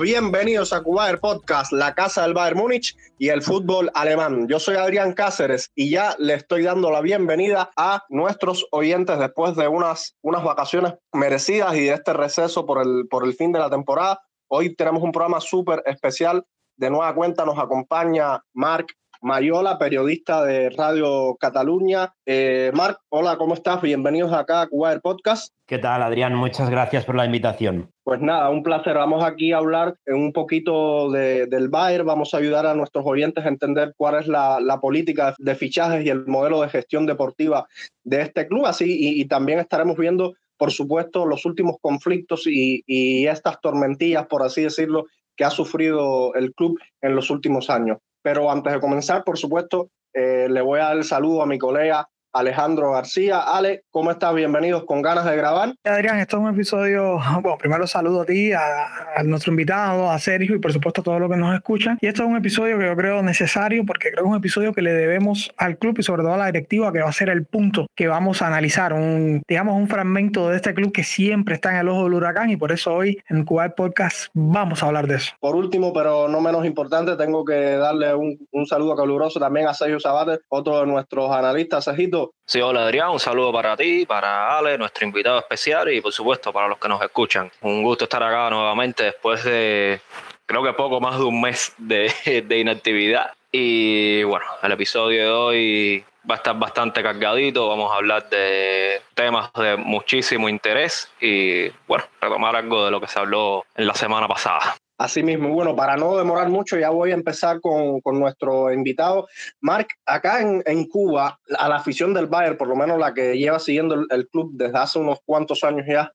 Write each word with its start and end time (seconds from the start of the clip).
Bienvenidos 0.00 0.72
a 0.72 0.82
Cubaer 0.82 1.20
Podcast, 1.20 1.72
la 1.72 1.94
casa 1.94 2.22
del 2.22 2.32
Bayern 2.32 2.56
Múnich 2.56 2.96
y 3.18 3.28
el 3.28 3.42
fútbol 3.42 3.90
alemán. 3.92 4.48
Yo 4.48 4.58
soy 4.58 4.76
Adrián 4.76 5.12
Cáceres 5.12 5.70
y 5.74 5.90
ya 5.90 6.16
le 6.18 6.32
estoy 6.32 6.62
dando 6.62 6.90
la 6.90 7.02
bienvenida 7.02 7.70
a 7.76 8.02
nuestros 8.08 8.66
oyentes 8.70 9.18
después 9.18 9.56
de 9.56 9.68
unas, 9.68 10.16
unas 10.22 10.42
vacaciones 10.42 10.94
merecidas 11.12 11.76
y 11.76 11.80
de 11.82 11.92
este 11.92 12.14
receso 12.14 12.64
por 12.64 12.80
el, 12.80 13.08
por 13.10 13.26
el 13.26 13.34
fin 13.34 13.52
de 13.52 13.58
la 13.58 13.68
temporada. 13.68 14.22
Hoy 14.48 14.74
tenemos 14.74 15.02
un 15.02 15.12
programa 15.12 15.38
súper 15.38 15.82
especial. 15.84 16.46
De 16.78 16.88
nueva 16.88 17.14
cuenta 17.14 17.44
nos 17.44 17.58
acompaña 17.58 18.42
Marc 18.54 18.94
Mayola, 19.22 19.78
periodista 19.78 20.44
de 20.44 20.70
Radio 20.70 21.36
Cataluña. 21.38 22.14
Eh, 22.24 22.72
Marc, 22.74 23.00
hola, 23.10 23.36
¿cómo 23.36 23.52
estás? 23.52 23.82
Bienvenidos 23.82 24.32
acá 24.32 24.62
a 24.62 24.66
Cuba 24.66 24.98
Podcast. 24.98 25.52
¿Qué 25.66 25.78
tal, 25.78 26.02
Adrián? 26.02 26.34
Muchas 26.34 26.70
gracias 26.70 27.04
por 27.04 27.16
la 27.16 27.26
invitación. 27.26 27.90
Pues 28.02 28.22
nada, 28.22 28.48
un 28.48 28.62
placer. 28.62 28.94
Vamos 28.94 29.22
aquí 29.22 29.52
a 29.52 29.58
hablar 29.58 29.94
un 30.06 30.32
poquito 30.32 31.10
del 31.10 31.68
Bayern. 31.68 32.06
Vamos 32.06 32.32
a 32.32 32.38
ayudar 32.38 32.64
a 32.64 32.74
nuestros 32.74 33.04
oyentes 33.06 33.44
a 33.44 33.48
entender 33.48 33.92
cuál 33.96 34.20
es 34.20 34.26
la, 34.26 34.78
política 34.80 35.34
de 35.38 35.54
fichajes 35.54 36.04
y 36.04 36.08
el 36.08 36.26
modelo 36.26 36.62
de 36.62 36.70
gestión 36.70 37.04
deportiva 37.04 37.66
de 38.02 38.22
este 38.22 38.48
club. 38.48 38.64
Así, 38.64 39.20
y, 39.20 39.24
también 39.26 39.58
estaremos 39.58 39.98
viendo, 39.98 40.32
por 40.56 40.72
supuesto, 40.72 41.26
los 41.26 41.44
últimos 41.44 41.76
conflictos 41.82 42.46
y, 42.46 42.82
y 42.86 43.26
estas 43.26 43.60
tormentillas, 43.60 44.26
por 44.26 44.42
así 44.42 44.62
decirlo, 44.62 45.04
que 45.36 45.44
ha 45.44 45.50
sufrido 45.50 46.34
el 46.34 46.54
club 46.54 46.80
en 47.02 47.14
los 47.14 47.28
últimos 47.28 47.68
años. 47.68 47.98
Pero 48.22 48.50
antes 48.50 48.72
de 48.72 48.80
comenzar, 48.80 49.24
por 49.24 49.38
supuesto, 49.38 49.90
eh, 50.12 50.48
le 50.48 50.60
voy 50.60 50.80
a 50.80 50.84
dar 50.84 50.96
el 50.96 51.04
saludo 51.04 51.42
a 51.42 51.46
mi 51.46 51.58
colega 51.58 52.08
Alejandro 52.32 52.92
García. 52.92 53.40
Ale, 53.40 53.84
¿cómo 53.90 54.10
estás? 54.10 54.34
Bienvenidos 54.34 54.84
con 54.84 55.02
ganas 55.02 55.24
de 55.24 55.36
grabar. 55.36 55.74
Adrián, 55.84 56.18
esto 56.18 56.36
es 56.36 56.42
un 56.42 56.48
episodio, 56.50 57.18
bueno, 57.42 57.58
primero 57.58 57.86
saludo 57.86 58.22
a 58.22 58.24
ti, 58.24 58.52
a, 58.52 59.22
nuestro 59.24 59.52
invitado, 59.52 60.10
a 60.10 60.18
Sergio 60.18 60.56
y 60.56 60.58
por 60.58 60.72
supuesto 60.72 61.00
a 61.00 61.04
todos 61.04 61.20
los 61.20 61.30
que 61.30 61.36
nos 61.36 61.54
escuchan. 61.54 61.98
Y 62.00 62.06
esto 62.06 62.22
es 62.22 62.28
un 62.28 62.36
episodio 62.36 62.78
que 62.78 62.86
yo 62.86 62.96
creo 62.96 63.22
necesario 63.22 63.84
porque 63.84 64.10
creo 64.10 64.24
que 64.24 64.28
es 64.28 64.32
un 64.32 64.38
episodio 64.38 64.72
que 64.72 64.82
le 64.82 64.92
debemos 64.92 65.52
al 65.56 65.78
club 65.78 65.96
y 65.98 66.02
sobre 66.02 66.22
todo 66.22 66.34
a 66.34 66.36
la 66.36 66.46
directiva 66.46 66.92
que 66.92 67.00
va 67.00 67.08
a 67.08 67.12
ser 67.12 67.28
el 67.28 67.44
punto 67.44 67.86
que 67.94 68.08
vamos 68.08 68.42
a 68.42 68.46
analizar, 68.46 68.92
un, 68.92 69.42
digamos, 69.48 69.76
un 69.76 69.88
fragmento 69.88 70.48
de 70.48 70.56
este 70.56 70.74
club 70.74 70.92
que 70.92 71.04
siempre 71.04 71.54
está 71.54 71.72
en 71.72 71.76
el 71.78 71.88
ojo 71.88 72.04
del 72.04 72.14
huracán 72.14 72.50
y 72.50 72.56
por 72.56 72.72
eso 72.72 72.94
hoy 72.94 73.18
en 73.28 73.44
Cuba 73.44 73.68
Podcast 73.70 74.28
vamos 74.34 74.82
a 74.82 74.86
hablar 74.86 75.06
de 75.06 75.16
eso. 75.16 75.32
Por 75.40 75.56
último, 75.56 75.92
pero 75.92 76.28
no 76.28 76.40
menos 76.40 76.64
importante, 76.64 77.16
tengo 77.16 77.44
que 77.44 77.76
darle 77.76 78.14
un, 78.14 78.38
un 78.52 78.66
saludo 78.66 78.96
caluroso 78.96 79.40
también 79.40 79.66
a 79.66 79.74
Sergio 79.74 80.00
Sabate, 80.00 80.40
otro 80.48 80.80
de 80.80 80.86
nuestros 80.86 81.30
analistas. 81.30 81.84
Sergito, 81.84 82.19
Sí, 82.46 82.60
hola 82.60 82.82
Adrián, 82.82 83.10
un 83.10 83.20
saludo 83.20 83.52
para 83.52 83.76
ti, 83.76 84.04
para 84.06 84.58
Ale, 84.58 84.76
nuestro 84.76 85.06
invitado 85.06 85.38
especial 85.38 85.92
y 85.92 86.00
por 86.00 86.12
supuesto 86.12 86.52
para 86.52 86.68
los 86.68 86.78
que 86.78 86.88
nos 86.88 87.00
escuchan. 87.02 87.50
Un 87.62 87.82
gusto 87.82 88.04
estar 88.04 88.22
acá 88.22 88.50
nuevamente 88.50 89.04
después 89.04 89.44
de 89.44 90.00
creo 90.46 90.64
que 90.64 90.72
poco 90.72 91.00
más 91.00 91.16
de 91.16 91.24
un 91.24 91.40
mes 91.40 91.72
de, 91.78 92.12
de 92.46 92.58
inactividad. 92.58 93.32
Y 93.52 94.22
bueno, 94.24 94.46
el 94.62 94.72
episodio 94.72 95.22
de 95.22 95.30
hoy 95.30 96.04
va 96.28 96.34
a 96.34 96.38
estar 96.38 96.58
bastante 96.58 97.02
cargadito, 97.02 97.68
vamos 97.68 97.92
a 97.92 97.96
hablar 97.96 98.28
de 98.28 99.00
temas 99.14 99.52
de 99.54 99.76
muchísimo 99.76 100.48
interés 100.48 101.10
y 101.20 101.68
bueno, 101.86 102.04
retomar 102.20 102.56
algo 102.56 102.84
de 102.84 102.90
lo 102.90 103.00
que 103.00 103.06
se 103.06 103.18
habló 103.18 103.64
en 103.74 103.86
la 103.86 103.94
semana 103.94 104.28
pasada. 104.28 104.76
Así 105.00 105.22
mismo, 105.22 105.48
bueno, 105.48 105.74
para 105.74 105.96
no 105.96 106.14
demorar 106.18 106.50
mucho, 106.50 106.78
ya 106.78 106.90
voy 106.90 107.12
a 107.12 107.14
empezar 107.14 107.58
con, 107.62 108.02
nuestro 108.18 108.70
invitado. 108.70 109.28
Marc, 109.62 109.94
acá 110.04 110.42
en, 110.42 110.84
Cuba, 110.88 111.40
a 111.58 111.68
la 111.70 111.76
afición 111.76 112.12
del 112.12 112.26
Bayern, 112.26 112.58
por 112.58 112.68
lo 112.68 112.76
menos 112.76 112.98
la 112.98 113.14
que 113.14 113.38
lleva 113.38 113.58
siguiendo 113.58 114.04
el 114.10 114.28
club 114.28 114.50
desde 114.52 114.76
hace 114.76 114.98
unos 114.98 115.20
cuantos 115.24 115.64
años 115.64 115.86
ya, 115.88 116.12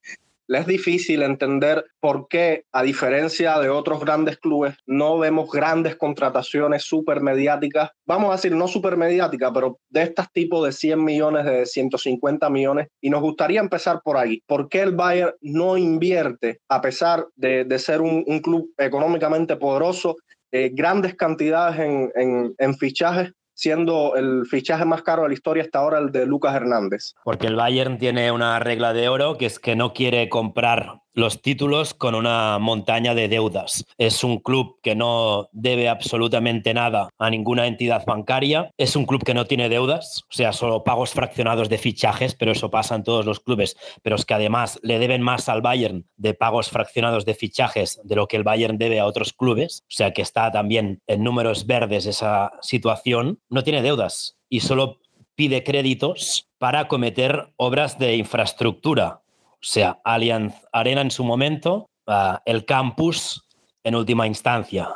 le 0.48 0.58
es 0.58 0.66
difícil 0.66 1.22
entender 1.22 1.84
por 2.00 2.28
qué, 2.28 2.64
a 2.72 2.82
diferencia 2.82 3.58
de 3.58 3.68
otros 3.68 4.00
grandes 4.00 4.38
clubes, 4.38 4.76
no 4.86 5.18
vemos 5.18 5.50
grandes 5.50 5.96
contrataciones 5.96 6.84
súper 6.84 7.20
mediáticas. 7.20 7.90
Vamos 8.06 8.30
a 8.30 8.36
decir, 8.36 8.54
no 8.54 8.68
súper 8.68 8.96
mediáticas, 8.96 9.50
pero 9.52 9.78
de 9.88 10.02
estos 10.02 10.30
tipos 10.32 10.64
de 10.64 10.72
100 10.72 11.04
millones, 11.04 11.44
de 11.44 11.66
150 11.66 12.48
millones. 12.50 12.88
Y 13.00 13.10
nos 13.10 13.22
gustaría 13.22 13.60
empezar 13.60 14.00
por 14.04 14.16
ahí. 14.16 14.42
¿Por 14.46 14.68
qué 14.68 14.82
el 14.82 14.94
Bayern 14.94 15.34
no 15.40 15.76
invierte, 15.76 16.60
a 16.68 16.80
pesar 16.80 17.26
de, 17.34 17.66
ser 17.78 18.00
un, 18.00 18.24
club 18.40 18.70
económicamente 18.78 19.56
poderoso, 19.56 20.16
eh, 20.52 20.70
grandes 20.72 21.14
cantidades 21.14 21.78
en, 21.80 22.54
en 22.58 22.74
fichajes 22.76 23.32
siendo 23.56 24.16
el 24.16 24.46
fichaje 24.46 24.84
más 24.84 25.02
caro 25.02 25.22
de 25.22 25.28
la 25.28 25.34
historia 25.34 25.62
hasta 25.64 25.78
ahora 25.78 25.98
el 25.98 26.12
de 26.12 26.26
Lucas 26.26 26.54
Hernández. 26.54 27.14
Porque 27.24 27.46
el 27.46 27.56
Bayern 27.56 27.98
tiene 27.98 28.30
una 28.30 28.58
regla 28.58 28.92
de 28.92 29.08
oro 29.08 29.38
que 29.38 29.46
es 29.46 29.58
que 29.58 29.74
no 29.74 29.94
quiere 29.94 30.28
comprar 30.28 31.00
los 31.16 31.40
títulos 31.40 31.94
con 31.94 32.14
una 32.14 32.58
montaña 32.58 33.14
de 33.14 33.28
deudas. 33.28 33.84
Es 33.96 34.22
un 34.22 34.38
club 34.38 34.78
que 34.82 34.94
no 34.94 35.48
debe 35.50 35.88
absolutamente 35.88 36.74
nada 36.74 37.08
a 37.18 37.30
ninguna 37.30 37.66
entidad 37.66 38.04
bancaria. 38.04 38.70
Es 38.76 38.96
un 38.96 39.06
club 39.06 39.24
que 39.24 39.32
no 39.32 39.46
tiene 39.46 39.70
deudas, 39.70 40.24
o 40.30 40.34
sea, 40.34 40.52
solo 40.52 40.84
pagos 40.84 41.12
fraccionados 41.12 41.70
de 41.70 41.78
fichajes, 41.78 42.34
pero 42.34 42.52
eso 42.52 42.70
pasa 42.70 42.94
en 42.94 43.02
todos 43.02 43.24
los 43.24 43.40
clubes. 43.40 43.78
Pero 44.02 44.16
es 44.16 44.26
que 44.26 44.34
además 44.34 44.78
le 44.82 44.98
deben 44.98 45.22
más 45.22 45.48
al 45.48 45.62
Bayern 45.62 46.06
de 46.16 46.34
pagos 46.34 46.68
fraccionados 46.68 47.24
de 47.24 47.34
fichajes 47.34 47.98
de 48.04 48.14
lo 48.14 48.28
que 48.28 48.36
el 48.36 48.44
Bayern 48.44 48.76
debe 48.76 49.00
a 49.00 49.06
otros 49.06 49.32
clubes. 49.32 49.84
O 49.84 49.94
sea, 49.96 50.12
que 50.12 50.20
está 50.20 50.52
también 50.52 51.00
en 51.06 51.24
números 51.24 51.66
verdes 51.66 52.04
esa 52.04 52.52
situación. 52.60 53.40
No 53.48 53.64
tiene 53.64 53.80
deudas 53.80 54.36
y 54.50 54.60
solo 54.60 55.00
pide 55.34 55.64
créditos 55.64 56.50
para 56.58 56.88
cometer 56.88 57.54
obras 57.56 57.98
de 57.98 58.16
infraestructura 58.16 59.22
sea, 59.68 60.00
Allianz 60.04 60.54
Arena 60.72 61.00
en 61.00 61.10
su 61.10 61.24
momento, 61.24 61.90
ah, 62.06 62.42
el 62.44 62.64
campus 62.64 63.46
en 63.82 63.94
última 63.94 64.26
instancia. 64.26 64.88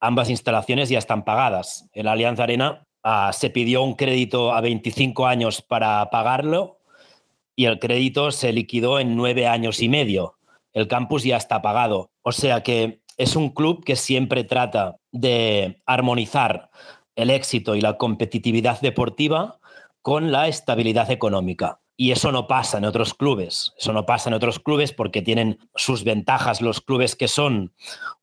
Ambas 0.00 0.30
instalaciones 0.30 0.88
ya 0.88 0.98
están 0.98 1.24
pagadas. 1.24 1.88
El 1.92 2.08
Allianz 2.08 2.38
Arena 2.40 2.86
ah, 3.02 3.32
se 3.32 3.50
pidió 3.50 3.82
un 3.82 3.94
crédito 3.94 4.52
a 4.52 4.60
25 4.60 5.26
años 5.26 5.62
para 5.62 6.10
pagarlo 6.10 6.80
y 7.56 7.66
el 7.66 7.78
crédito 7.78 8.30
se 8.30 8.52
liquidó 8.52 8.98
en 8.98 9.16
nueve 9.16 9.46
años 9.46 9.80
y 9.80 9.88
medio. 9.88 10.36
El 10.72 10.88
campus 10.88 11.24
ya 11.24 11.36
está 11.36 11.62
pagado. 11.62 12.10
O 12.22 12.32
sea 12.32 12.62
que 12.62 13.00
es 13.16 13.36
un 13.36 13.50
club 13.50 13.84
que 13.84 13.96
siempre 13.96 14.44
trata 14.44 14.96
de 15.12 15.80
armonizar 15.86 16.70
el 17.16 17.30
éxito 17.30 17.76
y 17.76 17.80
la 17.80 17.96
competitividad 17.96 18.80
deportiva 18.80 19.60
con 20.02 20.32
la 20.32 20.48
estabilidad 20.48 21.10
económica. 21.10 21.80
Y 21.96 22.10
eso 22.10 22.32
no 22.32 22.46
pasa 22.46 22.78
en 22.78 22.84
otros 22.84 23.14
clubes. 23.14 23.72
Eso 23.78 23.92
no 23.92 24.04
pasa 24.04 24.28
en 24.28 24.34
otros 24.34 24.58
clubes 24.58 24.92
porque 24.92 25.22
tienen 25.22 25.58
sus 25.76 26.04
ventajas 26.04 26.60
los 26.60 26.80
clubes 26.80 27.14
que 27.14 27.28
son 27.28 27.72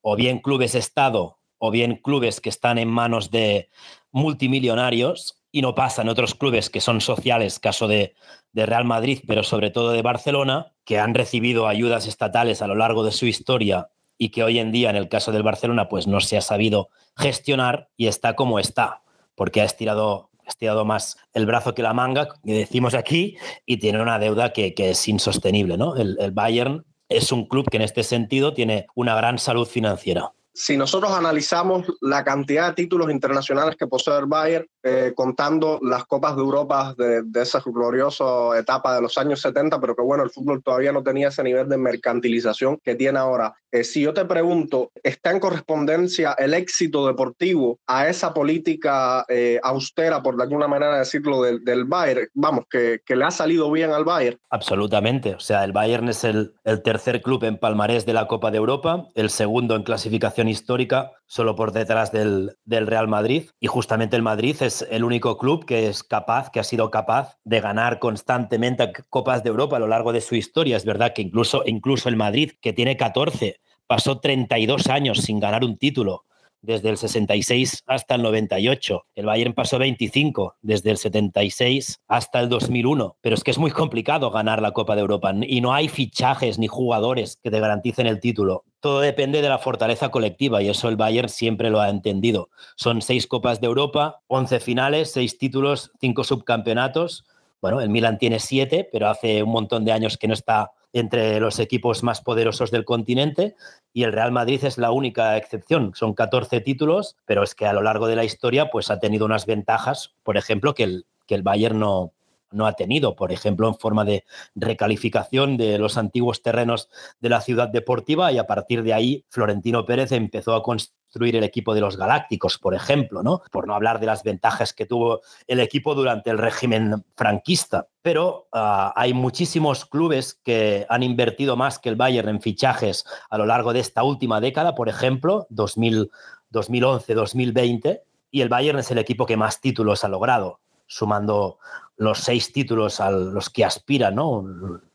o 0.02 0.16
bien 0.16 0.40
clubes 0.40 0.76
Estado 0.76 1.40
o 1.58 1.72
bien 1.72 1.96
clubes 1.96 2.42
que 2.42 2.50
están 2.50 2.78
en 2.78 2.90
manos 2.90 3.32
de 3.32 3.70
multimillonarios 4.12 5.42
y 5.52 5.62
no 5.62 5.76
pasa 5.76 6.02
en 6.02 6.10
otros 6.10 6.34
clubes 6.34 6.70
que 6.70 6.82
son 6.82 7.02
sociales, 7.02 7.60
caso 7.60 7.88
de, 7.88 8.16
de, 8.52 8.66
Real 8.66 8.86
Madrid, 8.86 9.20
pero 9.28 9.44
sobre 9.44 9.70
todo 9.70 9.92
de 9.92 10.02
Barcelona, 10.02 10.74
que 10.86 10.98
han 10.98 11.14
recibido 11.14 11.68
ayudas 11.68 12.08
estatales 12.08 12.62
a 12.62 12.68
lo 12.68 12.76
largo 12.76 13.04
de 13.04 13.12
su 13.12 13.26
historia 13.26 13.90
y 14.18 14.30
que 14.30 14.44
hoy 14.44 14.60
en 14.60 14.72
día, 14.72 14.90
en 14.90 14.96
el 14.96 15.08
caso 15.08 15.32
del 15.32 15.44
Barcelona, 15.44 15.88
pues 15.88 16.08
no 16.08 16.20
se 16.20 16.38
ha 16.38 16.42
sabido 16.42 16.90
gestionar 17.16 17.90
y 17.96 18.08
está 18.08 18.36
como 18.36 18.60
está, 18.60 19.04
porque 19.36 19.62
ha 19.62 19.66
estirado 19.66 20.31
estirado 20.52 20.86
más 20.86 21.18
el 21.34 21.46
brazo 21.46 21.74
que 21.74 21.84
la 21.84 21.94
manga, 21.94 22.30
que 22.46 22.54
decimos 22.54 22.94
aquí, 22.94 23.38
y 23.66 23.78
tiene 23.78 24.02
una 24.02 24.20
deuda 24.20 24.54
que, 24.54 24.74
es 24.78 25.08
insostenible. 25.08 25.78
¿no? 25.78 25.96
el 25.96 26.32
Bayern 26.32 26.86
es 27.10 27.32
un 27.32 27.48
club 27.48 27.70
que 27.70 27.78
en 27.78 27.84
este 27.84 28.04
sentido 28.04 28.54
tiene 28.54 28.88
una 28.96 29.16
gran 29.16 29.38
salud 29.38 29.68
financiera 29.68 30.32
si 30.54 30.78
nosotros 30.78 31.12
analizamos 31.12 31.86
la 32.02 32.24
cantidad 32.24 32.70
de 32.70 32.74
títulos 32.74 33.10
internacionales 33.10 33.76
que 33.78 33.88
posee 33.88 34.18
el 34.18 34.26
Bayern, 34.26 34.68
eh, 34.84 35.14
contando 35.16 35.80
las 35.82 36.06
Copas 36.06 36.36
de 36.36 36.42
Europa 36.42 36.96
de, 36.98 37.24
esa 37.42 37.62
gloriosa 37.64 38.58
etapa 38.58 38.96
de 38.96 39.02
los 39.02 39.18
años 39.18 39.42
70, 39.42 39.80
pero 39.80 39.96
que 39.96 40.02
bueno, 40.02 40.24
el 40.24 40.32
fútbol 40.32 40.64
todavía 40.64 40.92
no 40.92 41.04
tenía 41.04 41.28
ese 41.28 41.44
nivel 41.44 41.70
de 41.70 41.78
mercantilización 41.78 42.78
que 42.84 42.96
tiene 42.96 43.20
ahora. 43.20 43.54
Eh, 43.72 43.84
si 43.84 44.02
yo 44.02 44.14
te 44.14 44.26
pregunto, 44.26 44.92
¿está 45.04 45.32
en 45.32 45.40
correspondencia 45.40 46.36
el 46.38 46.54
éxito 46.54 47.08
deportivo 47.08 47.80
a 47.88 48.10
esa 48.10 48.34
política 48.34 49.24
eh, 49.30 49.60
austera, 49.64 50.22
por 50.22 50.36
de 50.36 50.44
alguna 50.44 50.68
manera 50.68 50.98
decirlo, 50.98 51.44
del, 51.44 51.64
del 51.64 51.86
Bayern? 51.86 52.28
Vamos, 52.34 52.66
que, 52.70 53.00
que, 53.06 53.16
le 53.16 53.26
ha 53.26 53.32
salido 53.32 53.72
bien 53.72 53.92
al 53.92 54.04
Bayern. 54.04 54.40
Absolutamente. 54.50 55.36
O 55.36 55.40
sea, 55.40 55.64
el 55.64 55.72
Bayern 55.72 56.10
es 56.10 56.24
el, 56.24 56.54
el 56.64 56.82
tercer 56.82 57.22
club 57.22 57.44
en 57.44 57.58
palmarés 57.58 58.06
de 58.06 58.14
la 58.14 58.28
Copa 58.28 58.52
de 58.52 58.58
Europa, 58.58 59.08
el 59.16 59.30
segundo 59.30 59.76
en 59.76 59.84
clasificación 59.84 60.48
histórica, 60.48 61.12
solo 61.32 61.56
por 61.56 61.72
detrás 61.72 62.12
del, 62.12 62.58
del, 62.66 62.88
Real 62.88 63.08
Madrid. 63.08 63.52
Y 63.62 63.68
justamente 63.68 64.18
el 64.18 64.22
Madrid 64.22 64.58
es 64.60 64.86
el 64.92 65.06
único 65.06 65.38
club 65.38 65.64
que 65.64 65.88
es 65.88 66.04
capaz, 66.04 66.50
que 66.50 66.60
ha 66.60 66.64
sido 66.66 66.92
capaz 66.92 67.38
de 67.46 67.62
ganar 67.62 68.00
constantemente 68.00 68.92
Copas 69.10 69.42
de 69.42 69.50
Europa 69.50 69.78
a 69.78 69.80
lo 69.80 69.88
largo 69.88 70.12
de 70.12 70.20
su 70.20 70.36
historia. 70.36 70.76
Es 70.76 70.84
verdad 70.84 71.14
que 71.14 71.22
incluso, 71.22 71.64
incluso 71.66 72.10
el 72.10 72.18
Madrid, 72.18 72.52
que 72.62 72.74
tiene 72.74 72.98
14, 72.98 73.62
pasó 73.88 74.20
32 74.20 74.88
años 74.88 75.20
sin 75.20 75.40
ganar 75.40 75.64
un 75.64 75.78
título. 75.78 76.26
Desde 76.62 76.90
el 76.90 76.98
66 76.98 77.84
hasta 77.88 78.16
el 78.16 78.22
98. 78.22 79.06
El 79.16 79.26
Bayern 79.26 79.54
pasó 79.54 79.80
25 79.80 80.56
desde 80.62 80.92
el 80.92 80.98
76 80.98 82.02
hasta 82.08 82.40
el 82.40 82.50
2001. 82.50 83.18
Pero 83.22 83.36
es 83.36 83.44
que 83.44 83.52
es 83.52 83.58
muy 83.58 83.72
complicado 83.72 84.32
ganar 84.32 84.62
la 84.62 84.72
Copa 84.72 84.96
de 84.96 85.02
Europa 85.02 85.34
y 85.42 85.62
no 85.62 85.74
hay 85.74 85.88
fichajes 85.88 86.60
ni 86.60 86.68
jugadores 86.68 87.38
que 87.42 87.52
te 87.52 87.60
garanticen 87.60 88.08
el 88.08 88.20
título. 88.20 88.64
Todo 88.80 89.00
depende 89.00 89.42
de 89.42 89.50
la 89.50 89.60
fortaleza 89.60 90.10
colectiva 90.10 90.62
y 90.62 90.70
eso 90.70 90.90
el 90.90 90.98
Bayern 90.98 91.30
siempre 91.30 91.70
lo 91.70 91.80
ha 91.80 91.90
entendido. 91.90 92.50
Son 92.76 93.02
seis 93.02 93.28
Copas 93.28 93.62
de 93.62 93.68
Europa, 93.68 94.22
11 94.28 94.60
finales, 94.60 95.12
seis 95.12 95.38
títulos, 95.38 95.92
cinco 96.00 96.24
subcampeonatos. 96.24 97.26
Bueno, 97.62 97.80
el 97.80 97.90
Milan 97.90 98.18
tiene 98.18 98.40
siete, 98.40 98.90
pero 98.92 99.08
hace 99.08 99.44
un 99.44 99.52
montón 99.52 99.86
de 99.86 99.92
años 99.92 100.18
que 100.18 100.28
no 100.28 100.34
está 100.34 100.72
entre 100.94 101.40
los 101.40 101.60
equipos 101.60 102.04
más 102.04 102.22
poderosos 102.22 102.72
del 102.72 102.86
continente 102.86 103.56
y 103.94 104.04
el 104.04 104.14
Real 104.14 104.32
Madrid 104.32 104.64
es 104.64 104.78
la 104.78 104.92
única 104.92 105.38
excepción. 105.38 105.94
Son 105.96 106.14
14 106.14 106.62
títulos, 106.62 107.18
pero 107.26 107.44
es 107.44 107.56
que 107.56 107.66
a 107.66 107.74
lo 107.74 107.82
largo 107.82 108.08
de 108.08 108.16
la 108.16 108.24
historia 108.24 108.70
pues 108.70 108.92
ha 108.92 109.00
tenido 109.00 109.26
unas 109.26 109.46
ventajas, 109.46 110.14
por 110.24 110.38
ejemplo, 110.38 110.74
que 110.74 110.84
el, 110.84 111.06
que 111.28 111.36
el 111.36 111.44
Bayern 111.44 111.80
no, 111.80 112.14
no 112.52 112.68
ha 112.68 112.74
tenido, 112.74 113.16
por 113.16 113.32
ejemplo, 113.32 113.68
en 113.68 113.76
forma 113.76 114.06
de 114.06 114.24
recalificación 114.56 115.58
de 115.58 115.78
los 115.78 115.98
antiguos 115.98 116.42
terrenos 116.42 116.90
de 117.20 117.30
la 117.30 117.42
ciudad 117.42 117.70
deportiva 117.70 118.32
y 118.32 118.38
a 118.38 118.48
partir 118.48 118.84
de 118.84 118.94
ahí 118.94 119.26
Florentino 119.30 119.86
Pérez 119.86 120.12
empezó 120.12 120.56
a 120.56 120.64
construir 120.64 121.36
el 121.36 121.44
equipo 121.44 121.74
de 121.74 121.82
los 121.82 121.98
Galácticos, 121.98 122.58
por 122.58 122.74
ejemplo, 122.74 123.22
¿no? 123.24 123.42
Por 123.52 123.68
no 123.68 123.76
hablar 123.76 124.00
de 124.00 124.06
las 124.06 124.24
ventajas 124.24 124.72
que 124.74 124.86
tuvo 124.86 125.22
el 125.48 125.60
equipo 125.60 125.94
durante 125.94 126.30
el 126.30 126.38
régimen 126.38 127.04
franquista. 127.16 127.88
Pero 128.02 128.48
uh, 128.54 128.92
hay 128.96 129.14
muchísimos 129.14 129.86
clubes 129.86 130.40
que 130.44 130.86
han 130.90 131.04
invertido 131.04 131.58
más 131.58 131.80
que 131.80 131.90
el 131.90 131.96
Bayern 131.96 132.30
en 132.30 132.42
fichajes 132.42 133.06
a 133.30 133.38
lo 133.38 133.46
largo 133.46 133.74
de 133.74 133.82
esta 133.82 134.04
última 134.04 134.40
década, 134.40 134.74
por 134.74 134.88
ejemplo, 134.90 135.48
2011-2020, 135.50 138.02
y 138.32 138.42
el 138.42 138.50
Bayern 138.50 138.80
es 138.80 138.90
el 138.92 138.98
equipo 138.98 139.26
que 139.26 139.38
más 139.38 139.60
títulos 139.60 140.06
ha 140.06 140.08
logrado 140.08 140.62
sumando 140.92 141.58
los 141.96 142.20
seis 142.20 142.52
títulos 142.52 143.00
a 143.00 143.12
los 143.12 143.50
que 143.50 143.64
aspiran 143.64 144.16
¿no? 144.16 144.44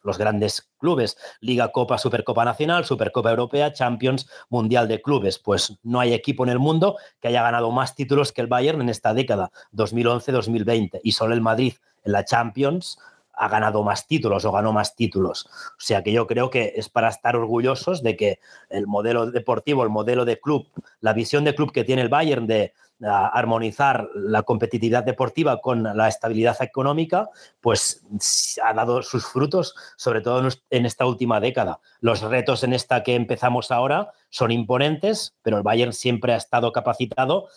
los 0.03 0.19
grandes 0.19 0.71
clubes, 0.79 1.17
Liga, 1.41 1.73
Copa, 1.73 1.97
Supercopa 1.97 2.45
Nacional, 2.45 2.85
Supercopa 2.85 3.31
Europea, 3.31 3.73
Champions, 3.73 4.29
Mundial 4.51 4.89
de 4.89 5.01
Clubes. 5.01 5.39
Pues 5.39 5.79
no 5.83 6.01
hay 6.01 6.13
equipo 6.13 6.45
en 6.45 6.51
el 6.51 6.59
mundo 6.59 6.97
que 7.21 7.29
haya 7.29 7.43
ganado 7.43 7.71
más 7.71 7.95
títulos 7.95 8.33
que 8.33 8.43
el 8.43 8.47
Bayern 8.47 8.83
en 8.83 8.91
esta 8.91 9.15
década, 9.15 9.51
2011-2020, 9.73 11.01
y 11.03 11.13
solo 11.13 11.33
el 11.33 11.41
Madrid 11.41 11.75
en 12.05 12.13
la 12.13 12.25
Champions 12.25 12.99
ha 13.33 13.49
ganado 13.49 13.83
más 13.83 14.07
títulos 14.07 14.45
o 14.45 14.53
ganó 14.53 14.73
más 14.73 14.97
títulos. 14.97 15.47
O 15.47 15.81
sea 15.81 16.03
que 16.03 16.13
yo 16.13 16.27
creo 16.27 16.51
que 16.51 16.73
es 16.77 16.89
para 16.89 17.09
estar 17.09 17.37
orgullosos 17.37 18.03
de 18.03 18.17
que 18.17 18.41
el 18.69 18.87
modelo 18.87 19.31
deportivo, 19.31 19.83
el 19.85 19.91
modelo 19.91 20.25
de 20.25 20.41
club, 20.41 20.69
la 21.01 21.13
visión 21.13 21.45
de 21.45 21.55
club 21.55 21.71
que 21.71 21.85
tiene 21.85 22.03
el 22.03 22.09
Bayern 22.09 22.47
de 22.47 22.73
armonizar 23.03 24.09
la 24.15 24.43
competitividad 24.43 25.05
deportiva 25.05 25.61
con 25.61 25.83
la 25.83 26.09
estabilidad 26.09 26.57
económica, 26.63 27.29
pues 27.61 28.07
ha 28.63 28.73
dado 28.73 29.03
sus 29.03 29.27
frutos, 29.27 29.75
sobre 29.97 30.21
todo 30.21 30.49
en 30.71 30.87
esta 30.87 31.07
última 31.07 31.41
década. 31.41 31.81
Los 32.01 32.23
retos 32.23 32.65
en 32.65 32.73
esta 32.73 33.03
que 33.03 33.15
empezamos 33.15 33.71
ahora 33.71 34.13
son 34.31 34.51
imponentes, 34.51 35.35
pero 35.43 35.59
el 35.59 35.63
Bayern 35.63 35.93
siempre 35.93 36.33
ha 36.33 36.37
estado 36.37 36.73
capacitado 36.73 37.49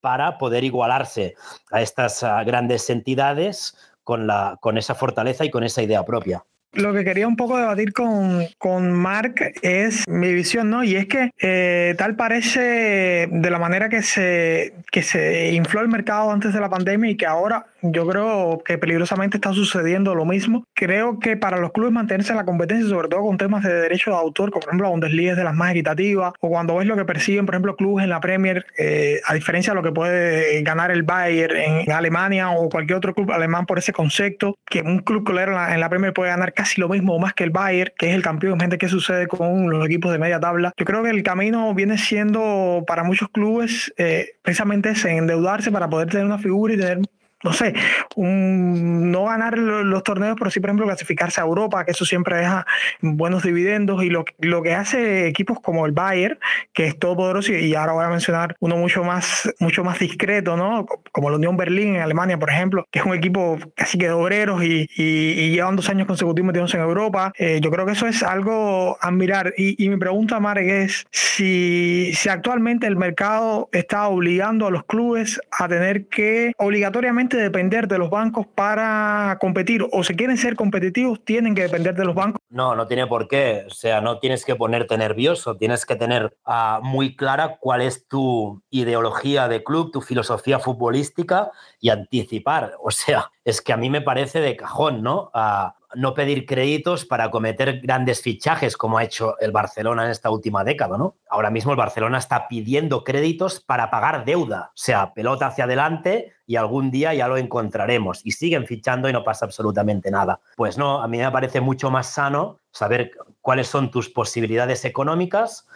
para 0.00 0.38
poder 0.38 0.64
igualarse 0.64 1.34
a 1.70 1.82
estas 1.82 2.22
grandes 2.44 2.88
entidades 2.90 3.76
con, 4.04 4.26
la, 4.26 4.58
con 4.60 4.78
esa 4.78 4.94
fortaleza 4.94 5.44
y 5.44 5.50
con 5.50 5.64
esa 5.64 5.82
idea 5.82 6.04
propia. 6.04 6.44
Lo 6.72 6.92
que 6.92 7.04
quería 7.04 7.26
un 7.26 7.36
poco 7.36 7.56
debatir 7.56 7.92
con, 7.92 8.44
con 8.58 8.92
Mark 8.92 9.52
es 9.62 10.06
mi 10.06 10.32
visión, 10.32 10.70
¿no? 10.70 10.84
Y 10.84 10.96
es 10.96 11.06
que 11.06 11.30
eh, 11.40 11.94
tal 11.96 12.14
parece 12.14 13.28
de 13.30 13.50
la 13.50 13.58
manera 13.58 13.88
que 13.88 14.02
se, 14.02 14.74
que 14.90 15.02
se 15.02 15.52
infló 15.52 15.80
el 15.80 15.88
mercado 15.88 16.30
antes 16.30 16.52
de 16.52 16.60
la 16.60 16.68
pandemia 16.68 17.10
y 17.10 17.16
que 17.16 17.26
ahora 17.26 17.66
yo 17.82 18.06
creo 18.06 18.62
que 18.64 18.76
peligrosamente 18.76 19.36
está 19.36 19.52
sucediendo 19.52 20.14
lo 20.14 20.24
mismo. 20.24 20.64
Creo 20.74 21.18
que 21.18 21.36
para 21.36 21.58
los 21.58 21.72
clubes 21.72 21.92
mantenerse 21.92 22.32
en 22.32 22.38
la 22.38 22.44
competencia, 22.44 22.88
sobre 22.88 23.08
todo 23.08 23.22
con 23.22 23.38
temas 23.38 23.62
de 23.62 23.72
derecho 23.72 24.10
de 24.10 24.16
autor, 24.16 24.50
como 24.50 24.60
por 24.60 24.70
ejemplo 24.70 24.86
la 24.86 24.90
Bundesliga 24.90 25.32
es 25.32 25.36
de 25.36 25.44
las 25.44 25.54
más 25.54 25.70
equitativas, 25.70 26.32
o 26.40 26.48
cuando 26.48 26.76
ves 26.76 26.86
lo 26.86 26.96
que 26.96 27.04
persiguen, 27.04 27.46
por 27.46 27.54
ejemplo, 27.54 27.76
clubes 27.76 28.04
en 28.04 28.10
la 28.10 28.20
Premier, 28.20 28.66
eh, 28.76 29.20
a 29.26 29.34
diferencia 29.34 29.72
de 29.72 29.76
lo 29.76 29.82
que 29.82 29.92
puede 29.92 30.62
ganar 30.62 30.90
el 30.90 31.02
Bayern 31.02 31.56
en, 31.56 31.92
Alemania 31.92 32.50
o 32.50 32.68
cualquier 32.68 32.98
otro 32.98 33.14
club 33.14 33.32
alemán 33.32 33.66
por 33.66 33.78
ese 33.78 33.92
concepto, 33.92 34.56
que 34.66 34.82
un 34.82 34.98
club 35.00 35.24
colero 35.24 35.52
en 35.52 35.56
la, 35.56 35.74
en 35.74 35.80
la 35.80 35.88
Premier 35.88 36.12
puede 36.12 36.30
ganar 36.30 36.52
casi 36.58 36.80
lo 36.80 36.88
mismo 36.88 37.14
o 37.14 37.20
más 37.20 37.34
que 37.34 37.44
el 37.44 37.50
Bayern, 37.50 37.92
que 37.96 38.10
es 38.10 38.16
el 38.16 38.22
campeón. 38.22 38.58
Gente, 38.58 38.78
¿qué 38.78 38.88
sucede 38.88 39.28
con 39.28 39.70
los 39.70 39.86
equipos 39.86 40.10
de 40.10 40.18
media 40.18 40.40
tabla? 40.40 40.72
Yo 40.76 40.84
creo 40.84 41.04
que 41.04 41.10
el 41.10 41.22
camino 41.22 41.72
viene 41.72 41.98
siendo 41.98 42.82
para 42.84 43.04
muchos 43.04 43.28
clubes 43.28 43.94
eh, 43.96 44.30
precisamente 44.42 44.90
ese, 44.90 45.16
endeudarse 45.16 45.70
para 45.70 45.88
poder 45.88 46.08
tener 46.08 46.26
una 46.26 46.38
figura 46.38 46.74
y 46.74 46.76
tener 46.76 46.98
no 47.44 47.52
sé, 47.52 47.74
un, 48.16 49.10
no 49.12 49.24
ganar 49.24 49.56
los, 49.58 50.02
torneos, 50.02 50.36
pero 50.38 50.50
sí, 50.50 50.60
por 50.60 50.70
ejemplo, 50.70 50.86
clasificarse 50.86 51.40
a 51.40 51.44
Europa, 51.44 51.84
que 51.84 51.92
eso 51.92 52.04
siempre 52.04 52.36
deja 52.36 52.66
buenos 53.00 53.42
dividendos. 53.42 54.02
Y 54.02 54.10
lo, 54.10 54.24
lo 54.38 54.62
que 54.62 54.74
hace 54.74 55.26
equipos 55.28 55.60
como 55.60 55.86
el 55.86 55.92
Bayern, 55.92 56.38
que 56.72 56.86
es 56.86 56.98
todo 56.98 57.16
poderoso, 57.16 57.52
y 57.52 57.74
ahora 57.74 57.92
voy 57.92 58.04
a 58.04 58.08
mencionar 58.08 58.56
uno 58.60 58.76
mucho 58.76 59.04
más, 59.04 59.52
mucho 59.60 59.84
más 59.84 59.98
discreto, 59.98 60.56
¿no? 60.56 60.86
Como 61.12 61.30
la 61.30 61.36
Unión 61.36 61.56
Berlín 61.56 61.96
en 61.96 62.02
Alemania, 62.02 62.38
por 62.38 62.50
ejemplo, 62.50 62.86
que 62.90 62.98
es 62.98 63.04
un 63.04 63.14
equipo 63.14 63.58
casi 63.74 63.98
que 63.98 64.06
de 64.06 64.12
obreros 64.12 64.62
y, 64.64 64.88
y, 64.96 65.50
llevan 65.50 65.76
dos 65.76 65.88
años 65.88 66.06
consecutivos 66.06 66.46
metidos 66.46 66.74
en 66.74 66.80
Europa. 66.80 67.32
Eh, 67.36 67.60
yo 67.62 67.70
creo 67.70 67.86
que 67.86 67.92
eso 67.92 68.06
es 68.06 68.22
algo 68.22 68.98
a 69.00 69.10
mirar. 69.10 69.54
Y, 69.56 69.82
y 69.82 69.88
mi 69.88 69.96
pregunta, 69.96 70.40
Marek, 70.40 70.68
es 70.68 71.06
si, 71.10 72.12
si 72.14 72.28
actualmente 72.28 72.86
el 72.86 72.96
mercado 72.96 73.68
está 73.72 74.08
obligando 74.08 74.66
a 74.66 74.70
los 74.70 74.84
clubes 74.84 75.40
a 75.50 75.68
tener 75.68 76.06
que 76.06 76.52
obligatoriamente 76.56 77.27
depender 77.36 77.86
de 77.88 77.98
los 77.98 78.10
bancos 78.10 78.46
para 78.46 79.36
competir 79.40 79.86
o 79.92 80.02
si 80.02 80.14
quieren 80.14 80.36
ser 80.36 80.56
competitivos 80.56 81.24
tienen 81.24 81.54
que 81.54 81.62
depender 81.62 81.94
de 81.94 82.04
los 82.04 82.14
bancos? 82.14 82.40
No, 82.48 82.74
no 82.74 82.86
tiene 82.86 83.06
por 83.06 83.28
qué. 83.28 83.64
O 83.66 83.70
sea, 83.70 84.00
no 84.00 84.18
tienes 84.18 84.44
que 84.44 84.56
ponerte 84.56 84.96
nervioso, 84.96 85.56
tienes 85.56 85.84
que 85.84 85.96
tener 85.96 86.36
uh, 86.46 86.82
muy 86.82 87.14
clara 87.14 87.58
cuál 87.60 87.82
es 87.82 88.08
tu 88.08 88.62
ideología 88.70 89.48
de 89.48 89.62
club, 89.62 89.92
tu 89.92 90.00
filosofía 90.00 90.58
futbolística 90.58 91.50
y 91.80 91.90
anticipar. 91.90 92.74
O 92.82 92.90
sea, 92.90 93.30
es 93.44 93.60
que 93.60 93.72
a 93.72 93.76
mí 93.76 93.90
me 93.90 94.00
parece 94.00 94.40
de 94.40 94.56
cajón, 94.56 95.02
¿no? 95.02 95.30
Uh, 95.34 95.77
no 95.94 96.14
pedir 96.14 96.46
créditos 96.46 97.04
para 97.04 97.30
cometer 97.30 97.80
grandes 97.80 98.20
fichajes 98.20 98.76
como 98.76 98.98
ha 98.98 99.04
hecho 99.04 99.38
el 99.40 99.52
Barcelona 99.52 100.04
en 100.04 100.10
esta 100.10 100.30
última 100.30 100.64
década, 100.64 100.98
¿no? 100.98 101.16
Ahora 101.30 101.50
mismo 101.50 101.72
el 101.72 101.78
Barcelona 101.78 102.18
está 102.18 102.48
pidiendo 102.48 103.04
créditos 103.04 103.60
para 103.60 103.90
pagar 103.90 104.24
deuda, 104.24 104.68
o 104.68 104.76
sea, 104.76 105.14
pelota 105.14 105.46
hacia 105.46 105.64
adelante 105.64 106.32
y 106.46 106.56
algún 106.56 106.90
día 106.90 107.14
ya 107.14 107.28
lo 107.28 107.36
encontraremos 107.36 108.20
y 108.24 108.32
siguen 108.32 108.66
fichando 108.66 109.08
y 109.08 109.12
no 109.12 109.24
pasa 109.24 109.46
absolutamente 109.46 110.10
nada. 110.10 110.40
Pues 110.56 110.76
no, 110.78 111.02
a 111.02 111.08
mí 111.08 111.18
me 111.18 111.30
parece 111.30 111.60
mucho 111.60 111.90
más 111.90 112.08
sano 112.08 112.58
saber 112.70 113.12
cuáles 113.40 113.68
son 113.68 113.90
tus 113.90 114.10
posibilidades 114.10 114.84
económicas, 114.84 115.66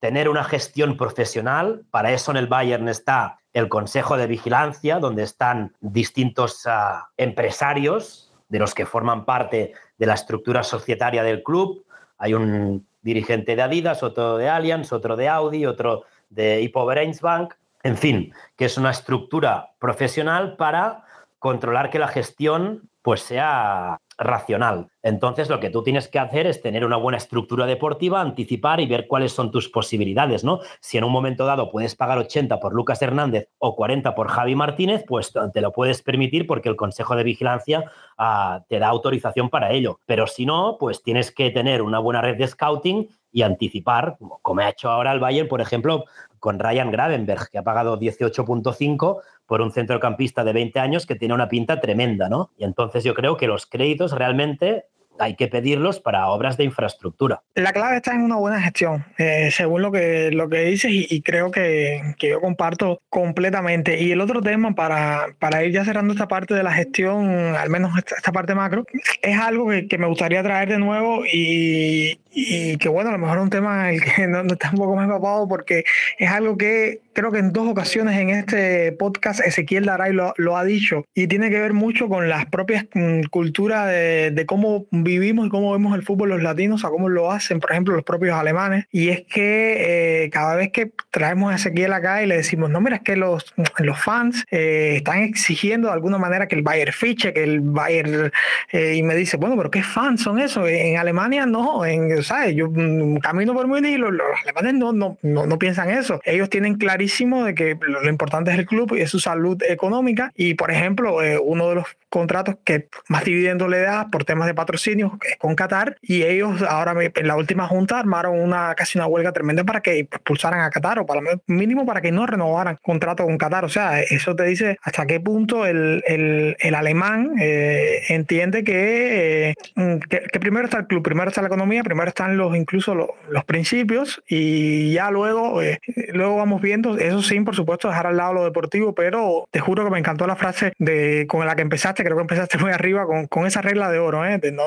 tener 0.00 0.28
una 0.28 0.42
gestión 0.44 0.96
profesional, 0.96 1.84
para 1.90 2.12
eso 2.12 2.32
en 2.32 2.36
el 2.36 2.48
Bayern 2.48 2.88
está 2.88 3.38
el 3.52 3.68
Consejo 3.68 4.16
de 4.16 4.26
Vigilancia, 4.26 4.98
donde 4.98 5.22
están 5.22 5.76
distintos 5.80 6.66
uh, 6.66 7.04
empresarios 7.16 8.21
de 8.52 8.58
los 8.58 8.74
que 8.74 8.84
forman 8.84 9.24
parte 9.24 9.72
de 9.96 10.06
la 10.06 10.12
estructura 10.12 10.62
societaria 10.62 11.22
del 11.22 11.42
club. 11.42 11.86
Hay 12.18 12.34
un 12.34 12.86
dirigente 13.00 13.56
de 13.56 13.62
Adidas, 13.62 14.02
otro 14.02 14.36
de 14.36 14.50
Allianz, 14.50 14.92
otro 14.92 15.16
de 15.16 15.26
Audi, 15.26 15.64
otro 15.64 16.04
de 16.28 16.60
Hippo 16.60 16.84
Bank, 16.84 17.54
en 17.82 17.96
fin, 17.96 18.34
que 18.54 18.66
es 18.66 18.76
una 18.76 18.90
estructura 18.90 19.70
profesional 19.78 20.56
para 20.56 21.04
controlar 21.38 21.88
que 21.88 21.98
la 21.98 22.08
gestión 22.08 22.90
pues 23.00 23.22
sea 23.22 23.98
racional. 24.18 24.88
Entonces, 25.02 25.48
lo 25.48 25.60
que 25.60 25.70
tú 25.70 25.82
tienes 25.82 26.08
que 26.08 26.18
hacer 26.18 26.46
es 26.46 26.60
tener 26.62 26.84
una 26.84 26.96
buena 26.96 27.18
estructura 27.18 27.66
deportiva, 27.66 28.20
anticipar 28.20 28.80
y 28.80 28.86
ver 28.86 29.06
cuáles 29.06 29.32
son 29.32 29.50
tus 29.50 29.68
posibilidades, 29.68 30.44
¿no? 30.44 30.60
Si 30.80 30.98
en 30.98 31.04
un 31.04 31.12
momento 31.12 31.44
dado 31.44 31.70
puedes 31.70 31.96
pagar 31.96 32.18
80 32.18 32.60
por 32.60 32.74
Lucas 32.74 33.02
Hernández 33.02 33.48
o 33.58 33.74
40 33.74 34.14
por 34.14 34.28
Javi 34.28 34.54
Martínez, 34.54 35.04
pues 35.06 35.32
te 35.52 35.60
lo 35.60 35.72
puedes 35.72 36.02
permitir 36.02 36.46
porque 36.46 36.68
el 36.68 36.76
Consejo 36.76 37.16
de 37.16 37.24
Vigilancia 37.24 37.90
uh, 38.18 38.62
te 38.68 38.78
da 38.78 38.88
autorización 38.88 39.50
para 39.50 39.72
ello. 39.72 40.00
Pero 40.06 40.26
si 40.26 40.46
no, 40.46 40.76
pues 40.78 41.02
tienes 41.02 41.32
que 41.32 41.50
tener 41.50 41.82
una 41.82 41.98
buena 41.98 42.20
red 42.20 42.36
de 42.36 42.46
scouting 42.46 43.08
y 43.32 43.42
anticipar, 43.42 44.18
como 44.42 44.60
ha 44.60 44.68
hecho 44.68 44.90
ahora 44.90 45.10
el 45.12 45.18
Bayern, 45.18 45.48
por 45.48 45.62
ejemplo, 45.62 46.04
con 46.42 46.58
Ryan 46.58 46.90
Gravenberg, 46.90 47.50
que 47.50 47.58
ha 47.58 47.62
pagado 47.62 48.00
18.5 48.00 49.20
por 49.46 49.60
un 49.60 49.70
centrocampista 49.70 50.42
de 50.42 50.52
20 50.52 50.80
años 50.80 51.06
que 51.06 51.14
tiene 51.14 51.34
una 51.34 51.48
pinta 51.48 51.80
tremenda, 51.80 52.28
¿no? 52.28 52.50
Y 52.58 52.64
entonces 52.64 53.04
yo 53.04 53.14
creo 53.14 53.36
que 53.36 53.46
los 53.46 53.64
créditos 53.64 54.10
realmente 54.10 54.86
hay 55.20 55.36
que 55.36 55.46
pedirlos 55.46 56.00
para 56.00 56.26
obras 56.26 56.56
de 56.56 56.64
infraestructura. 56.64 57.42
La 57.54 57.72
clave 57.72 57.98
está 57.98 58.12
en 58.14 58.22
una 58.22 58.36
buena 58.36 58.60
gestión, 58.60 59.04
eh, 59.18 59.50
según 59.52 59.82
lo 59.82 59.92
que, 59.92 60.32
lo 60.32 60.48
que 60.48 60.62
dices, 60.62 60.90
y, 60.92 61.22
creo 61.22 61.52
que, 61.52 62.14
que, 62.18 62.30
yo 62.30 62.40
comparto 62.40 63.00
completamente. 63.08 64.02
Y 64.02 64.10
el 64.10 64.20
otro 64.20 64.42
tema, 64.42 64.74
para, 64.74 65.28
para, 65.38 65.62
ir 65.62 65.72
ya 65.72 65.84
cerrando 65.84 66.12
esta 66.12 66.26
parte 66.26 66.54
de 66.54 66.64
la 66.64 66.72
gestión, 66.72 67.54
al 67.54 67.70
menos 67.70 67.92
esta, 67.96 68.32
parte 68.32 68.56
macro, 68.56 68.84
es 69.22 69.38
algo 69.38 69.68
que, 69.68 69.86
que, 69.86 69.96
me 69.98 70.08
gustaría 70.08 70.42
traer 70.42 70.70
de 70.70 70.78
nuevo 70.78 71.24
y, 71.24 72.18
y 72.32 72.76
que 72.78 72.88
bueno, 72.88 73.10
a 73.10 73.12
lo 73.12 73.18
mejor 73.18 73.38
es 73.38 73.44
un 73.44 73.50
tema 73.50 73.90
en 73.90 73.94
el 73.96 74.04
que 74.04 74.26
no, 74.26 74.40
está 74.42 74.70
un 74.70 74.78
poco 74.78 74.96
más 74.96 75.04
empapado 75.04 75.46
porque 75.48 75.84
es 76.18 76.30
algo 76.30 76.56
que 76.56 77.00
creo 77.12 77.30
que 77.30 77.38
en 77.38 77.52
dos 77.52 77.68
ocasiones 77.68 78.18
en 78.18 78.30
este 78.30 78.92
podcast 78.92 79.40
Ezequiel 79.40 79.84
Daray 79.84 80.12
lo, 80.12 80.32
lo 80.38 80.56
ha 80.56 80.64
dicho 80.64 81.04
y 81.14 81.26
tiene 81.26 81.50
que 81.50 81.60
ver 81.60 81.74
mucho 81.74 82.08
con 82.08 82.28
las 82.28 82.46
propias 82.46 82.86
mm, 82.94 83.24
culturas 83.24 83.86
de, 83.88 84.30
de, 84.30 84.46
cómo 84.46 84.86
vivimos 84.90 85.46
y 85.46 85.50
cómo 85.50 85.72
vemos 85.72 85.94
el 85.94 86.02
fútbol 86.02 86.32
los 86.32 86.42
latinos, 86.42 86.84
a 86.84 86.88
cómo 86.88 87.08
lo 87.08 87.30
hacen, 87.30 87.60
por 87.60 87.72
ejemplo, 87.72 87.94
los 87.94 88.04
propios 88.04 88.34
alemanes. 88.34 88.86
Y 88.90 89.08
es 89.10 89.22
que 89.22 90.24
eh, 90.24 90.30
cada 90.30 90.56
vez 90.56 90.70
que 90.72 90.92
traemos 91.10 91.52
a 91.52 91.56
Ezequiel 91.56 91.92
acá 91.92 92.22
y 92.22 92.26
le 92.26 92.36
decimos, 92.36 92.70
no, 92.70 92.80
mira, 92.80 92.96
es 92.96 93.02
que 93.02 93.16
los, 93.16 93.54
los 93.78 94.00
fans 94.00 94.44
eh, 94.50 94.94
están 94.96 95.18
exigiendo 95.18 95.88
de 95.88 95.94
alguna 95.94 96.18
manera 96.18 96.48
que 96.48 96.56
el 96.56 96.62
Bayern 96.62 96.92
fiche, 96.92 97.32
que 97.32 97.44
el 97.44 97.60
Bayern... 97.60 98.32
Eh, 98.72 98.94
y 98.96 99.02
me 99.02 99.14
dice, 99.14 99.36
bueno, 99.36 99.56
pero 99.56 99.70
¿qué 99.70 99.82
fans 99.82 100.22
son 100.22 100.38
esos? 100.38 100.68
En 100.68 100.96
Alemania 100.96 101.46
no, 101.46 101.84
en, 101.84 102.21
¿sabes? 102.22 102.54
Yo 102.54 102.68
mm, 102.70 103.18
camino 103.18 103.54
por 103.54 103.66
Múnich 103.66 103.92
y 103.92 103.98
los, 103.98 104.12
los 104.12 104.26
alemanes 104.42 104.74
no, 104.74 104.92
no, 104.92 105.18
no, 105.22 105.46
no 105.46 105.58
piensan 105.58 105.90
eso. 105.90 106.20
Ellos 106.24 106.50
tienen 106.50 106.76
clarísimo 106.76 107.44
de 107.44 107.54
que 107.54 107.78
lo, 107.80 108.08
importante 108.08 108.50
es 108.50 108.58
el 108.58 108.66
club 108.66 108.94
y 108.96 109.00
es 109.00 109.10
su 109.10 109.20
salud 109.20 109.60
económica. 109.68 110.32
Y, 110.36 110.54
por 110.54 110.70
ejemplo, 110.70 111.18
uno 111.42 111.68
de 111.68 111.74
los 111.76 111.86
contratos 112.12 112.56
que 112.62 112.88
más 113.08 113.24
dividendo 113.24 113.68
le 113.68 113.80
da 113.80 114.08
por 114.10 114.24
temas 114.24 114.46
de 114.46 114.52
patrocinio 114.54 115.18
con 115.38 115.54
Qatar 115.54 115.96
y 116.02 116.24
ellos 116.24 116.60
ahora 116.60 116.94
en 117.02 117.26
la 117.26 117.36
última 117.36 117.66
junta 117.66 117.98
armaron 117.98 118.38
una 118.38 118.74
casi 118.74 118.98
una 118.98 119.06
huelga 119.06 119.32
tremenda 119.32 119.64
para 119.64 119.80
que 119.80 120.00
expulsaran 120.00 120.60
a 120.60 120.68
Qatar 120.68 120.98
o 120.98 121.06
para 121.06 121.22
mínimo 121.46 121.86
para 121.86 122.02
que 122.02 122.12
no 122.12 122.26
renovaran 122.26 122.78
contrato 122.82 123.24
con 123.24 123.38
Qatar. 123.38 123.64
O 123.64 123.70
sea, 123.70 124.02
eso 124.02 124.36
te 124.36 124.44
dice 124.44 124.76
hasta 124.82 125.06
qué 125.06 125.20
punto 125.20 125.64
el, 125.64 126.04
el, 126.06 126.54
el 126.60 126.74
alemán 126.74 127.32
eh, 127.40 128.02
entiende 128.10 128.62
que, 128.62 129.50
eh, 129.50 130.00
que, 130.10 130.38
primero 130.38 130.66
está 130.66 130.80
el 130.80 130.86
club, 130.86 131.02
primero 131.02 131.30
está 131.30 131.40
la 131.40 131.48
economía, 131.48 131.82
primero 131.82 132.08
están 132.08 132.36
los 132.36 132.54
incluso 132.54 132.94
los, 132.94 133.08
los 133.30 133.44
principios 133.44 134.22
y 134.28 134.92
ya 134.92 135.10
luego, 135.10 135.62
eh, 135.62 135.80
luego 136.12 136.36
vamos 136.36 136.60
viendo, 136.60 136.98
eso 136.98 137.22
sí, 137.22 137.40
por 137.40 137.56
supuesto, 137.56 137.88
dejar 137.88 138.06
al 138.06 138.18
lado 138.18 138.34
lo 138.34 138.44
deportivo, 138.44 138.94
pero 138.94 139.48
te 139.50 139.60
juro 139.60 139.82
que 139.84 139.90
me 139.90 139.98
encantó 139.98 140.26
la 140.26 140.36
frase 140.36 140.74
de 140.78 141.26
con 141.26 141.46
la 141.46 141.56
que 141.56 141.62
empezaste 141.62 142.01
creo 142.04 142.16
que 142.16 142.22
empezaste 142.22 142.58
muy 142.58 142.70
arriba 142.70 143.06
con, 143.06 143.26
con 143.26 143.46
esa 143.46 143.62
regla 143.62 143.90
de 143.90 143.98
oro, 143.98 144.24
¿eh? 144.24 144.38
de 144.38 144.52
no 144.52 144.64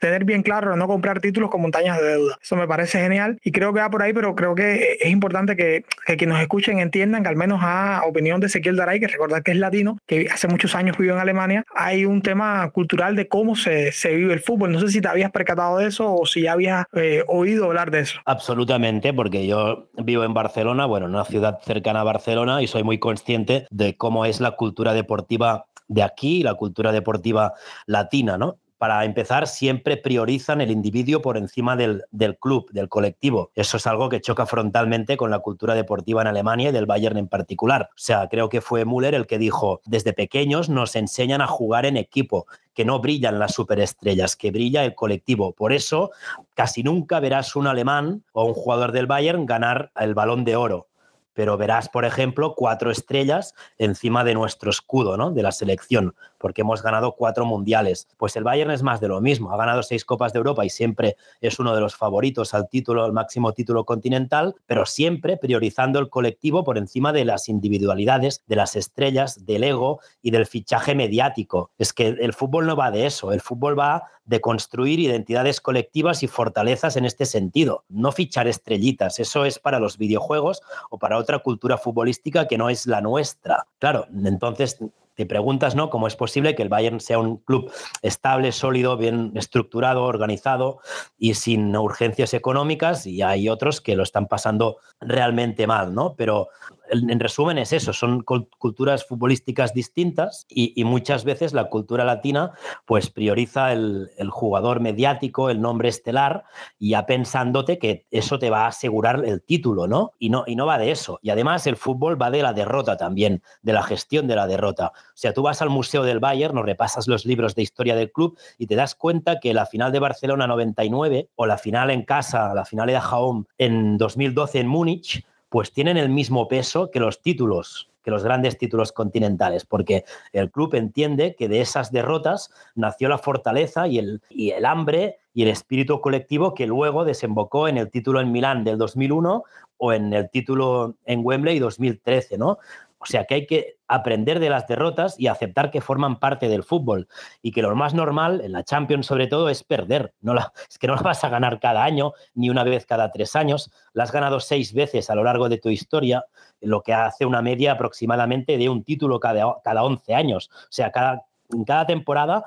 tener 0.00 0.24
bien 0.24 0.42
claro, 0.42 0.76
no 0.76 0.86
comprar 0.86 1.20
títulos 1.20 1.50
con 1.50 1.62
montañas 1.62 1.98
de 1.98 2.04
deuda. 2.06 2.38
Eso 2.42 2.56
me 2.56 2.68
parece 2.68 3.00
genial 3.00 3.38
y 3.42 3.52
creo 3.52 3.72
que 3.72 3.80
va 3.80 3.90
por 3.90 4.02
ahí, 4.02 4.12
pero 4.12 4.34
creo 4.34 4.54
que 4.54 4.98
es 5.00 5.10
importante 5.10 5.56
que, 5.56 5.84
que 6.06 6.18
quienes 6.18 6.34
nos 6.34 6.42
escuchen 6.42 6.78
entiendan 6.78 7.22
que 7.22 7.30
al 7.30 7.36
menos 7.36 7.60
a 7.62 8.02
opinión 8.06 8.38
de 8.38 8.48
Ezequiel 8.48 8.76
Daray, 8.76 9.00
que 9.00 9.08
recordar 9.08 9.42
que 9.42 9.52
es 9.52 9.56
latino, 9.56 9.98
que 10.06 10.28
hace 10.30 10.46
muchos 10.46 10.74
años 10.74 10.98
vivió 10.98 11.14
en 11.14 11.20
Alemania, 11.20 11.64
hay 11.74 12.04
un 12.04 12.20
tema 12.20 12.68
cultural 12.70 13.16
de 13.16 13.28
cómo 13.28 13.56
se, 13.56 13.92
se 13.92 14.14
vive 14.14 14.34
el 14.34 14.40
fútbol. 14.40 14.72
No 14.72 14.80
sé 14.80 14.88
si 14.88 15.00
te 15.00 15.08
habías 15.08 15.30
percatado 15.30 15.78
de 15.78 15.86
eso 15.86 16.14
o 16.14 16.26
si 16.26 16.42
ya 16.42 16.52
habías 16.52 16.84
eh, 16.92 17.24
oído 17.26 17.64
hablar 17.64 17.90
de 17.90 18.00
eso. 18.00 18.20
Absolutamente, 18.26 19.14
porque 19.14 19.46
yo 19.46 19.88
vivo 19.96 20.24
en 20.24 20.34
Barcelona, 20.34 20.84
bueno, 20.84 21.06
en 21.06 21.14
una 21.14 21.24
ciudad 21.24 21.60
cercana 21.62 22.00
a 22.00 22.04
Barcelona 22.04 22.60
y 22.60 22.66
soy 22.66 22.82
muy 22.82 22.98
consciente 22.98 23.66
de 23.70 23.96
cómo 23.96 24.26
es 24.26 24.40
la 24.40 24.50
cultura 24.50 24.92
deportiva 24.92 25.64
de 25.88 26.02
aquí, 26.02 26.42
la 26.42 26.54
cultura 26.54 26.92
deportiva 26.92 27.54
latina, 27.86 28.38
¿no? 28.38 28.58
Para 28.76 29.04
empezar, 29.04 29.46
siempre 29.46 29.96
priorizan 29.96 30.60
el 30.60 30.70
individuo 30.70 31.22
por 31.22 31.38
encima 31.38 31.74
del, 31.74 32.02
del, 32.10 32.36
club, 32.36 32.70
del 32.72 32.88
colectivo. 32.88 33.50
Eso 33.54 33.76
es 33.78 33.86
algo 33.86 34.08
que 34.10 34.20
choca 34.20 34.46
frontalmente 34.46 35.16
con 35.16 35.30
la 35.30 35.38
cultura 35.38 35.74
deportiva 35.74 36.20
en 36.20 36.26
Alemania 36.26 36.68
y 36.68 36.72
del 36.72 36.84
Bayern 36.84 37.16
en 37.16 37.28
particular. 37.28 37.88
O 37.92 37.96
sea, 37.96 38.28
creo 38.28 38.48
que 38.48 38.60
fue 38.60 38.84
Müller 38.84 39.14
el 39.14 39.26
que 39.26 39.38
dijo, 39.38 39.80
desde 39.86 40.12
pequeños 40.12 40.68
nos 40.68 40.96
enseñan 40.96 41.40
a 41.40 41.46
jugar 41.46 41.86
en 41.86 41.96
equipo, 41.96 42.46
que 42.74 42.84
no 42.84 42.98
brillan 42.98 43.38
las 43.38 43.54
superestrellas, 43.54 44.36
que 44.36 44.50
brilla 44.50 44.84
el 44.84 44.94
colectivo. 44.94 45.52
Por 45.52 45.72
eso, 45.72 46.10
casi 46.54 46.82
nunca 46.82 47.20
verás 47.20 47.56
un 47.56 47.68
alemán 47.68 48.24
o 48.32 48.44
un 48.44 48.54
jugador 48.54 48.92
del 48.92 49.06
Bayern 49.06 49.46
ganar 49.46 49.92
el 49.96 50.14
balón 50.14 50.44
de 50.44 50.56
oro 50.56 50.88
pero 51.34 51.56
verás, 51.58 51.88
por 51.88 52.04
ejemplo, 52.04 52.54
cuatro 52.56 52.90
estrellas 52.90 53.54
encima 53.76 54.24
de 54.24 54.34
nuestro 54.34 54.70
escudo, 54.70 55.16
¿no? 55.16 55.30
De 55.32 55.42
la 55.42 55.52
selección, 55.52 56.14
porque 56.44 56.60
hemos 56.60 56.82
ganado 56.82 57.12
cuatro 57.12 57.46
mundiales. 57.46 58.06
Pues 58.18 58.36
el 58.36 58.44
Bayern 58.44 58.70
es 58.70 58.82
más 58.82 59.00
de 59.00 59.08
lo 59.08 59.22
mismo, 59.22 59.50
ha 59.50 59.56
ganado 59.56 59.82
seis 59.82 60.04
Copas 60.04 60.34
de 60.34 60.40
Europa 60.40 60.62
y 60.62 60.68
siempre 60.68 61.16
es 61.40 61.58
uno 61.58 61.74
de 61.74 61.80
los 61.80 61.96
favoritos 61.96 62.52
al 62.52 62.68
título, 62.68 63.02
al 63.02 63.14
máximo 63.14 63.54
título 63.54 63.86
continental, 63.86 64.54
pero 64.66 64.84
siempre 64.84 65.38
priorizando 65.38 65.98
el 65.98 66.10
colectivo 66.10 66.62
por 66.62 66.76
encima 66.76 67.14
de 67.14 67.24
las 67.24 67.48
individualidades, 67.48 68.44
de 68.46 68.56
las 68.56 68.76
estrellas, 68.76 69.46
del 69.46 69.64
ego 69.64 70.00
y 70.20 70.32
del 70.32 70.44
fichaje 70.44 70.94
mediático. 70.94 71.70
Es 71.78 71.94
que 71.94 72.08
el 72.08 72.34
fútbol 72.34 72.66
no 72.66 72.76
va 72.76 72.90
de 72.90 73.06
eso, 73.06 73.32
el 73.32 73.40
fútbol 73.40 73.78
va 73.78 74.02
de 74.26 74.42
construir 74.42 75.00
identidades 75.00 75.62
colectivas 75.62 76.22
y 76.22 76.28
fortalezas 76.28 76.98
en 76.98 77.06
este 77.06 77.24
sentido, 77.24 77.84
no 77.88 78.12
fichar 78.12 78.48
estrellitas, 78.48 79.18
eso 79.18 79.46
es 79.46 79.58
para 79.58 79.78
los 79.78 79.96
videojuegos 79.96 80.60
o 80.90 80.98
para 80.98 81.16
otra 81.16 81.38
cultura 81.38 81.78
futbolística 81.78 82.46
que 82.46 82.58
no 82.58 82.68
es 82.68 82.86
la 82.86 83.00
nuestra. 83.00 83.66
Claro, 83.78 84.06
entonces 84.12 84.78
te 85.14 85.26
preguntas, 85.26 85.74
¿no? 85.74 85.90
¿Cómo 85.90 86.06
es 86.06 86.16
posible 86.16 86.54
que 86.54 86.62
el 86.62 86.68
Bayern 86.68 87.00
sea 87.00 87.18
un 87.18 87.38
club 87.38 87.72
estable, 88.02 88.52
sólido, 88.52 88.96
bien 88.96 89.32
estructurado, 89.34 90.04
organizado 90.04 90.80
y 91.18 91.34
sin 91.34 91.76
urgencias 91.76 92.34
económicas? 92.34 93.06
Y 93.06 93.22
hay 93.22 93.48
otros 93.48 93.80
que 93.80 93.96
lo 93.96 94.02
están 94.02 94.26
pasando 94.26 94.78
realmente 95.00 95.66
mal, 95.66 95.94
¿no? 95.94 96.14
Pero 96.16 96.48
en 96.90 97.20
resumen 97.20 97.58
es 97.58 97.72
eso, 97.72 97.92
son 97.92 98.22
culturas 98.22 99.06
futbolísticas 99.06 99.74
distintas 99.74 100.46
y, 100.48 100.84
muchas 100.84 101.24
veces 101.24 101.54
la 101.54 101.70
cultura 101.70 102.04
latina 102.04 102.52
pues 102.84 103.10
prioriza 103.10 103.72
el, 103.72 104.10
jugador 104.30 104.80
mediático, 104.80 105.50
el 105.50 105.60
nombre 105.60 105.88
estelar 105.88 106.44
ya 106.78 107.06
pensándote 107.06 107.78
que 107.78 108.06
eso 108.10 108.38
te 108.38 108.50
va 108.50 108.64
a 108.64 108.68
asegurar 108.68 109.24
el 109.24 109.42
título, 109.42 109.86
¿no? 109.86 110.12
Y 110.18 110.30
no, 110.30 110.44
y 110.46 110.56
no 110.56 110.66
va 110.66 110.78
de 110.78 110.90
eso. 110.90 111.18
Y 111.22 111.30
además 111.30 111.66
el 111.66 111.76
fútbol 111.76 112.20
va 112.20 112.30
de 112.30 112.42
la 112.42 112.52
derrota 112.52 112.96
también, 112.96 113.42
de 113.62 113.72
la 113.72 113.82
gestión 113.82 114.26
de 114.26 114.36
la 114.36 114.46
derrota. 114.46 114.92
O 114.94 115.16
sea, 115.16 115.32
tú 115.32 115.42
vas 115.42 115.62
al 115.62 115.70
Museo 115.70 116.02
del 116.02 116.20
Bayern, 116.20 116.54
no 116.54 116.62
repasas 116.62 117.08
los 117.08 117.24
libros 117.24 117.54
de 117.54 117.62
historia 117.62 117.96
del 117.96 118.12
club 118.12 118.38
y 118.58 118.66
te 118.66 118.76
das 118.76 118.94
cuenta 118.94 119.40
que 119.40 119.54
la 119.54 119.66
final 119.66 119.92
de 119.92 120.00
Barcelona 120.00 120.46
99 120.46 121.30
o 121.34 121.46
la 121.46 121.58
final 121.58 121.90
en 121.90 122.02
casa, 122.02 122.54
la 122.54 122.64
final 122.64 122.86
de 122.88 122.98
Home 122.98 123.44
en 123.58 123.96
2012 123.98 124.60
en 124.60 124.66
Múnich, 124.68 125.24
pues 125.54 125.72
tienen 125.72 125.96
el 125.96 126.08
mismo 126.08 126.48
peso 126.48 126.90
que 126.90 126.98
los 126.98 127.22
títulos, 127.22 127.88
que 128.02 128.10
los 128.10 128.24
grandes 128.24 128.58
títulos 128.58 128.90
continentales, 128.90 129.64
porque 129.64 130.04
el 130.32 130.50
club 130.50 130.74
entiende 130.74 131.36
que 131.36 131.46
de 131.46 131.60
esas 131.60 131.92
derrotas 131.92 132.50
nació 132.74 133.08
la 133.08 133.18
fortaleza 133.18 133.86
y 133.86 134.00
el, 134.00 134.20
y 134.30 134.50
el 134.50 134.64
hambre 134.64 135.18
y 135.32 135.44
el 135.44 135.48
espíritu 135.50 136.00
colectivo 136.00 136.54
que 136.54 136.66
luego 136.66 137.04
desembocó 137.04 137.68
en 137.68 137.78
el 137.78 137.88
título 137.88 138.20
en 138.20 138.32
Milán 138.32 138.64
del 138.64 138.78
2001 138.78 139.44
o 139.76 139.92
en 139.92 140.12
el 140.12 140.28
título 140.28 140.96
en 141.04 141.20
Wembley 141.22 141.60
2013, 141.60 142.36
¿no? 142.36 142.58
O 143.04 143.06
sea 143.06 143.26
que 143.26 143.34
hay 143.34 143.46
que 143.46 143.76
aprender 143.86 144.40
de 144.40 144.48
las 144.48 144.66
derrotas 144.66 145.20
y 145.20 145.26
aceptar 145.26 145.70
que 145.70 145.82
forman 145.82 146.18
parte 146.18 146.48
del 146.48 146.64
fútbol 146.64 147.06
y 147.42 147.52
que 147.52 147.60
lo 147.60 147.76
más 147.76 147.92
normal, 147.92 148.40
en 148.42 148.52
la 148.52 148.64
Champions 148.64 149.06
sobre 149.06 149.26
todo, 149.26 149.50
es 149.50 149.62
perder. 149.62 150.14
No 150.22 150.34
es 150.70 150.78
que 150.78 150.86
no 150.86 150.94
la 150.94 151.02
vas 151.02 151.22
a 151.22 151.28
ganar 151.28 151.60
cada 151.60 151.84
año 151.84 152.14
ni 152.34 152.48
una 152.48 152.64
vez 152.64 152.86
cada 152.86 153.10
tres 153.10 153.36
años. 153.36 153.70
La 153.92 154.04
has 154.04 154.12
ganado 154.12 154.40
seis 154.40 154.72
veces 154.72 155.10
a 155.10 155.14
lo 155.14 155.22
largo 155.22 155.50
de 155.50 155.58
tu 155.58 155.68
historia, 155.68 156.24
lo 156.62 156.82
que 156.82 156.94
hace 156.94 157.26
una 157.26 157.42
media 157.42 157.72
aproximadamente 157.72 158.56
de 158.56 158.70
un 158.70 158.82
título 158.84 159.20
cada, 159.20 159.56
cada 159.62 159.84
11 159.84 160.14
años. 160.14 160.50
O 160.50 160.72
sea, 160.72 160.90
cada, 160.90 161.26
en 161.52 161.64
cada 161.64 161.86
temporada 161.86 162.46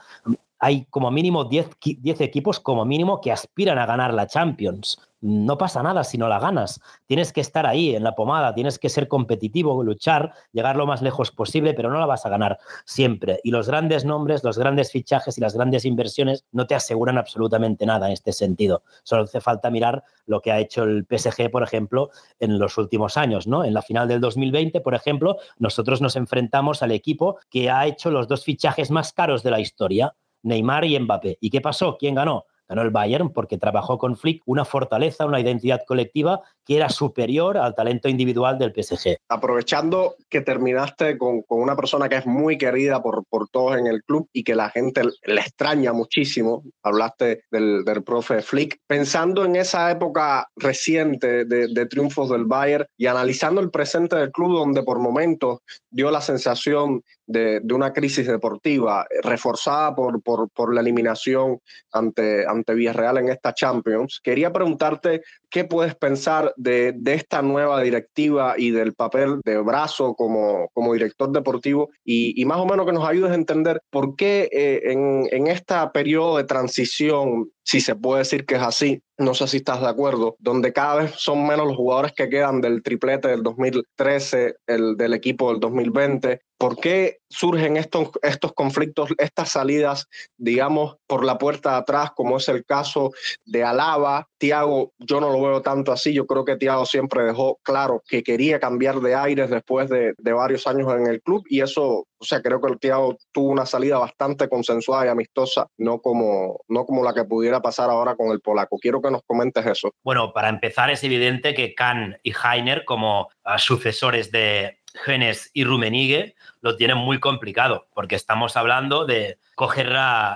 hay 0.59 0.85
como 0.85 1.11
mínimo 1.11 1.45
10 1.45 1.77
equipos 2.21 2.59
como 2.59 2.85
mínimo 2.85 3.21
que 3.21 3.31
aspiran 3.31 3.77
a 3.77 3.85
ganar 3.85 4.13
la 4.13 4.27
Champions 4.27 4.99
no 5.21 5.57
pasa 5.57 5.81
nada 5.81 6.03
si 6.03 6.17
no 6.17 6.27
la 6.27 6.39
ganas. 6.39 6.79
Tienes 7.05 7.33
que 7.33 7.41
estar 7.41 7.65
ahí 7.65 7.95
en 7.95 8.03
la 8.03 8.15
pomada, 8.15 8.53
tienes 8.53 8.77
que 8.77 8.89
ser 8.89 9.07
competitivo, 9.07 9.83
luchar, 9.83 10.33
llegar 10.51 10.75
lo 10.75 10.85
más 10.85 11.01
lejos 11.01 11.31
posible, 11.31 11.73
pero 11.73 11.89
no 11.89 11.99
la 11.99 12.05
vas 12.05 12.25
a 12.25 12.29
ganar 12.29 12.59
siempre. 12.85 13.39
Y 13.43 13.51
los 13.51 13.67
grandes 13.67 14.05
nombres, 14.05 14.43
los 14.43 14.57
grandes 14.57 14.91
fichajes 14.91 15.37
y 15.37 15.41
las 15.41 15.55
grandes 15.55 15.85
inversiones 15.85 16.45
no 16.51 16.67
te 16.67 16.75
aseguran 16.75 17.17
absolutamente 17.17 17.85
nada 17.85 18.07
en 18.07 18.13
este 18.13 18.31
sentido. 18.31 18.83
Solo 19.03 19.23
hace 19.23 19.41
falta 19.41 19.69
mirar 19.69 20.03
lo 20.25 20.41
que 20.41 20.51
ha 20.51 20.59
hecho 20.59 20.83
el 20.83 21.05
PSG, 21.09 21.49
por 21.49 21.63
ejemplo, 21.63 22.11
en 22.39 22.59
los 22.59 22.77
últimos 22.77 23.17
años. 23.17 23.47
¿no? 23.47 23.63
En 23.63 23.73
la 23.73 23.81
final 23.81 24.07
del 24.07 24.21
2020, 24.21 24.81
por 24.81 24.93
ejemplo, 24.93 25.37
nosotros 25.57 26.01
nos 26.01 26.15
enfrentamos 26.15 26.83
al 26.83 26.91
equipo 26.91 27.37
que 27.49 27.69
ha 27.69 27.87
hecho 27.87 28.11
los 28.11 28.27
dos 28.27 28.43
fichajes 28.43 28.91
más 28.91 29.13
caros 29.13 29.41
de 29.43 29.51
la 29.51 29.59
historia, 29.59 30.15
Neymar 30.43 30.85
y 30.85 30.99
Mbappé. 30.99 31.37
¿Y 31.41 31.49
qué 31.49 31.61
pasó? 31.61 31.97
¿Quién 31.97 32.15
ganó? 32.15 32.45
Ganó 32.67 32.81
el 32.81 32.89
Bayern 32.89 33.31
porque 33.31 33.57
trabajó 33.57 33.97
con 33.97 34.17
Flick 34.17 34.41
una 34.45 34.65
fortaleza, 34.65 35.25
una 35.25 35.39
identidad 35.39 35.81
colectiva 35.87 36.41
que 36.65 36.75
era 36.75 36.89
superior 36.89 37.57
al 37.57 37.73
talento 37.75 38.09
individual 38.09 38.57
del 38.59 38.73
PSG. 38.73 39.17
Aprovechando 39.29 40.15
que 40.29 40.41
terminaste 40.41 41.17
con, 41.17 41.41
con 41.43 41.61
una 41.61 41.77
persona 41.77 42.09
que 42.09 42.17
es 42.17 42.25
muy 42.25 42.57
querida 42.57 43.01
por, 43.01 43.23
por 43.29 43.47
todos 43.47 43.77
en 43.77 43.87
el 43.87 44.03
club 44.03 44.27
y 44.33 44.43
que 44.43 44.53
la 44.53 44.69
gente 44.69 45.01
le 45.03 45.41
extraña 45.41 45.93
muchísimo. 45.93 46.63
Hablaste 46.83 47.43
del, 47.49 47.85
del 47.85 48.03
profe 48.03 48.41
Flick. 48.41 48.79
Pensando 48.85 49.45
en 49.45 49.55
esa 49.55 49.89
época 49.89 50.49
reciente 50.57 51.45
de, 51.45 51.69
de 51.69 51.85
triunfos 51.85 52.29
del 52.29 52.45
Bayern 52.45 52.85
y 52.97 53.05
analizando 53.05 53.61
el 53.61 53.71
presente 53.71 54.17
del 54.17 54.31
club, 54.31 54.57
donde 54.57 54.83
por 54.83 54.99
momentos 54.99 55.59
dio 55.89 56.11
la 56.11 56.21
sensación 56.21 57.01
de, 57.27 57.59
de 57.61 57.73
una 57.73 57.93
crisis 57.93 58.25
deportiva 58.25 59.05
eh, 59.09 59.21
reforzada 59.21 59.93
por, 59.95 60.21
por, 60.23 60.49
por, 60.49 60.73
la 60.73 60.81
eliminación 60.81 61.59
ante, 61.91 62.45
ante 62.47 62.56
Villarreal 62.65 63.17
en 63.17 63.29
esta 63.29 63.53
Champions. 63.53 64.19
Quería 64.23 64.51
preguntarte 64.51 65.21
qué 65.49 65.65
puedes 65.65 65.95
pensar 65.95 66.53
de, 66.57 66.93
de 66.95 67.13
esta 67.13 67.41
nueva 67.41 67.81
directiva 67.81 68.55
y 68.57 68.71
del 68.71 68.93
papel 68.93 69.41
de 69.43 69.57
Brazo 69.59 70.13
como, 70.15 70.69
como 70.73 70.93
director 70.93 71.31
deportivo 71.31 71.89
y, 72.03 72.39
y, 72.39 72.45
más 72.45 72.57
o 72.57 72.65
menos 72.65 72.85
que 72.85 72.93
nos 72.93 73.07
ayudes 73.07 73.31
a 73.31 73.35
entender 73.35 73.81
por 73.89 74.15
qué 74.15 74.49
eh, 74.51 74.91
en, 74.91 75.27
en 75.31 75.47
este 75.47 75.75
periodo 75.93 76.37
de 76.37 76.43
transición 76.43 77.51
si 77.67 77.81
se 77.81 77.95
puede 77.95 78.19
decir 78.19 78.45
que 78.45 78.55
es 78.55 78.61
así, 78.61 79.03
no 79.17 79.33
sé 79.33 79.45
si 79.45 79.57
estás 79.57 79.81
de 79.81 79.89
acuerdo, 79.89 80.37
donde 80.39 80.71
cada 80.71 80.95
vez 80.95 81.11
son 81.17 81.45
menos 81.45 81.67
los 81.67 81.75
jugadores 81.75 82.13
que 82.13 82.29
quedan 82.29 82.61
del 82.61 82.81
triplete 82.81 83.27
del 83.27 83.43
2013, 83.43 84.55
el 84.67 84.95
del 84.95 85.13
equipo 85.13 85.51
del 85.51 85.59
2020. 85.59 86.39
¿Por 86.57 86.79
qué 86.79 87.19
surgen 87.29 87.77
estos, 87.77 88.09
estos 88.23 88.53
conflictos, 88.53 89.09
estas 89.17 89.51
salidas, 89.51 90.07
digamos, 90.37 90.97
por 91.07 91.23
la 91.23 91.37
puerta 91.37 91.71
de 91.71 91.77
atrás, 91.77 92.11
como 92.15 92.37
es 92.37 92.49
el 92.49 92.65
caso 92.65 93.11
de 93.45 93.63
Alaba? 93.63 94.27
Tiago, 94.37 94.93
yo 94.97 95.19
no 95.19 95.29
lo 95.29 95.41
veo 95.41 95.61
tanto 95.61 95.91
así. 95.91 96.13
Yo 96.13 96.25
creo 96.25 96.45
que 96.45 96.55
Tiago 96.55 96.85
siempre 96.85 97.23
dejó 97.23 97.59
claro 97.63 98.03
que 98.07 98.23
quería 98.23 98.59
cambiar 98.59 98.99
de 99.01 99.15
aires 99.15 99.49
después 99.49 99.89
de, 99.89 100.13
de 100.17 100.33
varios 100.33 100.67
años 100.67 100.91
en 100.93 101.07
el 101.07 101.21
club 101.21 101.43
y 101.49 101.61
eso 101.61 102.07
o 102.19 102.25
sea, 102.25 102.41
creo 102.41 102.59
que 102.61 102.71
el 102.71 102.79
Tiago 102.79 103.17
tuvo 103.31 103.51
una 103.51 103.65
salida 103.65 103.99
bastante 103.99 104.49
consensuada 104.49 105.05
y 105.05 105.09
amistosa, 105.09 105.67
no 105.77 105.99
como, 105.99 106.61
no 106.67 106.85
como 106.85 107.03
la 107.03 107.13
que 107.13 107.23
pudiera 107.25 107.61
pasar 107.61 107.89
ahora 107.89 108.15
con 108.15 108.31
el 108.31 108.41
polaco. 108.41 108.77
Quiero 108.79 109.01
que 109.01 109.11
nos 109.11 109.21
comentes 109.23 109.65
eso. 109.65 109.91
Bueno, 110.03 110.33
para 110.33 110.49
empezar, 110.49 110.89
es 110.89 111.03
evidente 111.03 111.53
que 111.53 111.75
Kahn 111.75 112.17
y 112.23 112.33
Heiner, 112.33 112.85
como 112.85 113.29
uh, 113.45 113.57
sucesores 113.57 114.31
de 114.31 114.76
Genes 114.93 115.51
y 115.53 115.63
Rumenigue, 115.63 116.35
lo 116.61 116.75
tienen 116.75 116.97
muy 116.97 117.19
complicado, 117.19 117.87
porque 117.93 118.15
estamos 118.15 118.57
hablando 118.57 119.05
de 119.05 119.37
coger 119.55 119.91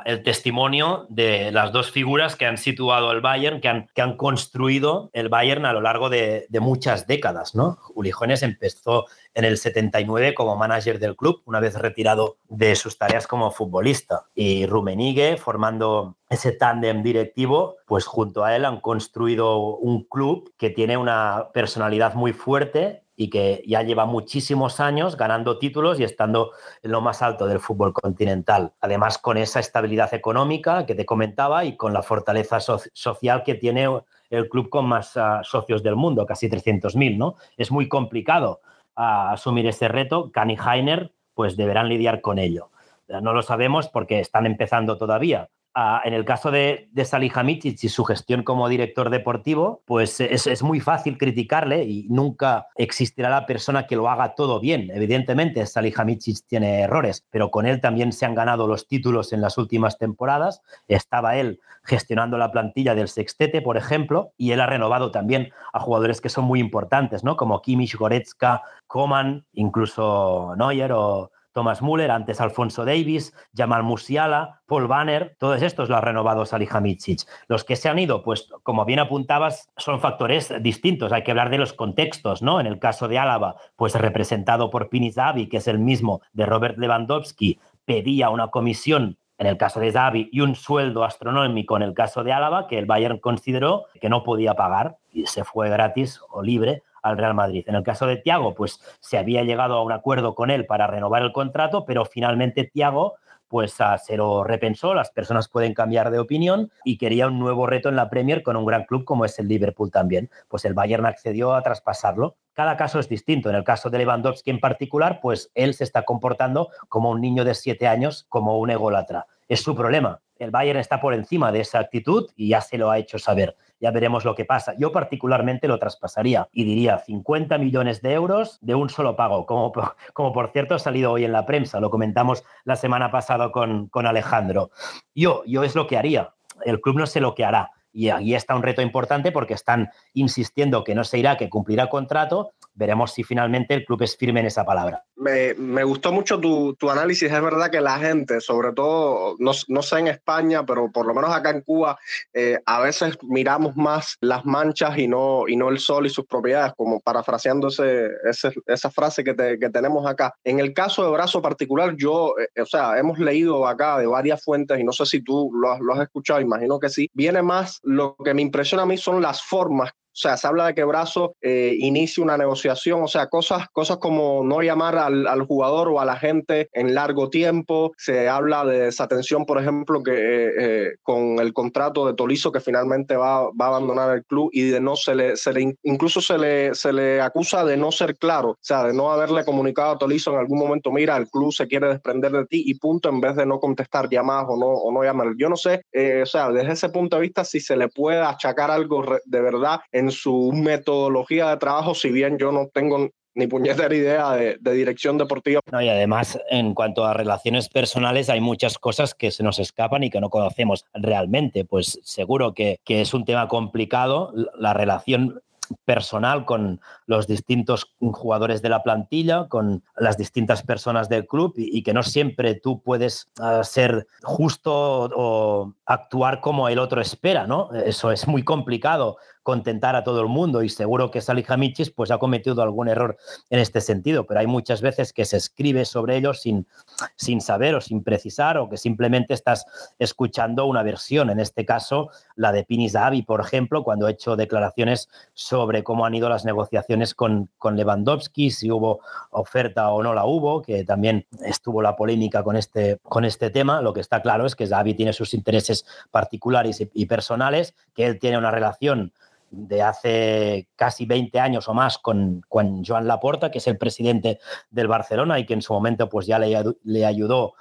el 0.05 0.23
testimonio 0.23 1.05
de 1.09 1.51
las 1.51 1.71
dos 1.71 1.91
figuras 1.91 2.35
que 2.35 2.45
han 2.45 2.57
situado 2.57 3.11
el 3.11 3.21
Bayern, 3.21 3.61
que 3.61 3.67
han, 3.67 3.87
que 3.93 4.01
han 4.01 4.17
construido 4.17 5.09
el 5.13 5.29
Bayern 5.29 5.65
a 5.65 5.73
lo 5.73 5.81
largo 5.81 6.09
de, 6.09 6.47
muchas 6.59 7.07
décadas. 7.07 7.53
¿no? 7.53 7.79
Uli 7.93 8.11
Jones 8.11 8.43
empezó 8.43 9.05
en 9.33 9.45
el 9.45 9.57
79 9.57 10.33
como 10.33 10.55
manager 10.55 10.99
del 10.99 11.15
club, 11.15 11.41
una 11.45 11.59
vez 11.59 11.75
retirado 11.75 12.37
de 12.49 12.75
sus 12.75 12.97
tareas 12.97 13.27
como 13.27 13.51
futbolista. 13.51 14.25
Y 14.33 14.65
Rumenigue, 14.65 15.37
formando 15.37 16.17
ese 16.29 16.51
tándem 16.51 17.03
directivo, 17.03 17.77
pues 17.85 18.05
junto 18.05 18.43
a 18.43 18.55
él 18.55 18.65
han 18.65 18.79
construido 18.79 19.57
un 19.77 20.03
club 20.03 20.53
que 20.57 20.69
tiene 20.69 20.97
una 20.97 21.49
personalidad 21.53 22.13
muy 22.15 22.33
fuerte 22.33 23.03
y 23.21 23.29
que 23.29 23.63
ya 23.67 23.83
lleva 23.83 24.07
muchísimos 24.07 24.79
años 24.79 25.15
ganando 25.15 25.59
títulos 25.59 25.99
y 25.99 26.03
estando 26.03 26.53
en 26.81 26.91
lo 26.91 27.01
más 27.01 27.21
alto 27.21 27.45
del 27.45 27.59
fútbol 27.59 27.93
continental. 27.93 28.73
Además, 28.81 29.19
con 29.19 29.37
esa 29.37 29.59
estabilidad 29.59 30.11
económica 30.15 30.87
que 30.87 30.95
te 30.95 31.05
comentaba 31.05 31.63
y 31.63 31.77
con 31.77 31.93
la 31.93 32.01
fortaleza 32.01 32.59
so 32.59 32.81
social 32.93 33.43
que 33.43 33.53
tiene 33.53 33.87
el 34.31 34.49
club 34.49 34.69
con 34.69 34.87
más 34.87 35.15
uh, 35.17 35.43
socios 35.43 35.83
del 35.83 35.95
mundo, 35.95 36.25
casi 36.25 36.49
300.000, 36.49 37.15
¿no? 37.15 37.35
Es 37.57 37.69
muy 37.69 37.87
complicado 37.87 38.61
uh, 38.97 39.29
asumir 39.33 39.67
ese 39.67 39.87
reto. 39.87 40.31
Kani 40.31 40.57
Heiner, 40.57 41.13
pues 41.35 41.55
deberán 41.55 41.89
lidiar 41.89 42.21
con 42.21 42.39
ello. 42.39 42.71
No 43.07 43.33
lo 43.33 43.43
sabemos 43.43 43.87
porque 43.87 44.19
están 44.19 44.47
empezando 44.47 44.97
todavía, 44.97 45.49
En 45.73 46.13
el 46.13 46.25
caso 46.25 46.51
de, 46.51 46.89
de 46.91 47.05
Salihamidzic 47.05 47.81
y 47.83 47.89
su 47.89 48.03
gestión 48.03 48.43
como 48.43 48.67
director 48.67 49.09
deportivo, 49.09 49.81
pues 49.85 50.19
es, 50.19 50.45
es, 50.45 50.63
muy 50.63 50.81
fácil 50.81 51.17
criticarle 51.17 51.85
y 51.85 52.07
nunca 52.09 52.67
existirá 52.75 53.29
la 53.29 53.45
persona 53.45 53.87
que 53.87 53.95
lo 53.95 54.09
haga 54.09 54.35
todo 54.35 54.59
bien. 54.59 54.91
Evidentemente, 54.93 55.65
Salihamidzic 55.65 56.45
tiene 56.45 56.81
errores, 56.81 57.25
pero 57.29 57.51
con 57.51 57.65
él 57.65 57.79
también 57.79 58.11
se 58.11 58.25
han 58.25 58.35
ganado 58.35 58.67
los 58.67 58.85
títulos 58.87 59.31
en 59.31 59.39
las 59.39 59.57
últimas 59.57 59.97
temporadas. 59.97 60.61
Estaba 60.89 61.37
él 61.37 61.61
gestionando 61.83 62.37
la 62.37 62.51
plantilla 62.51 62.93
del 62.93 63.07
sextete, 63.07 63.61
por 63.61 63.77
ejemplo, 63.77 64.33
y 64.37 64.51
él 64.51 64.59
ha 64.59 64.65
renovado 64.65 65.11
también 65.11 65.51
a 65.71 65.79
jugadores 65.79 66.19
que 66.19 66.29
son 66.29 66.43
muy 66.45 66.59
importantes, 66.59 67.23
¿no? 67.23 67.37
Como 67.37 67.61
Kimmich, 67.61 67.95
Goretzka, 67.95 68.61
Coman, 68.87 69.45
incluso 69.53 70.53
Neuer 70.57 70.91
o 70.91 71.31
Thomas 71.53 71.81
Müller, 71.81 72.11
antes 72.11 72.41
Alfonso 72.41 72.85
Davis, 72.85 73.33
Jamal 73.55 73.83
Musiala, 73.83 74.61
Paul 74.65 74.87
Banner, 74.87 75.35
todos 75.39 75.61
estos 75.61 75.89
los 75.89 75.97
ha 75.97 76.01
renovado 76.01 76.45
Salihamidzic. 76.45 77.21
Los 77.47 77.63
que 77.63 77.75
se 77.75 77.89
han 77.89 77.99
ido, 77.99 78.23
pues 78.23 78.49
como 78.63 78.85
bien 78.85 78.99
apuntabas, 78.99 79.69
son 79.77 79.99
factores 79.99 80.53
distintos. 80.61 81.11
Hay 81.11 81.23
que 81.23 81.31
hablar 81.31 81.49
de 81.49 81.57
los 81.57 81.73
contextos, 81.73 82.41
¿no? 82.41 82.59
En 82.59 82.67
el 82.67 82.79
caso 82.79 83.07
de 83.07 83.19
Álava, 83.19 83.55
pues 83.75 83.95
representado 83.95 84.69
por 84.69 84.89
Pini 84.89 85.11
Zavi, 85.11 85.47
que 85.47 85.57
es 85.57 85.67
el 85.67 85.79
mismo 85.79 86.21
de 86.33 86.45
Robert 86.45 86.77
Lewandowski, 86.77 87.59
pedía 87.85 88.29
una 88.29 88.47
comisión 88.47 89.17
en 89.41 89.47
el 89.47 89.57
caso 89.57 89.79
de 89.79 89.91
Zavi 89.91 90.29
y 90.31 90.41
un 90.41 90.55
sueldo 90.55 91.03
astronómico 91.03 91.75
en 91.75 91.81
el 91.81 91.95
caso 91.95 92.23
de 92.23 92.31
Álava 92.31 92.67
que 92.67 92.77
el 92.77 92.85
Bayern 92.85 93.17
consideró 93.17 93.85
que 93.99 94.07
no 94.07 94.21
podía 94.21 94.53
pagar 94.53 94.97
y 95.11 95.25
se 95.25 95.43
fue 95.43 95.67
gratis 95.67 96.21
o 96.29 96.43
libre 96.43 96.83
al 97.01 97.17
Real 97.17 97.33
Madrid. 97.33 97.63
En 97.67 97.75
el 97.75 97.83
caso 97.83 98.07
de 98.07 98.17
Tiago, 98.17 98.53
pues 98.53 98.79
se 98.99 99.17
había 99.17 99.43
llegado 99.43 99.75
a 99.75 99.83
un 99.83 99.91
acuerdo 99.91 100.35
con 100.35 100.49
él 100.49 100.65
para 100.65 100.87
renovar 100.87 101.21
el 101.21 101.31
contrato, 101.31 101.85
pero 101.85 102.05
finalmente 102.05 102.63
Tiago 102.63 103.15
pues 103.51 103.75
se 104.05 104.15
lo 104.15 104.45
repensó, 104.45 104.93
las 104.93 105.11
personas 105.11 105.49
pueden 105.49 105.73
cambiar 105.73 106.09
de 106.09 106.19
opinión 106.19 106.71
y 106.85 106.97
quería 106.97 107.27
un 107.27 107.37
nuevo 107.37 107.67
reto 107.67 107.89
en 107.89 107.97
la 107.97 108.09
Premier 108.09 108.43
con 108.43 108.55
un 108.55 108.63
gran 108.63 108.85
club 108.85 109.03
como 109.03 109.25
es 109.25 109.37
el 109.39 109.49
Liverpool 109.49 109.91
también. 109.91 110.29
Pues 110.47 110.63
el 110.63 110.73
Bayern 110.73 111.05
accedió 111.05 111.53
a 111.53 111.61
traspasarlo. 111.61 112.37
Cada 112.53 112.77
caso 112.77 112.97
es 112.97 113.09
distinto. 113.09 113.49
En 113.49 113.57
el 113.57 113.65
caso 113.65 113.89
de 113.89 113.97
Lewandowski 113.97 114.51
en 114.51 114.61
particular, 114.61 115.19
pues 115.21 115.51
él 115.53 115.73
se 115.73 115.83
está 115.83 116.03
comportando 116.03 116.69
como 116.87 117.09
un 117.09 117.19
niño 117.19 117.43
de 117.43 117.53
siete 117.53 117.89
años, 117.89 118.25
como 118.29 118.57
un 118.57 118.69
ególatra. 118.69 119.27
Es 119.51 119.61
su 119.63 119.75
problema. 119.75 120.21
El 120.39 120.51
Bayern 120.51 120.79
está 120.79 121.01
por 121.01 121.13
encima 121.13 121.51
de 121.51 121.59
esa 121.59 121.79
actitud 121.79 122.29
y 122.35 122.49
ya 122.49 122.61
se 122.61 122.77
lo 122.77 122.89
ha 122.89 122.97
hecho 122.97 123.19
saber 123.19 123.55
ya 123.81 123.91
veremos 123.91 124.23
lo 124.23 124.35
que 124.35 124.45
pasa. 124.45 124.75
Yo 124.77 124.91
particularmente 124.91 125.67
lo 125.67 125.79
traspasaría 125.79 126.47
y 126.53 126.63
diría 126.63 126.99
50 126.99 127.57
millones 127.57 128.01
de 128.01 128.13
euros 128.13 128.59
de 128.61 128.75
un 128.75 128.89
solo 128.89 129.15
pago, 129.15 129.45
como, 129.45 129.73
como 130.13 130.31
por 130.31 130.51
cierto 130.51 130.75
ha 130.75 130.79
salido 130.79 131.11
hoy 131.11 131.25
en 131.25 131.33
la 131.33 131.45
prensa, 131.45 131.79
lo 131.79 131.89
comentamos 131.89 132.43
la 132.63 132.75
semana 132.75 133.11
pasada 133.11 133.51
con, 133.51 133.87
con 133.87 134.05
Alejandro. 134.05 134.69
Yo, 135.15 135.43
yo 135.45 135.63
es 135.63 135.75
lo 135.75 135.87
que 135.87 135.97
haría, 135.97 136.33
el 136.63 136.79
club 136.79 136.99
no 136.99 137.07
sé 137.07 137.19
lo 137.19 137.33
que 137.33 137.43
hará. 137.43 137.71
Y 137.93 138.07
ahí 138.07 138.35
está 138.35 138.55
un 138.55 138.63
reto 138.63 138.81
importante 138.81 139.33
porque 139.33 139.53
están 139.53 139.89
insistiendo 140.13 140.85
que 140.85 140.95
no 140.95 141.03
se 141.03 141.17
irá, 141.17 141.35
que 141.35 141.49
cumplirá 141.49 141.89
contrato. 141.89 142.53
Veremos 142.73 143.13
si 143.13 143.23
finalmente 143.23 143.73
el 143.73 143.85
club 143.85 144.03
es 144.03 144.17
firme 144.17 144.39
en 144.39 144.47
esa 144.47 144.65
palabra 144.65 145.03
me, 145.21 145.53
me, 145.53 145.83
gustó 145.83 146.11
mucho 146.11 146.39
tu, 146.39 146.73
tu, 146.75 146.89
análisis. 146.89 147.31
Es 147.31 147.41
verdad 147.41 147.69
que 147.69 147.79
la 147.79 147.99
gente, 147.99 148.41
sobre 148.41 148.73
todo, 148.73 149.35
no, 149.37 149.51
no, 149.67 149.81
sé 149.83 149.99
en 149.99 150.07
España, 150.07 150.65
pero 150.65 150.91
por 150.91 151.05
lo 151.05 151.13
menos 151.13 151.31
acá 151.31 151.51
en 151.51 151.61
Cuba, 151.61 151.99
eh, 152.33 152.59
a 152.65 152.81
veces 152.81 153.17
miramos 153.21 153.75
más 153.77 154.17
las 154.19 154.43
manchas 154.45 154.97
y 154.97 155.07
no, 155.07 155.47
y 155.47 155.55
no 155.55 155.69
el 155.69 155.77
sol 155.77 156.07
y 156.07 156.09
sus 156.09 156.25
propiedades, 156.25 156.73
como 156.75 156.99
parafraseando 156.99 157.67
ese, 157.67 158.09
ese, 158.27 158.51
esa 158.65 158.89
frase 158.89 159.23
que, 159.23 159.35
te, 159.35 159.59
que, 159.59 159.69
tenemos 159.69 160.07
acá. 160.07 160.33
En 160.43 160.59
el 160.59 160.73
caso 160.73 161.05
de 161.05 161.11
Brazo 161.11 161.41
particular, 161.41 161.95
yo, 161.95 162.33
eh, 162.39 162.61
o 162.61 162.65
sea, 162.65 162.97
hemos 162.97 163.19
leído 163.19 163.67
acá 163.67 163.99
de 163.99 164.07
varias 164.07 164.43
fuentes 164.43 164.79
y 164.79 164.83
no 164.83 164.91
sé 164.91 165.05
si 165.05 165.23
tú 165.23 165.51
lo 165.53 165.71
lo 165.81 165.93
has 165.93 166.01
escuchado, 166.01 166.41
imagino 166.41 166.79
que 166.79 166.89
sí. 166.89 167.09
Viene 167.13 167.41
más, 167.41 167.79
lo 167.83 168.15
que 168.15 168.33
me 168.33 168.41
impresiona 168.41 168.83
a 168.83 168.87
mí 168.87 168.97
son 168.97 169.21
las 169.21 169.41
formas 169.43 169.91
o 170.11 170.17
sea, 170.21 170.35
se 170.35 170.45
habla 170.45 170.67
de 170.67 170.75
que 170.75 170.83
Brazo 170.83 171.35
eh, 171.41 171.73
inicie 171.79 172.21
una 172.21 172.37
negociación, 172.37 173.01
o 173.01 173.07
sea, 173.07 173.27
cosas, 173.27 173.67
cosas 173.71 173.97
como 173.97 174.43
no 174.43 174.61
llamar 174.61 174.97
al, 174.97 175.41
jugador 175.43 175.87
o 175.87 175.99
a 176.01 176.05
la 176.05 176.17
gente 176.17 176.67
en 176.73 176.93
largo 176.93 177.29
tiempo. 177.29 177.93
Se 177.97 178.27
habla 178.27 178.65
de 178.65 178.79
desatención, 178.81 179.45
por 179.45 179.59
ejemplo, 179.59 180.03
que 180.03 180.11
eh, 180.11 180.51
eh, 180.59 180.91
con 181.01 181.39
el 181.39 181.53
contrato 181.53 182.05
de 182.05 182.13
Tolizo 182.13 182.51
que 182.51 182.59
finalmente 182.59 183.15
va, 183.15 183.37
a 183.37 183.51
abandonar 183.59 184.17
el 184.17 184.25
club 184.25 184.49
y 184.51 184.69
de 184.69 184.81
no 184.81 184.97
se 184.97 185.15
le, 185.15 185.37
se 185.37 185.53
le 185.53 185.77
incluso 185.83 186.19
se 186.19 186.37
le, 186.37 186.75
se 186.75 186.91
le 186.91 187.21
acusa 187.21 187.63
de 187.63 187.77
no 187.77 187.91
ser 187.91 188.17
claro, 188.17 188.49
o 188.49 188.57
sea, 188.59 188.83
de 188.83 188.93
no 188.93 189.11
haberle 189.11 189.45
comunicado 189.45 189.91
a 189.91 189.97
Tolizo 189.97 190.33
en 190.33 190.39
algún 190.39 190.59
momento, 190.59 190.91
mira, 190.91 191.15
el 191.15 191.29
club 191.29 191.53
se 191.53 191.67
quiere 191.67 191.87
desprender 191.87 192.31
de 192.33 192.45
ti 192.45 192.63
y 192.65 192.75
punto, 192.75 193.07
en 193.07 193.21
vez 193.21 193.35
de 193.35 193.45
no 193.45 193.59
contestar 193.59 194.09
llamadas 194.09 194.47
o 194.49 194.57
no, 194.57 194.67
o 194.67 194.91
no 194.91 195.03
llamar. 195.03 195.29
Yo 195.37 195.47
no 195.47 195.55
sé, 195.55 195.83
o 196.21 196.25
sea, 196.25 196.51
desde 196.51 196.73
ese 196.73 196.89
punto 196.89 197.15
de 197.15 197.21
vista, 197.21 197.45
si 197.45 197.61
se 197.61 197.77
le 197.77 197.87
puede 197.87 198.19
achacar 198.19 198.71
algo 198.71 199.05
de 199.25 199.41
verdad 199.41 199.79
su 200.09 200.51
metodología 200.53 201.49
de 201.49 201.57
trabajo, 201.57 201.93
si 201.93 202.09
bien 202.09 202.37
yo 202.39 202.51
no 202.51 202.69
tengo 202.73 203.09
ni 203.33 203.47
puñetera 203.47 203.93
idea 203.95 204.31
de, 204.31 204.57
dirección 204.73 205.17
deportiva. 205.17 205.61
No, 205.71 205.81
y 205.81 205.89
además, 205.89 206.39
en 206.49 206.73
cuanto 206.73 207.05
a 207.05 207.13
relaciones 207.13 207.69
personales, 207.69 208.29
hay 208.29 208.41
muchas 208.41 208.77
cosas 208.77 209.13
que 209.13 209.31
se 209.31 209.43
nos 209.43 209.59
escapan 209.59 210.03
y 210.03 210.09
que 210.09 210.19
no 210.19 210.29
conocemos 210.29 210.85
realmente. 210.93 211.65
Pues 211.65 211.99
seguro 212.03 212.53
que, 212.53 212.79
que 212.83 213.01
es 213.01 213.13
un 213.13 213.25
tema 213.25 213.47
complicado. 213.47 214.33
La 214.57 214.73
relación 214.73 215.41
personal 215.85 216.45
con 216.45 216.81
los 217.05 217.27
distintos 217.27 217.95
jugadores 217.99 218.61
de 218.61 218.69
la 218.69 218.83
plantilla, 218.83 219.47
con 219.47 219.83
las 219.95 220.17
distintas 220.17 220.63
personas 220.63 221.09
del 221.09 221.25
club 221.25 221.53
y, 221.55 221.83
que 221.83 221.93
no 221.93 222.03
siempre 222.03 222.55
tú 222.55 222.81
puedes 222.81 223.29
ah, 223.39 223.63
ser 223.63 224.07
justo 224.23 225.09
o 225.15 225.73
actuar 225.85 226.41
como 226.41 226.69
el 226.69 226.79
otro 226.79 227.01
espera, 227.01 227.47
¿no? 227.47 227.71
Eso 227.73 228.11
es 228.11 228.27
muy 228.27 228.43
complicado 228.43 229.17
contentar 229.43 229.95
a 229.95 230.03
todo 230.03 230.21
el 230.21 230.27
mundo 230.27 230.63
y 230.63 230.69
seguro 230.69 231.11
que 231.11 231.21
Salihamidzic 231.21 231.93
pues 231.95 232.11
ha 232.11 232.17
cometido 232.17 232.61
algún 232.61 232.87
error 232.87 233.17
en 233.49 233.59
este 233.59 233.81
sentido, 233.81 234.25
pero 234.25 234.39
hay 234.39 234.47
muchas 234.47 234.81
veces 234.81 235.13
que 235.13 235.25
se 235.25 235.37
escribe 235.37 235.85
sobre 235.85 236.17
ellos 236.17 236.41
sin, 236.41 236.67
sin 237.15 237.41
saber 237.41 237.75
o 237.75 237.81
sin 237.81 238.03
precisar 238.03 238.57
o 238.57 238.69
que 238.69 238.77
simplemente 238.77 239.33
estás 239.33 239.65
escuchando 239.99 240.65
una 240.65 240.83
versión, 240.83 241.29
en 241.29 241.39
este 241.39 241.65
caso 241.65 242.09
la 242.35 242.51
de 242.51 242.63
Pini 242.63 242.89
Zahavi, 242.89 243.23
por 243.23 243.41
ejemplo, 243.41 243.83
cuando 243.83 244.07
ha 244.07 244.11
hecho 244.11 244.35
declaraciones 244.35 245.09
sobre 245.33 245.83
cómo 245.83 246.05
han 246.05 246.15
ido 246.15 246.29
las 246.29 246.45
negociaciones 246.45 247.15
con, 247.15 247.49
con 247.57 247.75
Lewandowski, 247.75 248.51
si 248.51 248.71
hubo 248.71 249.01
oferta 249.31 249.89
o 249.89 250.03
no 250.03 250.13
la 250.13 250.25
hubo, 250.25 250.61
que 250.61 250.83
también 250.83 251.25
estuvo 251.43 251.81
la 251.81 251.95
polémica 251.95 252.43
con 252.43 252.55
este, 252.55 252.99
con 253.03 253.25
este 253.25 253.49
tema, 253.49 253.81
lo 253.81 253.93
que 253.93 254.01
está 254.01 254.21
claro 254.21 254.45
es 254.45 254.55
que 254.55 254.67
Zahavi 254.67 254.93
tiene 254.93 255.13
sus 255.13 255.33
intereses 255.33 255.85
particulares 256.11 256.83
y 256.93 257.05
personales, 257.05 257.73
que 257.93 258.05
él 258.05 258.19
tiene 258.19 258.37
una 258.37 258.51
relación 258.51 259.13
de 259.51 259.81
hace 259.81 260.69
casi 260.75 261.05
20 261.05 261.39
años 261.39 261.67
o 261.67 261.73
más 261.73 261.97
con, 261.97 262.41
con 262.47 262.83
Joan 262.83 263.07
Laporta, 263.07 263.51
que 263.51 263.59
es 263.59 263.67
el 263.67 263.77
presidente 263.77 264.39
del 264.69 264.87
Barcelona 264.87 265.37
y 265.39 265.45
que 265.45 265.53
en 265.53 265.61
su 265.61 265.73
momento 265.73 266.09
pues 266.09 266.25
ya 266.25 266.39
le, 266.39 267.05
ayudó 267.05 267.53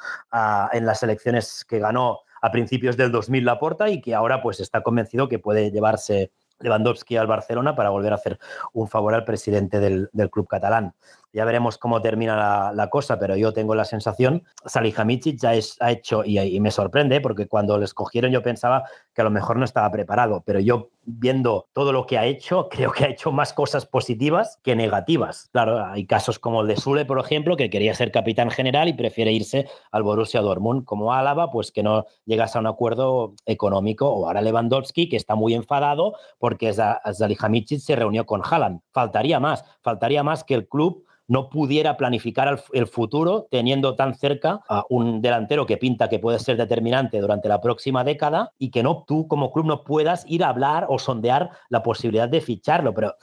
en 0.72 0.87
las 0.87 1.03
elecciones 1.03 1.64
que 1.68 1.81
ganó 1.81 2.20
a 2.40 2.50
principios 2.50 2.96
del 2.96 3.12
2000 3.12 3.44
Laporta 3.44 3.90
y 3.90 4.00
que 4.00 4.14
ahora 4.14 4.40
pues 4.40 4.61
está 4.61 4.83
convencido 4.83 5.29
que 5.29 5.38
puede 5.38 5.70
llevarse 5.70 6.33
Lewandowski 6.61 7.16
al 7.16 7.26
Barcelona 7.26 7.74
para 7.74 7.90
volver 7.90 8.12
a 8.12 8.16
hacer 8.16 8.38
un 8.72 8.88
favor 8.88 9.14
al 9.14 9.24
presidente 9.24 9.81
del, 9.81 10.09
del 10.12 10.31
club 10.31 10.46
catalán. 10.46 10.94
Ya 11.33 11.45
veremos 11.45 11.79
cómo 11.79 12.03
termina 12.03 12.73
la, 12.73 12.90
cosa, 12.90 13.19
pero 13.19 13.37
yo 13.37 13.53
tengo 13.53 13.75
la 13.75 13.85
sensación, 13.85 14.43
Salihamidzic 14.64 15.38
ya 15.40 15.53
ha 15.81 15.90
hecho, 15.93 16.25
y, 16.25 16.59
me 16.59 16.71
sorprende, 16.71 17.21
porque 17.21 17.47
cuando 17.47 17.79
le 17.79 17.85
escogieron 17.85 18.33
yo 18.33 18.43
pensaba 18.43 18.85
que 19.14 19.21
a 19.21 19.25
lo 19.25 19.31
mejor 19.31 19.57
no 19.57 19.64
estaba 19.64 19.90
preparado, 19.90 20.43
pero 20.45 20.59
yo 20.59 20.90
viendo 21.03 21.69
todo 21.73 21.93
lo 21.93 22.07
que 22.07 22.19
ha 22.19 22.27
hecho, 22.27 22.69
creo 22.71 22.90
que 22.93 23.05
ha 23.05 23.09
hecho 23.09 23.33
más 23.33 23.53
cosas 23.53 23.87
positivas 23.87 24.59
que 24.62 24.75
negativas. 24.75 25.49
Claro, 25.53 25.85
hay 25.85 26.07
casos 26.07 26.38
como 26.38 26.62
el 26.62 26.69
de 26.69 26.77
Sule, 26.77 27.05
por 27.05 27.19
ejemplo, 27.19 27.57
que 27.57 27.71
quería 27.71 27.95
ser 27.95 28.11
capitán 28.11 28.51
general 28.51 28.88
y 28.88 28.95
prefiere 28.95 29.33
irse 29.33 29.69
al 29.93 30.03
Borussia 30.03 30.40
Dortmund, 30.40 30.85
como 30.85 31.12
Álava, 31.12 31.51
pues 31.51 31.71
que 31.71 31.83
no 31.83 32.07
llegas 32.25 32.57
a 32.57 32.61
un 32.61 32.66
acuerdo 32.66 33.35
económico, 33.47 34.09
o 34.09 34.27
ahora 34.27 34.43
Lewandowski, 34.43 35.09
que 35.09 35.16
está 35.16 35.35
muy 35.35 35.55
enfadado 35.55 36.14
porque 36.38 36.73
Salihamidzic 36.73 37.81
se 37.81 37.97
reunió 37.97 38.27
con 38.27 38.43
Haaland. 38.45 38.81
Faltaría 38.93 39.40
más, 39.40 39.64
faltaría 39.83 40.23
más 40.23 40.45
que 40.45 40.55
el 40.55 40.69
club 40.69 41.07
no 41.31 41.49
pudiera 41.49 41.97
planificar 41.97 42.61
el 42.73 42.88
futuro 42.88 43.47
teniendo 43.53 43.95
tan 43.95 44.16
cerca 44.16 44.62
a 44.69 44.85
un 44.88 45.23
delantero 45.23 45.64
que 45.64 45.77
pinta 45.77 46.09
que 46.09 46.19
puede 46.19 46.40
ser 46.40 46.57
determinante 46.57 47.21
durante 47.21 47.49
la 47.49 47.61
próxima 47.61 48.03
década 48.03 48.53
y 48.59 48.73
que 48.73 48.83
no 48.83 49.05
tú 49.07 49.29
como 49.29 49.53
club 49.53 49.66
no 49.66 49.85
puedas 49.85 50.25
ir 50.27 50.43
a 50.43 50.49
hablar 50.49 50.87
o 50.88 50.99
sondear 50.99 51.51
la 51.69 51.85
posibilidad 51.85 52.29
de 52.29 52.40
ficharlo. 52.40 52.93
Pero, 52.95 53.14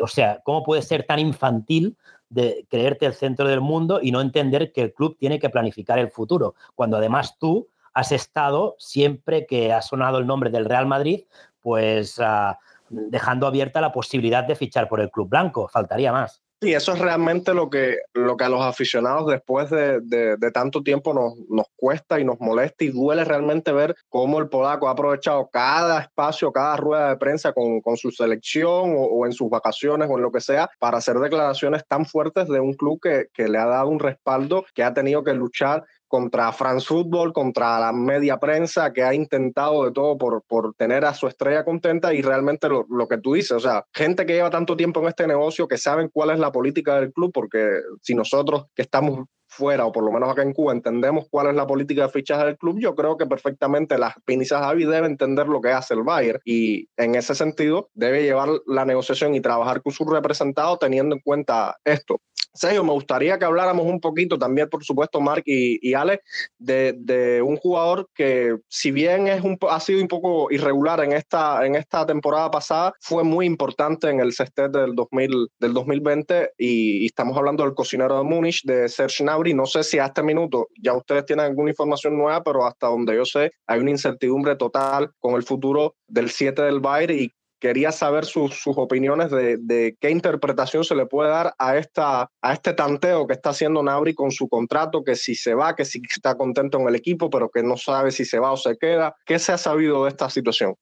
o 0.00 0.06
sea, 0.06 0.40
¿cómo 0.44 0.62
puede 0.62 0.82
ser 0.82 1.04
tan 1.04 1.18
infantil 1.18 1.96
de 2.28 2.64
creerte 2.70 3.06
el 3.06 3.14
centro 3.14 3.48
del 3.48 3.60
mundo 3.60 3.98
y 4.00 4.12
no 4.12 4.20
entender 4.20 4.70
que 4.70 4.82
el 4.82 4.94
club 4.94 5.16
tiene 5.18 5.40
que 5.40 5.50
planificar 5.50 5.98
el 5.98 6.12
futuro? 6.12 6.54
Cuando 6.76 6.96
además 6.96 7.38
tú 7.40 7.66
has 7.92 8.12
estado 8.12 8.76
siempre 8.78 9.46
que 9.46 9.72
ha 9.72 9.82
sonado 9.82 10.18
el 10.18 10.28
nombre 10.28 10.50
del 10.50 10.64
Real 10.64 10.86
Madrid, 10.86 11.24
pues 11.60 12.20
ah, 12.20 12.56
dejando 12.88 13.48
abierta 13.48 13.80
la 13.80 13.90
posibilidad 13.90 14.44
de 14.44 14.54
fichar 14.54 14.88
por 14.88 15.00
el 15.00 15.10
club 15.10 15.28
blanco. 15.28 15.66
Faltaría 15.66 16.12
más. 16.12 16.40
Y 16.60 16.72
eso 16.72 16.92
es 16.92 16.98
realmente 16.98 17.54
lo 17.54 17.70
que, 17.70 17.98
lo 18.14 18.36
que 18.36 18.44
a 18.44 18.48
los 18.48 18.62
aficionados 18.62 19.28
después 19.28 19.70
de, 19.70 20.00
de, 20.00 20.50
tanto 20.50 20.82
tiempo 20.82 21.14
nos, 21.14 21.34
nos, 21.48 21.66
cuesta 21.76 22.18
y 22.18 22.24
nos 22.24 22.40
molesta 22.40 22.84
y 22.84 22.88
duele 22.88 23.24
realmente 23.24 23.70
ver 23.70 23.94
cómo 24.08 24.40
el 24.40 24.48
polaco 24.48 24.88
ha 24.88 24.92
aprovechado 24.92 25.48
cada 25.52 26.00
espacio, 26.00 26.50
cada 26.50 26.76
rueda 26.76 27.10
de 27.10 27.16
prensa 27.16 27.52
con, 27.52 27.80
con 27.80 27.96
su 27.96 28.10
selección 28.10 28.96
o, 28.96 29.02
o, 29.04 29.26
en 29.26 29.32
sus 29.32 29.48
vacaciones 29.48 30.08
o 30.10 30.16
en 30.16 30.22
lo 30.22 30.32
que 30.32 30.40
sea 30.40 30.68
para 30.80 30.98
hacer 30.98 31.16
declaraciones 31.18 31.86
tan 31.86 32.04
fuertes 32.04 32.48
de 32.48 32.58
un 32.58 32.74
club 32.74 32.98
que, 33.00 33.26
que 33.32 33.46
le 33.46 33.58
ha 33.58 33.66
dado 33.66 33.88
un 33.88 34.00
respaldo, 34.00 34.64
que 34.74 34.82
ha 34.82 34.92
tenido 34.92 35.22
que 35.22 35.34
luchar 35.34 35.84
contra 36.08 36.52
France 36.52 36.86
Football, 36.86 37.32
contra 37.32 37.78
la 37.78 37.92
media 37.92 38.38
prensa 38.38 38.92
que 38.92 39.02
ha 39.02 39.14
intentado 39.14 39.84
de 39.84 39.92
todo 39.92 40.16
por, 40.18 40.42
por 40.46 40.74
tener 40.74 41.04
a 41.04 41.14
su 41.14 41.26
estrella 41.26 41.64
contenta 41.64 42.12
y 42.14 42.22
realmente 42.22 42.68
lo, 42.68 42.86
lo, 42.88 43.06
que 43.06 43.18
tú 43.18 43.34
dices, 43.34 43.52
o 43.52 43.60
sea, 43.60 43.84
gente 43.92 44.26
que 44.26 44.34
lleva 44.34 44.50
tanto 44.50 44.76
tiempo 44.76 45.00
en 45.00 45.08
este 45.08 45.26
negocio 45.26 45.68
que 45.68 45.78
saben 45.78 46.08
cuál 46.12 46.30
es 46.30 46.38
la 46.38 46.50
política 46.50 46.98
del 46.98 47.12
club, 47.12 47.30
porque 47.32 47.80
si 48.02 48.14
nosotros 48.14 48.66
que 48.74 48.82
estamos 48.82 49.26
fuera, 49.48 49.86
o 49.86 49.92
por 49.92 50.04
lo 50.04 50.12
menos 50.12 50.30
acá 50.30 50.42
en 50.42 50.52
Cuba, 50.52 50.72
entendemos 50.72 51.26
cuál 51.30 51.48
es 51.48 51.54
la 51.54 51.66
política 51.66 52.02
de 52.02 52.08
fichaje 52.10 52.44
del 52.44 52.58
club, 52.58 52.78
yo 52.78 52.94
creo 52.94 53.16
que 53.16 53.26
perfectamente 53.26 53.98
las 53.98 54.14
Pinizas 54.24 54.60
Javi 54.60 54.84
debe 54.84 55.06
entender 55.06 55.48
lo 55.48 55.60
que 55.60 55.70
hace 55.70 55.94
el 55.94 56.02
Bayern 56.02 56.40
y 56.44 56.88
en 56.96 57.14
ese 57.14 57.34
sentido 57.34 57.88
debe 57.94 58.22
llevar 58.22 58.50
la 58.66 58.84
negociación 58.84 59.34
y 59.34 59.40
trabajar 59.40 59.82
con 59.82 59.92
su 59.92 60.04
representado 60.04 60.76
teniendo 60.76 61.16
en 61.16 61.22
cuenta 61.22 61.76
esto. 61.84 62.20
Sergio, 62.54 62.82
me 62.82 62.92
gustaría 62.92 63.38
que 63.38 63.44
habláramos 63.44 63.86
un 63.86 64.00
poquito 64.00 64.38
también, 64.38 64.68
por 64.68 64.84
supuesto, 64.84 65.20
Mark 65.20 65.42
y, 65.46 65.78
y 65.88 65.94
Ale, 65.94 66.22
de, 66.58 66.94
de, 66.98 67.42
un 67.42 67.56
jugador 67.56 68.08
que, 68.14 68.56
si 68.68 68.90
bien 68.90 69.28
es 69.28 69.42
un, 69.42 69.58
ha 69.68 69.80
sido 69.80 70.00
un 70.00 70.08
poco 70.08 70.50
irregular 70.50 71.04
en 71.04 71.12
esta, 71.12 71.64
en 71.64 71.74
esta 71.74 72.04
temporada 72.06 72.50
pasada, 72.50 72.94
fue 73.00 73.22
muy 73.22 73.46
importante 73.46 74.10
en 74.10 74.20
el 74.20 74.32
sextet 74.32 74.72
del, 74.72 74.94
2000, 74.94 75.48
del 75.58 75.72
2020 75.72 76.52
y, 76.58 77.04
y, 77.04 77.06
estamos 77.06 77.36
hablando 77.36 77.64
del 77.64 77.74
cocinero 77.74 78.18
de 78.18 78.24
Múnich, 78.24 78.62
de 78.64 78.88
Serge 78.88 79.22
Gnabry. 79.22 79.54
No 79.54 79.66
sé 79.66 79.84
si 79.84 79.98
a 79.98 80.06
este 80.06 80.22
minuto 80.22 80.68
ya 80.82 80.94
ustedes 80.94 81.26
tienen 81.26 81.46
alguna 81.46 81.70
información 81.70 82.16
nueva, 82.16 82.42
pero 82.42 82.66
hasta 82.66 82.88
donde 82.88 83.14
yo 83.14 83.24
sé 83.24 83.52
hay 83.66 83.80
una 83.80 83.90
incertidumbre 83.90 84.56
total 84.56 85.10
con 85.18 85.34
el 85.34 85.42
futuro 85.42 85.94
del 86.06 86.30
7 86.30 86.62
del 86.62 86.80
Bayern 86.80 87.18
y 87.18 87.32
quería 87.58 87.92
saber 87.92 88.24
sus, 88.24 88.54
sus 88.54 88.76
opiniones 88.76 89.30
de, 89.30 89.56
de, 89.58 89.96
qué 90.00 90.10
interpretación 90.10 90.84
se 90.84 90.94
le 90.94 91.06
puede 91.06 91.30
dar 91.30 91.54
a, 91.58 91.76
esta, 91.76 92.30
a 92.40 92.52
este 92.52 92.72
tanteo 92.72 93.26
que 93.26 93.34
está 93.34 93.50
haciendo 93.50 93.82
Nabri 93.82 94.14
con 94.14 94.30
su 94.30 94.48
contrato, 94.48 95.02
que 95.04 95.16
si 95.16 95.34
se 95.34 95.54
va, 95.54 95.74
que 95.74 95.84
si 95.84 96.00
está 96.08 96.36
contento 96.36 96.78
en 96.78 96.88
el 96.88 96.94
equipo, 96.94 97.30
pero 97.30 97.48
que 97.48 97.62
no 97.62 97.76
sabe 97.76 98.10
si 98.10 98.24
se 98.24 98.38
va 98.38 98.52
o 98.52 98.56
se 98.56 98.76
queda. 98.76 99.14
¿Qué 99.24 99.38
se 99.38 99.52
ha 99.52 99.58
sabido 99.58 100.04
de 100.04 100.10
esta 100.10 100.30
situación? 100.30 100.74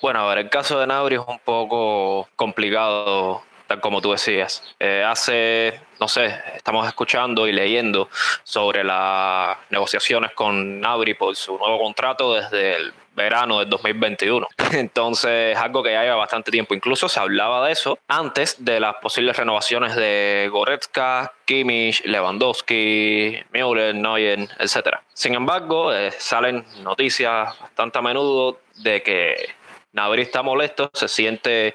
Bueno, 0.00 0.20
a 0.20 0.28
ver, 0.28 0.38
el 0.38 0.50
caso 0.50 0.78
de 0.80 0.86
Nabri 0.86 1.16
es 1.16 1.22
un 1.26 1.38
poco 1.44 2.28
complicado 2.36 3.42
tal 3.66 3.80
como 3.80 4.00
tú 4.00 4.12
decías. 4.12 4.62
Eh, 4.78 5.04
hace, 5.06 5.80
no 6.00 6.08
sé, 6.08 6.34
estamos 6.54 6.86
escuchando 6.86 7.46
y 7.46 7.52
leyendo 7.52 8.08
sobre 8.42 8.84
las 8.84 9.56
negociaciones 9.70 10.32
con 10.32 10.80
Nabri 10.80 11.14
por 11.14 11.36
su 11.36 11.56
nuevo 11.56 11.78
contrato 11.78 12.34
desde 12.34 12.76
el 12.76 12.92
verano 13.14 13.60
del 13.60 13.68
2021. 13.68 14.48
Entonces, 14.72 15.56
algo 15.56 15.82
que 15.82 15.92
ya 15.92 16.02
lleva 16.02 16.16
bastante 16.16 16.50
tiempo. 16.50 16.74
Incluso 16.74 17.08
se 17.08 17.20
hablaba 17.20 17.66
de 17.66 17.72
eso 17.72 17.98
antes 18.08 18.64
de 18.64 18.80
las 18.80 18.96
posibles 18.96 19.36
renovaciones 19.36 19.94
de 19.96 20.48
Goretzka, 20.50 21.32
Kimmich, 21.44 22.04
Lewandowski, 22.04 23.38
Müller, 23.52 23.94
Neuer, 23.94 24.48
etc. 24.58 24.98
Sin 25.12 25.34
embargo, 25.34 25.92
eh, 25.92 26.10
salen 26.18 26.64
noticias 26.82 27.58
bastante 27.60 27.98
a 27.98 28.02
menudo 28.02 28.60
de 28.76 29.02
que 29.02 29.54
Nabri 29.92 30.22
está 30.22 30.42
molesto, 30.42 30.90
se 30.94 31.08
siente, 31.08 31.74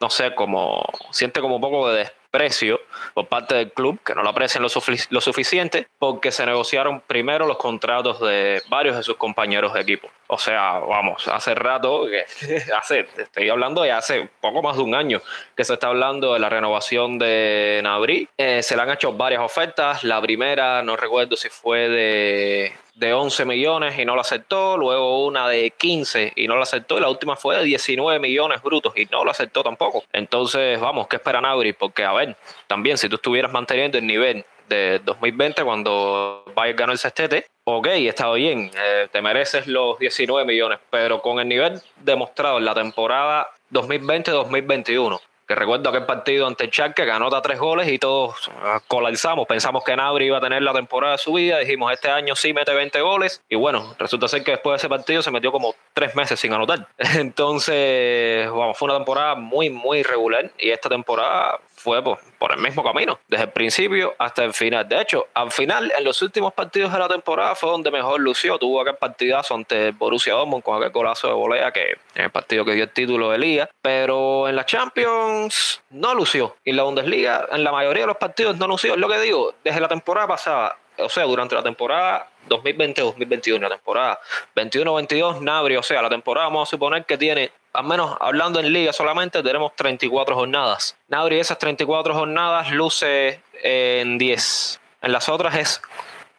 no 0.00 0.10
sé, 0.10 0.34
como, 0.34 0.84
siente 1.10 1.40
como 1.40 1.56
un 1.56 1.62
poco 1.62 1.90
de 1.90 2.10
precio 2.34 2.80
por 3.14 3.28
parte 3.28 3.54
del 3.54 3.70
club, 3.70 4.00
que 4.04 4.12
no 4.12 4.24
lo 4.24 4.30
aprecian 4.30 4.60
lo, 4.60 4.68
lo, 5.10 5.20
suficiente, 5.20 5.86
porque 6.00 6.32
se 6.32 6.44
negociaron 6.44 7.00
primero 7.00 7.46
los 7.46 7.58
contratos 7.58 8.18
de 8.18 8.60
varios 8.68 8.96
de 8.96 9.04
sus 9.04 9.16
compañeros 9.16 9.72
de 9.72 9.82
equipo. 9.82 10.10
O 10.26 10.36
sea, 10.36 10.80
vamos, 10.80 11.28
hace 11.28 11.54
rato, 11.54 12.06
hace, 12.76 13.06
estoy 13.18 13.48
hablando 13.50 13.82
de 13.82 13.92
hace 13.92 14.28
poco 14.40 14.62
más 14.62 14.76
de 14.76 14.82
un 14.82 14.96
año, 14.96 15.22
que 15.56 15.64
se 15.64 15.74
está 15.74 15.86
hablando 15.86 16.34
de 16.34 16.40
la 16.40 16.48
renovación 16.48 17.20
de 17.20 17.80
Nabri. 17.84 18.28
Eh, 18.36 18.64
se 18.64 18.74
le 18.74 18.82
han 18.82 18.90
hecho 18.90 19.12
varias 19.12 19.40
ofertas. 19.40 20.02
La 20.02 20.20
primera, 20.20 20.82
no 20.82 20.96
recuerdo 20.96 21.36
si 21.36 21.50
fue 21.50 21.88
de 21.88 22.72
de 22.94 23.12
11 23.12 23.44
millones 23.44 23.98
y 23.98 24.04
no 24.04 24.14
lo 24.14 24.20
aceptó, 24.20 24.76
luego 24.76 25.26
una 25.26 25.48
de 25.48 25.70
15 25.70 26.32
y 26.36 26.46
no 26.46 26.56
lo 26.56 26.62
aceptó, 26.62 26.96
y 26.96 27.00
la 27.00 27.08
última 27.08 27.36
fue 27.36 27.56
de 27.56 27.64
19 27.64 28.18
millones 28.20 28.62
brutos 28.62 28.92
y 28.96 29.06
no 29.06 29.24
lo 29.24 29.30
aceptó 29.30 29.62
tampoco. 29.62 30.04
Entonces, 30.12 30.80
vamos, 30.80 31.08
¿qué 31.08 31.16
espera 31.16 31.40
Nabri? 31.40 31.72
Porque, 31.72 32.04
a 32.04 32.12
ver, 32.12 32.36
también 32.66 32.96
si 32.98 33.08
tú 33.08 33.16
estuvieras 33.16 33.52
manteniendo 33.52 33.98
el 33.98 34.06
nivel 34.06 34.44
de 34.68 35.00
2020 35.04 35.64
cuando 35.64 36.44
Bayern 36.54 36.76
ganó 36.76 36.92
el 36.92 36.98
sextete, 36.98 37.46
ok, 37.64 37.86
estado 37.88 38.34
bien, 38.34 38.70
eh, 38.76 39.08
te 39.10 39.20
mereces 39.20 39.66
los 39.66 39.98
19 39.98 40.44
millones, 40.46 40.78
pero 40.90 41.20
con 41.20 41.40
el 41.40 41.48
nivel 41.48 41.80
demostrado 41.96 42.58
en 42.58 42.64
la 42.64 42.74
temporada 42.74 43.48
2020-2021, 43.72 45.20
Que 45.46 45.54
recuerdo 45.54 45.90
aquel 45.90 46.06
partido 46.06 46.46
ante 46.46 46.64
el 46.64 46.70
Charque 46.70 47.04
que 47.04 47.10
anota 47.10 47.42
tres 47.42 47.58
goles 47.58 47.88
y 47.88 47.98
todos 47.98 48.50
ah, 48.62 48.80
colapsamos. 48.88 49.46
Pensamos 49.46 49.84
que 49.84 49.94
Nabri 49.94 50.26
iba 50.26 50.38
a 50.38 50.40
tener 50.40 50.62
la 50.62 50.72
temporada 50.72 51.12
de 51.12 51.18
su 51.18 51.34
vida. 51.34 51.58
Dijimos, 51.58 51.92
este 51.92 52.08
año 52.08 52.34
sí 52.34 52.54
mete 52.54 52.72
20 52.72 53.00
goles. 53.02 53.42
Y 53.48 53.56
bueno, 53.56 53.94
resulta 53.98 54.26
ser 54.26 54.42
que 54.42 54.52
después 54.52 54.72
de 54.72 54.76
ese 54.76 54.88
partido 54.88 55.22
se 55.22 55.30
metió 55.30 55.52
como 55.52 55.74
tres 55.92 56.14
meses 56.16 56.40
sin 56.40 56.52
anotar. 56.52 56.88
Entonces, 56.98 58.50
vamos, 58.50 58.78
fue 58.78 58.86
una 58.86 58.96
temporada 58.96 59.34
muy, 59.34 59.68
muy 59.68 60.02
regular. 60.02 60.50
Y 60.58 60.70
esta 60.70 60.88
temporada 60.88 61.60
fue 61.84 62.02
por, 62.02 62.18
por, 62.38 62.50
el 62.50 62.60
mismo 62.60 62.82
camino, 62.82 63.20
desde 63.28 63.44
el 63.44 63.50
principio 63.50 64.14
hasta 64.18 64.42
el 64.42 64.54
final. 64.54 64.88
De 64.88 65.02
hecho, 65.02 65.26
al 65.34 65.50
final, 65.50 65.92
en 65.96 66.02
los 66.02 66.22
últimos 66.22 66.54
partidos 66.54 66.90
de 66.90 66.98
la 66.98 67.08
temporada 67.08 67.54
fue 67.54 67.70
donde 67.70 67.90
mejor 67.90 68.18
lució. 68.20 68.58
Tuvo 68.58 68.80
aquel 68.80 68.96
partidazo 68.96 69.54
ante 69.54 69.90
Borussia 69.90 70.32
Dortmund 70.32 70.62
con 70.62 70.78
aquel 70.78 70.92
golazo 70.92 71.28
de 71.28 71.34
volea 71.34 71.70
que 71.72 71.98
en 72.14 72.24
el 72.24 72.30
partido 72.30 72.64
que 72.64 72.72
dio 72.72 72.84
el 72.84 72.90
título 72.90 73.30
de 73.30 73.36
liga. 73.36 73.68
Pero 73.82 74.48
en 74.48 74.56
la 74.56 74.64
Champions 74.64 75.82
no 75.90 76.14
lució. 76.14 76.56
Y 76.64 76.70
en 76.70 76.76
la 76.76 76.84
Bundesliga, 76.84 77.48
en 77.52 77.62
la 77.62 77.70
mayoría 77.70 78.04
de 78.04 78.08
los 78.08 78.16
partidos 78.16 78.56
no 78.56 78.66
lució. 78.66 78.94
Es 78.94 78.98
lo 78.98 79.08
que 79.08 79.20
digo, 79.20 79.54
desde 79.62 79.78
la 79.78 79.88
temporada 79.88 80.26
pasada, 80.26 80.78
o 80.96 81.10
sea, 81.10 81.24
durante 81.24 81.54
la 81.54 81.62
temporada 81.62 82.30
2020-2021, 82.48 83.60
la 83.60 83.68
temporada 83.68 84.20
21-22, 84.56 85.40
Nabri, 85.40 85.76
o 85.76 85.82
sea, 85.82 86.00
la 86.00 86.08
temporada 86.08 86.46
vamos 86.46 86.66
a 86.66 86.70
suponer 86.70 87.04
que 87.04 87.18
tiene 87.18 87.50
al 87.74 87.84
menos 87.84 88.16
hablando 88.20 88.60
en 88.60 88.72
liga 88.72 88.92
solamente, 88.92 89.42
tenemos 89.42 89.74
34 89.74 90.34
jornadas. 90.34 90.96
Nabri 91.08 91.40
esas 91.40 91.58
34 91.58 92.14
jornadas 92.14 92.70
luce 92.70 93.40
en 93.62 94.16
10. 94.16 94.80
En 95.02 95.12
las 95.12 95.28
otras 95.28 95.56
es 95.56 95.82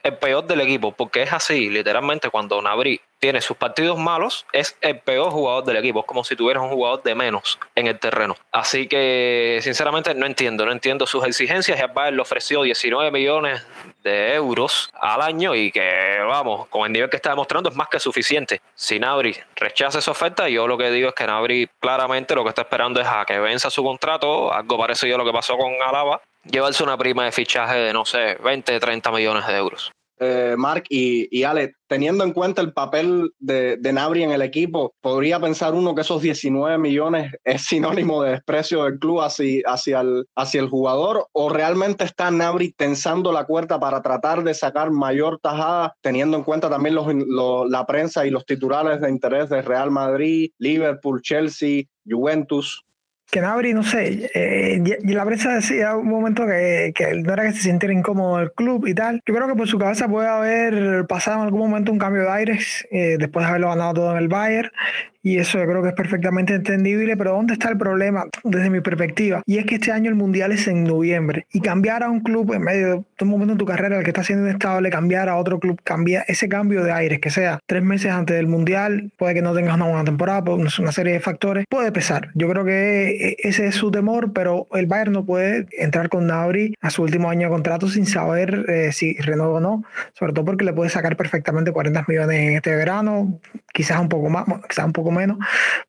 el 0.01 0.17
peor 0.17 0.45
del 0.45 0.61
equipo, 0.61 0.93
porque 0.93 1.23
es 1.23 1.33
así, 1.33 1.69
literalmente, 1.69 2.29
cuando 2.29 2.61
Nabri 2.61 3.01
tiene 3.25 3.41
sus 3.41 3.57
partidos 3.57 3.97
malos, 3.97 4.45
es 4.51 4.77
el 4.81 4.99
peor 4.99 5.31
jugador 5.31 5.63
del 5.63 5.77
equipo. 5.77 6.01
Es 6.01 6.05
como 6.05 6.23
si 6.23 6.35
tuvieras 6.35 6.61
un 6.61 6.69
jugador 6.69 7.01
de 7.01 7.15
menos 7.15 7.57
en 7.73 7.87
el 7.87 7.97
terreno. 7.97 8.37
Así 8.51 8.87
que, 8.87 9.57
sinceramente, 9.63 10.13
no 10.13 10.27
entiendo. 10.27 10.63
No 10.63 10.71
entiendo 10.71 11.07
sus 11.07 11.25
exigencias. 11.25 11.81
Bayern 11.91 12.17
le 12.17 12.21
ofreció 12.21 12.61
19 12.61 13.09
millones 13.09 13.65
de 14.03 14.35
euros 14.35 14.91
al 14.93 15.23
año 15.23 15.55
y 15.55 15.71
que, 15.71 16.19
vamos, 16.27 16.67
con 16.67 16.85
el 16.85 16.91
nivel 16.91 17.09
que 17.09 17.15
está 17.15 17.31
demostrando 17.31 17.71
es 17.71 17.75
más 17.75 17.87
que 17.87 17.99
suficiente. 17.99 18.61
Si 18.75 18.99
Nabri 18.99 19.35
rechaza 19.55 19.97
esa 19.97 20.11
oferta, 20.11 20.47
yo 20.47 20.67
lo 20.67 20.77
que 20.77 20.91
digo 20.91 21.09
es 21.09 21.15
que 21.15 21.25
Nabri 21.25 21.67
claramente 21.79 22.35
lo 22.35 22.43
que 22.43 22.49
está 22.49 22.61
esperando 22.61 23.01
es 23.01 23.07
a 23.07 23.25
que 23.25 23.39
venza 23.39 23.71
su 23.71 23.83
contrato, 23.83 24.53
algo 24.53 24.77
parecido 24.77 25.15
a 25.15 25.17
lo 25.17 25.25
que 25.25 25.33
pasó 25.33 25.57
con 25.57 25.73
Alaba, 25.81 26.21
llevarse 26.43 26.83
una 26.83 26.95
prima 26.95 27.25
de 27.25 27.31
fichaje 27.31 27.75
de, 27.75 27.91
no 27.91 28.05
sé, 28.05 28.35
20, 28.43 28.79
30 28.79 29.11
millones 29.11 29.47
de 29.47 29.57
euros. 29.57 29.91
Eh, 30.19 30.55
Mark 30.57 30.85
y, 30.89 31.27
y, 31.37 31.43
Ale, 31.43 31.73
teniendo 31.87 32.23
en 32.23 32.31
cuenta 32.31 32.61
el 32.61 32.71
papel 32.71 33.33
de, 33.39 33.77
Nabri 33.91 34.23
en 34.23 34.31
el 34.31 34.41
equipo, 34.41 34.95
¿podría 35.01 35.39
pensar 35.39 35.73
uno 35.73 35.93
que 35.93 36.01
esos 36.01 36.21
19 36.21 36.77
millones 36.77 37.33
es 37.43 37.63
sinónimo 37.63 38.23
de 38.23 38.31
desprecio 38.31 38.85
del 38.85 38.97
club 38.97 39.21
hacia, 39.21 39.61
hacia, 39.65 40.01
el, 40.01 40.25
hacia 40.35 40.61
el 40.61 40.69
jugador? 40.69 41.27
¿O 41.33 41.49
realmente 41.49 42.05
está 42.05 42.31
Nabri 42.31 42.71
tensando 42.71 43.33
la 43.33 43.45
cuerda 43.45 43.79
para 43.79 44.01
tratar 44.01 44.43
de 44.43 44.53
sacar 44.53 44.89
mayor 44.91 45.39
tajada, 45.41 45.95
teniendo 46.01 46.37
en 46.37 46.43
cuenta 46.43 46.69
también 46.69 46.95
los, 46.95 47.07
la 47.69 47.85
prensa 47.85 48.25
y 48.25 48.29
los 48.29 48.45
titulares 48.45 49.01
de 49.01 49.09
interés 49.09 49.49
de 49.49 49.61
Real 49.61 49.91
Madrid, 49.91 50.51
Liverpool, 50.59 51.21
Chelsea, 51.21 51.83
Juventus? 52.07 52.84
Que 53.31 53.41
Nabri, 53.41 53.73
no 53.73 53.83
sé, 53.83 54.29
eh, 54.33 54.81
y, 55.01 55.13
la 55.13 55.25
prensa 55.25 55.55
decía 55.55 55.95
un 55.95 56.07
momento 56.07 56.45
que, 56.45 56.93
que, 56.95 57.13
no 57.15 57.33
era 57.33 57.43
que 57.43 57.53
se 57.53 57.63
sintiera 57.63 57.93
incómodo 57.93 58.39
el 58.39 58.51
club 58.51 58.87
y 58.87 58.93
tal. 58.93 59.21
Yo 59.25 59.33
creo 59.33 59.47
que 59.47 59.55
por 59.55 59.67
su 59.67 59.77
cabeza 59.77 60.07
puede 60.07 60.27
haber 60.27 61.05
pasado 61.07 61.37
en 61.39 61.43
algún 61.45 61.61
momento 61.61 61.91
un 61.91 61.99
cambio 61.99 62.23
de 62.23 62.31
aires 62.31 62.87
eh, 62.91 63.17
después 63.19 63.45
de 63.45 63.49
haberlo 63.49 63.69
ganado 63.69 63.93
todo 63.93 64.11
en 64.11 64.17
el 64.17 64.27
Bayern 64.27 64.71
y 65.25 65.39
eso 65.39 65.57
yo 65.57 65.65
creo 65.65 65.81
que 65.81 65.89
es 65.89 65.95
perfectamente 65.95 66.53
entendible, 66.53 67.17
pero 67.17 67.31
¿dónde 67.31 67.53
está 67.53 67.69
el 67.69 67.79
problema 67.79 68.25
desde 68.43 68.69
mi 68.69 68.79
perspectiva? 68.81 69.41
Y 69.47 69.57
es 69.57 69.65
que 69.65 69.75
este 69.75 69.91
año 69.91 70.11
el 70.11 70.15
Mundial 70.15 70.51
es 70.51 70.67
en 70.67 70.83
noviembre 70.83 71.47
y 71.51 71.61
cambiar 71.61 72.03
a 72.03 72.11
un 72.11 72.19
club 72.19 72.53
en 72.53 72.61
medio 72.61 72.87
de 72.87 73.25
un 73.25 73.27
momento 73.27 73.53
en 73.53 73.57
tu 73.57 73.65
carrera, 73.65 73.97
el 73.97 74.03
que 74.03 74.11
está 74.11 74.23
siendo 74.23 74.47
inestable, 74.47 74.91
cambiar 74.91 75.27
a 75.27 75.37
otro 75.37 75.59
club, 75.59 75.81
cambiar 75.83 76.25
ese 76.27 76.47
cambio 76.47 76.83
de 76.83 76.91
aires, 76.91 77.19
que 77.19 77.31
sea 77.31 77.57
tres 77.65 77.81
meses 77.81 78.11
antes 78.11 78.35
del 78.35 78.45
Mundial, 78.45 79.11
puede 79.17 79.33
que 79.33 79.41
no 79.41 79.55
tengas 79.55 79.73
una 79.73 79.85
buena 79.85 80.03
temporada, 80.03 80.43
por 80.43 80.59
una 80.59 80.91
serie 80.91 81.13
de 81.13 81.19
factores, 81.19 81.65
puede 81.71 81.91
pesar. 81.91 82.29
Yo 82.35 82.47
creo 82.47 82.63
que 82.63 83.09
e, 83.09 83.37
ese 83.39 83.65
es 83.65 83.73
su 83.73 83.89
temor, 83.89 84.31
pero 84.31 84.67
el 84.73 84.85
Bayern 84.85 85.13
no 85.13 85.25
puede 85.25 85.65
entrar 85.71 86.09
con 86.09 86.27
Nabri 86.27 86.75
a 86.81 86.91
su 86.91 87.01
último 87.01 87.31
año 87.31 87.47
de 87.47 87.51
contrato 87.51 87.89
sin 87.89 88.05
saber 88.05 88.65
eh, 88.67 88.91
si 88.91 89.15
renueva 89.15 89.53
o 89.53 89.59
no, 89.59 89.83
sobre 90.13 90.33
todo 90.33 90.45
porque 90.45 90.65
le 90.65 90.73
puede 90.73 90.91
sacar 90.91 91.17
perfectamente 91.17 91.71
40 91.71 92.05
millones 92.07 92.39
en 92.39 92.55
este 92.57 92.75
verano, 92.75 93.39
quizás 93.73 93.99
un 93.99 94.07
poco 94.07 94.29
más, 94.29 94.45
quizás 94.69 94.85
un 94.85 94.93
poco 94.93 95.14
menos, 95.15 95.37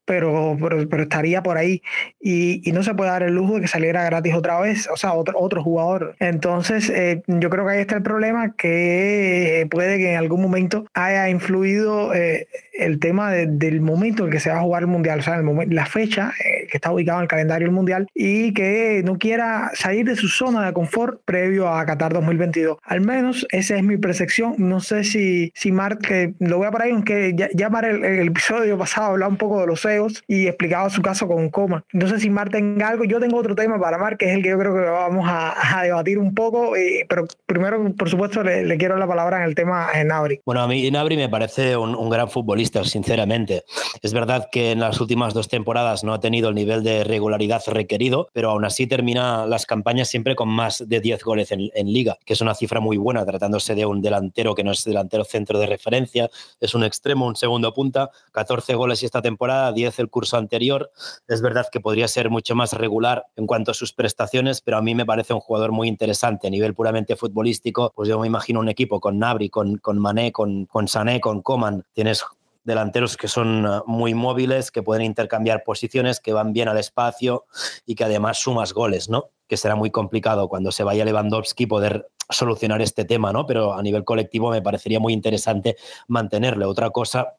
pero, 0.05 0.57
pero, 0.61 1.03
estaría 1.03 1.43
por 1.43 1.59
ahí. 1.59 1.83
Y, 2.21 2.69
y, 2.69 2.73
no 2.73 2.83
se 2.83 2.95
puede 2.95 3.11
dar 3.11 3.23
el 3.23 3.35
lujo 3.35 3.57
de 3.57 3.62
que 3.62 3.69
saliera 3.69 4.05
gratis 4.05 4.35
otra 4.35 4.61
vez, 4.61 4.89
o 4.93 4.97
sea, 4.97 5.12
otro, 5.12 5.39
otro 5.39 5.62
jugador. 5.62 6.17
Entonces, 6.21 6.91
eh, 6.91 7.23
yo 7.27 7.51
creo 7.51 7.67
que 7.67 7.73
ahí 7.73 7.81
está 7.81 7.97
el 7.97 8.03
problema, 8.03 8.55
que 8.57 9.67
puede 9.71 9.99
que 9.99 10.12
en 10.12 10.19
algún 10.19 10.41
momento 10.41 10.87
haya 10.95 11.29
influido 11.29 12.15
eh, 12.15 12.47
el 12.73 12.99
tema 12.99 13.33
del 13.33 13.81
momento 13.81 14.25
en 14.25 14.31
que 14.31 14.41
se 14.41 14.51
va 14.51 14.59
a 14.59 14.62
jugar 14.62 14.83
el 14.83 14.89
Mundial, 14.89 15.21
o 15.21 15.23
sea, 15.23 15.37
el 15.37 15.43
momento, 15.43 15.75
la 15.75 15.87
fecha 15.87 16.33
eh, 16.45 16.67
que 16.71 16.77
está 16.77 16.93
ubicado 16.93 17.19
en 17.19 17.23
el 17.25 17.29
calendario 17.29 17.67
del 17.67 17.75
Mundial, 17.75 18.07
y 18.15 18.53
que 18.53 19.03
no 19.05 19.19
quiera 19.19 19.71
salir 19.75 20.07
de 20.07 20.17
su 20.17 20.29
zona 20.29 20.67
de 20.67 20.73
confort 20.73 21.21
previo 21.25 21.69
a 21.69 21.85
Qatar 21.85 22.12
2022. 22.12 22.79
Al 22.83 23.01
menos 23.01 23.47
esa 23.51 23.77
es 23.77 23.83
mi 23.83 23.97
percepción. 23.97 24.55
No 24.59 24.81
sé 24.81 25.05
si, 25.05 25.53
si 25.55 25.73
Mark, 25.73 26.01
lo 26.39 26.59
voy 26.59 26.67
a 26.67 26.71
por 26.71 26.83
ahí, 26.83 26.93
aunque 26.93 27.33
ya, 27.35 27.49
ya 27.55 27.69
el, 27.83 28.05
el, 28.05 28.29
episodio 28.29 28.79
pasado 28.79 29.16
hablaba 29.17 29.31
un 29.31 29.39
poco 29.39 29.61
de 29.61 29.67
los 29.67 29.85
egos 29.85 30.23
y 30.29 30.47
explicaba 30.47 30.89
su 30.91 31.03
caso 31.03 31.27
con 31.27 31.51
Coma. 31.51 31.85
Sé 32.07 32.21
si 32.21 32.31
Mar 32.31 32.51
tenga 32.51 32.89
algo. 32.89 33.05
Yo 33.05 33.19
tengo 33.19 33.39
otro 33.39 33.55
tema 33.55 33.81
para 33.81 33.99
Mar, 33.99 34.17
que 34.17 34.27
es 34.27 34.37
el 34.37 34.43
que 34.43 34.51
yo 34.51 34.59
creo 34.59 34.75
que 34.75 34.81
vamos 34.81 35.27
a, 35.29 35.79
a 35.79 35.83
debatir 35.83 36.19
un 36.19 36.35
poco, 36.35 36.77
eh, 36.77 37.05
pero 37.09 37.27
primero, 37.47 37.83
por 37.95 38.09
supuesto, 38.09 38.43
le, 38.43 38.65
le, 38.65 38.77
quiero 38.77 38.97
la 38.97 39.07
palabra 39.07 39.39
en 39.39 39.45
el 39.45 39.55
tema 39.55 39.89
en 39.95 40.09
Nabri. 40.09 40.41
Bueno, 40.45 40.63
a 40.63 40.69
mí 40.69 40.91
Nabri 40.91 41.17
me 41.17 41.29
parece 41.29 41.77
un, 41.77 41.95
un, 41.95 42.11
gran 42.11 42.29
futbolista, 42.31 42.85
sinceramente. 42.85 43.65
Es 44.03 44.13
verdad 44.13 44.49
que 44.53 44.73
en 44.73 44.81
las 44.81 45.01
últimas 45.01 45.35
dos 45.35 45.49
temporadas 45.49 46.05
no 46.05 46.15
ha 46.15 46.21
tenido 46.21 46.49
el 46.49 46.55
nivel 46.55 46.83
de 46.83 47.05
regularidad 47.05 47.63
requerido, 47.67 48.29
pero 48.33 48.51
aún 48.51 48.65
así 48.65 48.87
termina 48.87 49.47
las 49.47 49.67
campañas 49.67 50.09
siempre 50.09 50.37
con 50.37 50.49
más 50.49 50.85
de 50.87 51.01
10 51.01 51.25
goles 51.25 51.53
en, 51.53 51.71
en 51.75 51.93
liga, 51.93 52.19
que 52.25 52.35
es 52.35 52.41
una 52.41 52.55
cifra 52.55 52.81
muy 52.81 52.97
buena 52.97 53.25
tratándose 53.25 53.75
de 53.75 53.87
un 53.87 54.01
delantero 54.01 54.55
que 54.55 54.63
no 54.65 54.73
es 54.73 54.85
delantero 54.85 55.25
centro 55.25 55.59
de 55.59 55.67
referencia, 55.67 56.31
es 56.61 56.75
un 56.75 56.85
extremo, 56.85 57.27
un 57.27 57.37
segundo 57.37 57.73
punta, 57.73 58.11
14 58.33 58.75
goles 58.75 58.96
esta 59.03 59.23
temporada, 59.23 59.73
10 59.73 59.99
el 59.99 60.11
curso 60.11 60.37
anterior. 60.37 60.91
Es 61.29 61.43
verdad 61.43 61.67
que 61.71 61.81
podría 61.81 62.09
ser 62.09 62.31
mucho 62.31 62.55
más 62.55 62.73
regular 62.73 63.27
en 63.37 63.47
cuanto 63.47 63.71
a 63.71 63.75
sus 63.75 63.93
prestaciones, 63.93 64.61
pero 64.61 64.79
a 64.79 64.83
mí 64.83 64.95
me 64.95 65.07
parece 65.07 65.35
un 65.35 65.41
jugador 65.41 65.73
muy 65.73 65.89
interesante 65.89 66.47
a 66.47 66.51
nivel 66.51 66.75
puramente 66.75 67.17
futbolístico. 67.17 67.93
Pues 67.95 68.09
yo 68.09 68.19
me 68.19 68.27
imagino 68.27 68.61
un 68.61 68.69
equipo 68.69 69.01
con 69.01 69.19
Nabri, 69.19 69.51
con, 69.51 69.79
con 69.79 69.99
Mané, 69.99 70.33
con, 70.33 70.67
con 70.67 70.89
Sané, 70.89 71.21
con 71.21 71.43
Coman. 71.43 71.85
Tienes 71.93 72.25
delanteros 72.67 73.17
que 73.17 73.29
son 73.29 73.65
uh, 73.65 73.83
muy 73.87 74.13
móviles, 74.13 74.71
que 74.71 74.83
pueden 74.83 75.05
intercambiar 75.05 75.63
posiciones, 75.65 76.21
que 76.21 76.33
van 76.33 76.53
bien 76.53 76.69
al 76.69 76.77
espacio 76.77 77.47
y 77.87 77.95
que 77.95 78.05
además 78.05 78.39
sumas 78.39 78.75
goles, 78.75 79.09
¿no? 79.09 79.31
Que 79.47 79.57
será 79.57 79.77
muy 79.77 79.91
complicado 79.91 80.49
cuando 80.49 80.73
se 80.73 80.83
vaya 80.83 81.05
Lewandowski 81.05 81.67
poder 81.67 82.09
solucionar 82.29 82.83
este 82.83 83.05
tema, 83.05 83.33
¿no? 83.33 83.47
Pero 83.47 83.73
a 83.73 83.83
nivel 83.83 84.05
colectivo 84.05 84.51
me 84.51 84.61
parecería 84.61 84.99
muy 84.99 85.13
interesante 85.13 85.77
mantenerle. 86.09 86.65
Otra 86.65 86.91
cosa 86.91 87.35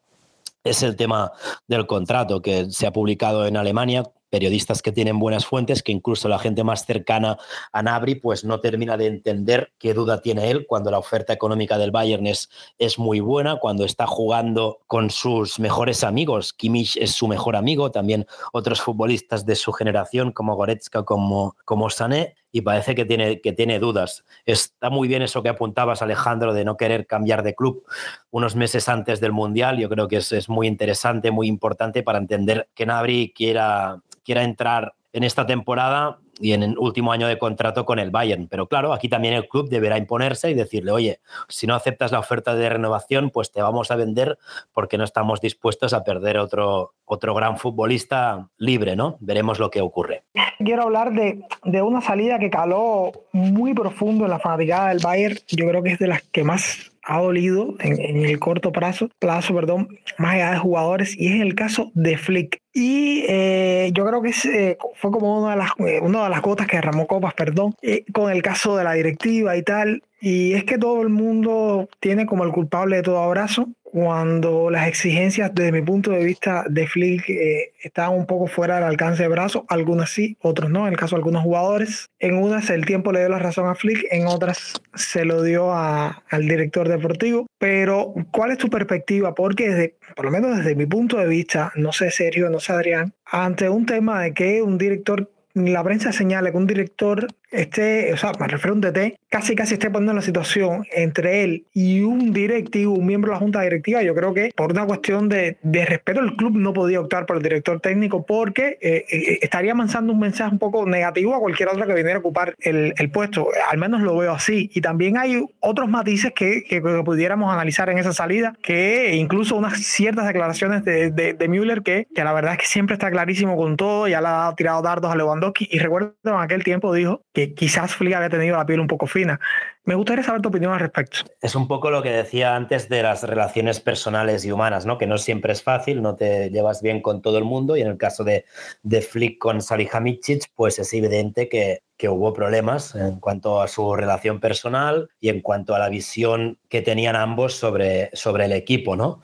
es 0.70 0.82
el 0.82 0.96
tema 0.96 1.32
del 1.66 1.86
contrato 1.86 2.40
que 2.42 2.70
se 2.70 2.86
ha 2.86 2.92
publicado 2.92 3.46
en 3.46 3.56
Alemania, 3.56 4.04
periodistas 4.30 4.82
que 4.82 4.92
tienen 4.92 5.18
buenas 5.18 5.46
fuentes, 5.46 5.82
que 5.82 5.92
incluso 5.92 6.28
la 6.28 6.38
gente 6.38 6.64
más 6.64 6.84
cercana 6.84 7.38
a 7.72 7.82
Nabri 7.82 8.16
pues 8.16 8.44
no 8.44 8.60
termina 8.60 8.96
de 8.96 9.06
entender 9.06 9.72
qué 9.78 9.94
duda 9.94 10.20
tiene 10.20 10.50
él 10.50 10.66
cuando 10.66 10.90
la 10.90 10.98
oferta 10.98 11.32
económica 11.32 11.78
del 11.78 11.90
Bayern 11.90 12.26
es, 12.26 12.48
es 12.78 12.98
muy 12.98 13.20
buena, 13.20 13.56
cuando 13.56 13.84
está 13.84 14.06
jugando 14.06 14.80
con 14.86 15.10
sus 15.10 15.58
mejores 15.58 16.04
amigos, 16.04 16.52
Kimmich 16.52 16.96
es 16.96 17.12
su 17.12 17.28
mejor 17.28 17.56
amigo, 17.56 17.90
también 17.90 18.26
otros 18.52 18.80
futbolistas 18.80 19.46
de 19.46 19.56
su 19.56 19.72
generación 19.72 20.32
como 20.32 20.56
Goretzka, 20.56 21.04
como, 21.04 21.56
como 21.64 21.90
Sané, 21.90 22.36
y 22.50 22.62
parece 22.62 22.94
que 22.94 23.04
tiene, 23.04 23.40
que 23.40 23.52
tiene 23.52 23.78
dudas. 23.78 24.24
Está 24.46 24.90
muy 24.90 25.06
bien 25.06 25.22
eso 25.22 25.42
que 25.42 25.50
apuntabas, 25.50 26.02
Alejandro, 26.02 26.54
de 26.54 26.64
no 26.64 26.76
querer 26.76 27.06
cambiar 27.06 27.42
de 27.42 27.54
club 27.54 27.84
unos 28.30 28.56
meses 28.56 28.88
antes 28.88 29.20
del 29.20 29.32
Mundial. 29.32 29.78
Yo 29.78 29.88
creo 29.88 30.08
que 30.08 30.16
es, 30.16 30.32
es 30.32 30.48
muy 30.48 30.66
interesante, 30.66 31.30
muy 31.30 31.46
importante 31.46 32.02
para 32.02 32.18
entender 32.18 32.68
que 32.74 32.86
Nabri 32.86 33.32
quiera 33.34 34.00
quiera 34.28 34.44
entrar 34.44 34.92
en 35.14 35.24
esta 35.24 35.46
temporada 35.46 36.18
y 36.40 36.52
en 36.52 36.62
el 36.62 36.78
último 36.78 37.12
año 37.12 37.26
de 37.26 37.38
contrato 37.38 37.84
con 37.84 37.98
el 37.98 38.10
Bayern. 38.10 38.48
Pero 38.48 38.66
claro, 38.66 38.92
aquí 38.92 39.08
también 39.08 39.34
el 39.34 39.48
club 39.48 39.68
deberá 39.68 39.98
imponerse 39.98 40.50
y 40.50 40.54
decirle, 40.54 40.92
oye, 40.92 41.20
si 41.48 41.66
no 41.66 41.74
aceptas 41.74 42.12
la 42.12 42.18
oferta 42.18 42.54
de 42.54 42.68
renovación, 42.68 43.30
pues 43.30 43.52
te 43.52 43.62
vamos 43.62 43.90
a 43.90 43.96
vender 43.96 44.38
porque 44.72 44.98
no 44.98 45.04
estamos 45.04 45.40
dispuestos 45.40 45.92
a 45.92 46.04
perder 46.04 46.38
otro, 46.38 46.94
otro 47.04 47.34
gran 47.34 47.58
futbolista 47.58 48.48
libre, 48.56 48.96
¿no? 48.96 49.16
Veremos 49.20 49.58
lo 49.58 49.70
que 49.70 49.80
ocurre. 49.80 50.24
Quiero 50.58 50.82
hablar 50.82 51.12
de, 51.12 51.42
de 51.64 51.82
una 51.82 52.00
salida 52.00 52.38
que 52.38 52.50
caló 52.50 53.12
muy 53.32 53.74
profundo 53.74 54.24
en 54.24 54.30
la 54.30 54.38
fanaticada 54.38 54.88
del 54.88 54.98
Bayern. 55.02 55.36
Yo 55.48 55.68
creo 55.68 55.82
que 55.82 55.90
es 55.90 55.98
de 55.98 56.08
las 56.08 56.22
que 56.22 56.44
más 56.44 56.90
ha 57.08 57.22
dolido 57.22 57.74
en, 57.80 58.24
el 58.24 58.38
corto 58.38 58.70
plazo, 58.70 59.08
plazo 59.18 59.54
perdón, 59.54 59.88
más 60.18 60.34
allá 60.34 60.50
de 60.52 60.58
jugadores, 60.58 61.18
y 61.18 61.28
es 61.28 61.40
el 61.40 61.54
caso 61.54 61.90
de 61.94 62.18
Flick. 62.18 62.60
Y 62.74 63.24
eh, 63.26 63.90
yo 63.94 64.04
creo 64.04 64.20
que 64.20 64.34
eh, 64.44 64.76
fue 64.94 65.10
como 65.10 65.40
una 65.40 65.52
de, 65.52 65.56
las, 65.56 65.70
eh, 65.78 66.00
una 66.02 66.24
de 66.24 66.27
las 66.28 66.42
gotas 66.42 66.66
que 66.66 66.76
derramó 66.76 67.06
copas, 67.06 67.34
perdón, 67.34 67.74
con 68.12 68.30
el 68.30 68.42
caso 68.42 68.76
de 68.76 68.84
la 68.84 68.92
directiva 68.92 69.56
y 69.56 69.62
tal. 69.62 70.02
Y 70.20 70.54
es 70.54 70.64
que 70.64 70.78
todo 70.78 71.02
el 71.02 71.10
mundo 71.10 71.88
tiene 72.00 72.26
como 72.26 72.44
el 72.44 72.50
culpable 72.50 72.96
de 72.96 73.02
todo 73.02 73.22
abrazo 73.22 73.68
cuando 73.90 74.70
las 74.70 74.86
exigencias 74.86 75.50
desde 75.54 75.72
mi 75.72 75.82
punto 75.82 76.10
de 76.10 76.22
vista 76.22 76.64
de 76.68 76.86
Flick 76.86 77.28
eh, 77.30 77.72
estaban 77.82 78.18
un 78.18 78.26
poco 78.26 78.46
fuera 78.46 78.76
del 78.76 78.84
alcance 78.84 79.22
de 79.22 79.28
brazo, 79.28 79.64
algunas 79.68 80.10
sí, 80.10 80.36
otros 80.40 80.70
no, 80.70 80.86
en 80.86 80.92
el 80.92 80.98
caso 80.98 81.16
de 81.16 81.20
algunos 81.20 81.42
jugadores. 81.42 82.10
En 82.18 82.36
unas 82.36 82.68
el 82.70 82.84
tiempo 82.84 83.12
le 83.12 83.20
dio 83.20 83.30
la 83.30 83.38
razón 83.38 83.66
a 83.66 83.74
Flick, 83.74 84.06
en 84.10 84.26
otras 84.26 84.74
se 84.94 85.24
lo 85.24 85.42
dio 85.42 85.72
a, 85.72 86.22
al 86.28 86.42
director 86.46 86.88
deportivo. 86.88 87.46
Pero, 87.58 88.12
¿cuál 88.30 88.50
es 88.50 88.58
tu 88.58 88.68
perspectiva? 88.68 89.34
Porque 89.34 89.70
desde, 89.70 89.96
por 90.14 90.26
lo 90.26 90.30
menos 90.30 90.56
desde 90.56 90.74
mi 90.74 90.86
punto 90.86 91.16
de 91.16 91.26
vista, 91.26 91.72
no 91.74 91.92
sé 91.92 92.10
Sergio, 92.10 92.50
no 92.50 92.60
sé 92.60 92.72
Adrián, 92.72 93.14
ante 93.24 93.68
un 93.68 93.86
tema 93.86 94.22
de 94.22 94.34
que 94.34 94.62
un 94.62 94.76
director 94.78 95.30
la 95.66 95.82
prensa 95.82 96.12
señala 96.12 96.50
que 96.50 96.56
un 96.56 96.66
director 96.66 97.26
esté, 97.50 98.12
o 98.12 98.16
sea, 98.16 98.32
me 98.38 98.48
refiero 98.48 98.72
a 98.72 98.74
un 98.74 98.80
DT, 98.80 99.18
casi 99.28 99.54
casi 99.54 99.74
esté 99.74 99.90
poniendo 99.90 100.14
la 100.14 100.22
situación 100.22 100.84
entre 100.92 101.44
él 101.44 101.66
y 101.72 102.00
un 102.00 102.32
directivo, 102.32 102.94
un 102.94 103.06
miembro 103.06 103.30
de 103.30 103.34
la 103.34 103.40
junta 103.40 103.62
directiva, 103.62 104.02
yo 104.02 104.14
creo 104.14 104.34
que 104.34 104.50
por 104.54 104.72
una 104.72 104.86
cuestión 104.86 105.28
de, 105.28 105.58
de 105.62 105.84
respeto 105.84 106.20
el 106.20 106.36
club 106.36 106.56
no 106.56 106.72
podía 106.72 107.00
optar 107.00 107.26
por 107.26 107.36
el 107.36 107.42
director 107.42 107.80
técnico 107.80 108.24
porque 108.24 108.78
eh, 108.80 109.04
eh, 109.10 109.38
estaría 109.42 109.74
mandando 109.74 110.12
un 110.12 110.20
mensaje 110.20 110.52
un 110.52 110.58
poco 110.58 110.86
negativo 110.86 111.34
a 111.34 111.40
cualquier 111.40 111.68
otro 111.68 111.86
que 111.86 111.94
viniera 111.94 112.16
a 112.16 112.20
ocupar 112.20 112.54
el, 112.60 112.94
el 112.96 113.10
puesto. 113.10 113.48
Al 113.70 113.78
menos 113.78 114.02
lo 114.02 114.16
veo 114.16 114.32
así. 114.32 114.70
Y 114.74 114.80
también 114.80 115.16
hay 115.16 115.44
otros 115.60 115.88
matices 115.88 116.32
que, 116.34 116.64
que, 116.64 116.80
pudiéramos 116.80 117.52
analizar 117.52 117.88
en 117.90 117.98
esa 117.98 118.12
salida, 118.12 118.54
que 118.62 119.14
incluso 119.14 119.56
unas 119.56 119.78
ciertas 119.78 120.26
declaraciones 120.26 120.84
de, 120.84 121.10
de, 121.10 121.34
de 121.34 121.48
Müller 121.48 121.82
que, 121.82 122.06
que, 122.14 122.24
la 122.24 122.32
verdad 122.32 122.52
es 122.52 122.58
que 122.58 122.66
siempre 122.66 122.94
está 122.94 123.10
clarísimo 123.10 123.56
con 123.56 123.76
todo, 123.76 124.08
ya 124.08 124.20
le 124.20 124.28
ha 124.28 124.52
tirado 124.56 124.82
dardos 124.82 125.10
a 125.10 125.16
Lewandowski 125.16 125.68
y 125.70 125.78
recuerdo 125.78 126.14
en 126.24 126.34
aquel 126.34 126.64
tiempo 126.64 126.92
dijo 126.92 127.22
quizás 127.54 127.94
Flick 127.94 128.14
había 128.14 128.28
tenido 128.28 128.56
la 128.56 128.66
piel 128.66 128.80
un 128.80 128.86
poco 128.86 129.06
fina. 129.06 129.38
Me 129.84 129.94
gustaría 129.94 130.24
saber 130.24 130.42
tu 130.42 130.48
opinión 130.48 130.72
al 130.72 130.80
respecto. 130.80 131.20
Es 131.40 131.54
un 131.54 131.66
poco 131.66 131.90
lo 131.90 132.02
que 132.02 132.10
decía 132.10 132.54
antes 132.54 132.88
de 132.88 133.02
las 133.02 133.22
relaciones 133.22 133.80
personales 133.80 134.44
y 134.44 134.52
humanas, 134.52 134.84
¿no? 134.86 134.98
que 134.98 135.06
no 135.06 135.18
siempre 135.18 135.52
es 135.52 135.62
fácil, 135.62 136.02
no 136.02 136.16
te 136.16 136.50
llevas 136.50 136.82
bien 136.82 137.00
con 137.00 137.22
todo 137.22 137.38
el 137.38 137.44
mundo 137.44 137.76
y 137.76 137.80
en 137.80 137.88
el 137.88 137.96
caso 137.96 138.24
de, 138.24 138.44
de 138.82 139.00
Flick 139.00 139.38
con 139.38 139.62
Salihamidzic, 139.62 140.44
pues 140.54 140.78
es 140.78 140.92
evidente 140.92 141.48
que, 141.48 141.82
que 141.96 142.08
hubo 142.08 142.32
problemas 142.32 142.94
en 142.94 143.18
cuanto 143.18 143.60
a 143.60 143.68
su 143.68 143.94
relación 143.94 144.40
personal 144.40 145.08
y 145.20 145.30
en 145.30 145.40
cuanto 145.40 145.74
a 145.74 145.78
la 145.78 145.88
visión 145.88 146.58
que 146.68 146.80
tenían 146.80 147.16
ambos 147.16 147.54
sobre, 147.54 148.10
sobre 148.12 148.44
el 148.44 148.52
equipo, 148.52 148.94
¿no? 148.94 149.20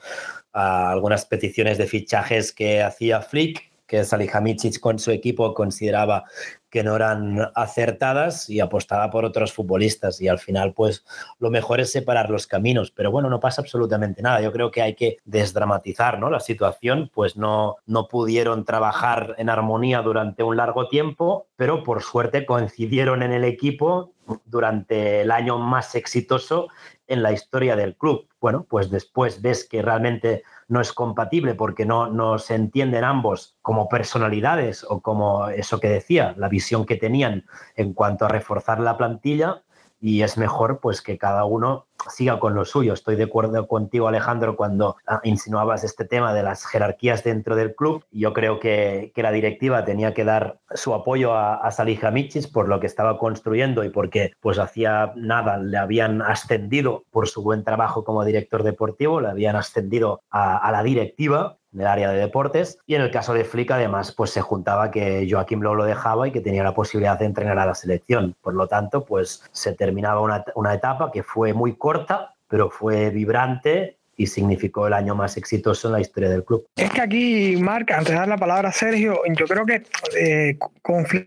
A 0.51 0.91
algunas 0.91 1.25
peticiones 1.25 1.77
de 1.77 1.87
fichajes 1.87 2.51
que 2.51 2.81
hacía 2.81 3.21
Flick 3.21 3.74
que 3.87 4.03
Salihamidzic 4.03 4.79
con 4.79 4.99
su 4.99 5.11
equipo 5.11 5.53
consideraba 5.53 6.25
que 6.69 6.83
no 6.83 6.95
eran 6.95 7.51
acertadas 7.55 8.49
y 8.49 8.59
apostaba 8.59 9.09
por 9.09 9.23
otros 9.23 9.53
futbolistas 9.53 10.19
y 10.19 10.27
al 10.27 10.39
final 10.39 10.73
pues 10.73 11.05
lo 11.39 11.49
mejor 11.49 11.79
es 11.79 11.91
separar 11.91 12.29
los 12.29 12.47
caminos, 12.47 12.91
pero 12.91 13.11
bueno, 13.11 13.29
no 13.29 13.39
pasa 13.39 13.61
absolutamente 13.61 14.21
nada. 14.21 14.41
Yo 14.41 14.51
creo 14.51 14.71
que 14.71 14.81
hay 14.81 14.93
que 14.93 15.17
desdramatizar 15.23 16.19
¿no? 16.19 16.29
la 16.29 16.41
situación, 16.41 17.09
pues 17.13 17.37
no, 17.37 17.77
no 17.85 18.09
pudieron 18.09 18.65
trabajar 18.65 19.35
en 19.37 19.49
armonía 19.49 20.01
durante 20.01 20.43
un 20.43 20.57
largo 20.57 20.89
tiempo, 20.89 21.47
pero 21.55 21.83
por 21.83 22.01
suerte 22.01 22.45
coincidieron 22.45 23.23
en 23.23 23.31
el 23.31 23.45
equipo 23.45 24.11
durante 24.45 25.21
el 25.21 25.31
año 25.31 25.57
más 25.57 25.95
exitoso 25.95 26.67
en 27.07 27.23
la 27.23 27.31
historia 27.31 27.75
del 27.75 27.95
club. 27.95 28.27
Bueno, 28.41 28.65
pues 28.69 28.89
después 28.89 29.41
ves 29.41 29.67
que 29.67 29.81
realmente 29.81 30.43
no 30.67 30.81
es 30.81 30.93
compatible 30.93 31.53
porque 31.53 31.85
no, 31.85 32.07
no 32.07 32.39
se 32.39 32.55
entienden 32.55 33.03
ambos 33.03 33.57
como 33.61 33.87
personalidades 33.87 34.85
o 34.87 35.01
como 35.01 35.47
eso 35.49 35.79
que 35.79 35.89
decía, 35.89 36.33
la 36.37 36.49
visión 36.49 36.85
que 36.85 36.95
tenían 36.95 37.45
en 37.75 37.93
cuanto 37.93 38.25
a 38.25 38.29
reforzar 38.29 38.79
la 38.79 38.97
plantilla 38.97 39.63
y 39.99 40.21
es 40.21 40.37
mejor 40.37 40.79
pues 40.79 41.01
que 41.01 41.17
cada 41.17 41.45
uno 41.45 41.87
siga 42.09 42.39
con 42.39 42.55
lo 42.55 42.65
suyo. 42.65 42.93
Estoy 42.93 43.15
de 43.15 43.23
acuerdo 43.23 43.67
contigo, 43.67 44.07
Alejandro, 44.07 44.55
cuando 44.55 44.97
ah, 45.07 45.21
insinuabas 45.23 45.83
este 45.83 46.05
tema 46.05 46.33
de 46.33 46.43
las 46.43 46.65
jerarquías 46.65 47.23
dentro 47.23 47.55
del 47.55 47.75
club. 47.75 48.03
Yo 48.11 48.33
creo 48.33 48.59
que, 48.59 49.11
que 49.15 49.23
la 49.23 49.31
directiva 49.31 49.85
tenía 49.85 50.13
que 50.13 50.23
dar 50.23 50.59
su 50.73 50.93
apoyo 50.93 51.33
a, 51.33 51.55
a 51.55 51.71
Salihamidzic 51.71 52.51
por 52.51 52.69
lo 52.69 52.79
que 52.79 52.87
estaba 52.87 53.17
construyendo 53.17 53.83
y 53.83 53.89
porque 53.89 54.33
pues 54.39 54.59
hacía 54.59 55.13
nada 55.15 55.57
le 55.57 55.77
habían 55.77 56.21
ascendido 56.21 57.05
por 57.11 57.27
su 57.27 57.41
buen 57.41 57.63
trabajo 57.63 58.03
como 58.03 58.25
director 58.25 58.63
deportivo, 58.63 59.21
le 59.21 59.29
habían 59.29 59.55
ascendido 59.55 60.21
a, 60.29 60.57
a 60.57 60.71
la 60.71 60.83
directiva 60.83 61.57
en 61.75 61.81
el 61.81 61.87
área 61.87 62.09
de 62.09 62.19
deportes. 62.19 62.79
Y 62.87 62.95
en 62.95 63.01
el 63.01 63.11
caso 63.11 63.33
de 63.33 63.43
Flick, 63.43 63.71
además, 63.71 64.11
pues 64.11 64.31
se 64.31 64.41
juntaba 64.41 64.89
que 64.89 65.27
Joaquim 65.29 65.61
Lowe 65.61 65.75
lo 65.75 65.85
dejaba 65.85 66.27
y 66.27 66.31
que 66.31 66.41
tenía 66.41 66.63
la 66.63 66.73
posibilidad 66.73 67.19
de 67.19 67.25
entrenar 67.25 67.59
a 67.59 67.65
la 67.65 67.75
selección. 67.75 68.35
Por 68.41 68.55
lo 68.55 68.67
tanto, 68.67 69.05
pues 69.05 69.43
se 69.51 69.73
terminaba 69.73 70.21
una, 70.21 70.43
una 70.55 70.73
etapa 70.73 71.11
que 71.11 71.21
fue 71.21 71.53
muy 71.53 71.75
corta, 71.75 72.33
pero 72.47 72.69
fue 72.69 73.09
vibrante 73.09 73.94
y 74.17 74.27
significó 74.27 74.87
el 74.87 74.93
año 74.93 75.15
más 75.15 75.37
exitoso 75.37 75.87
en 75.87 75.93
la 75.93 76.01
historia 76.01 76.29
del 76.29 76.43
club. 76.43 76.65
Es 76.75 76.89
que 76.89 77.01
aquí, 77.01 77.57
Marc, 77.57 77.91
antes 77.91 78.09
de 78.13 78.19
dar 78.19 78.27
la 78.27 78.37
palabra 78.37 78.69
a 78.69 78.71
Sergio, 78.71 79.19
yo 79.35 79.45
creo 79.45 79.65
que 79.65 79.83
eh, 80.17 80.57
con 80.81 81.05
Flick 81.05 81.25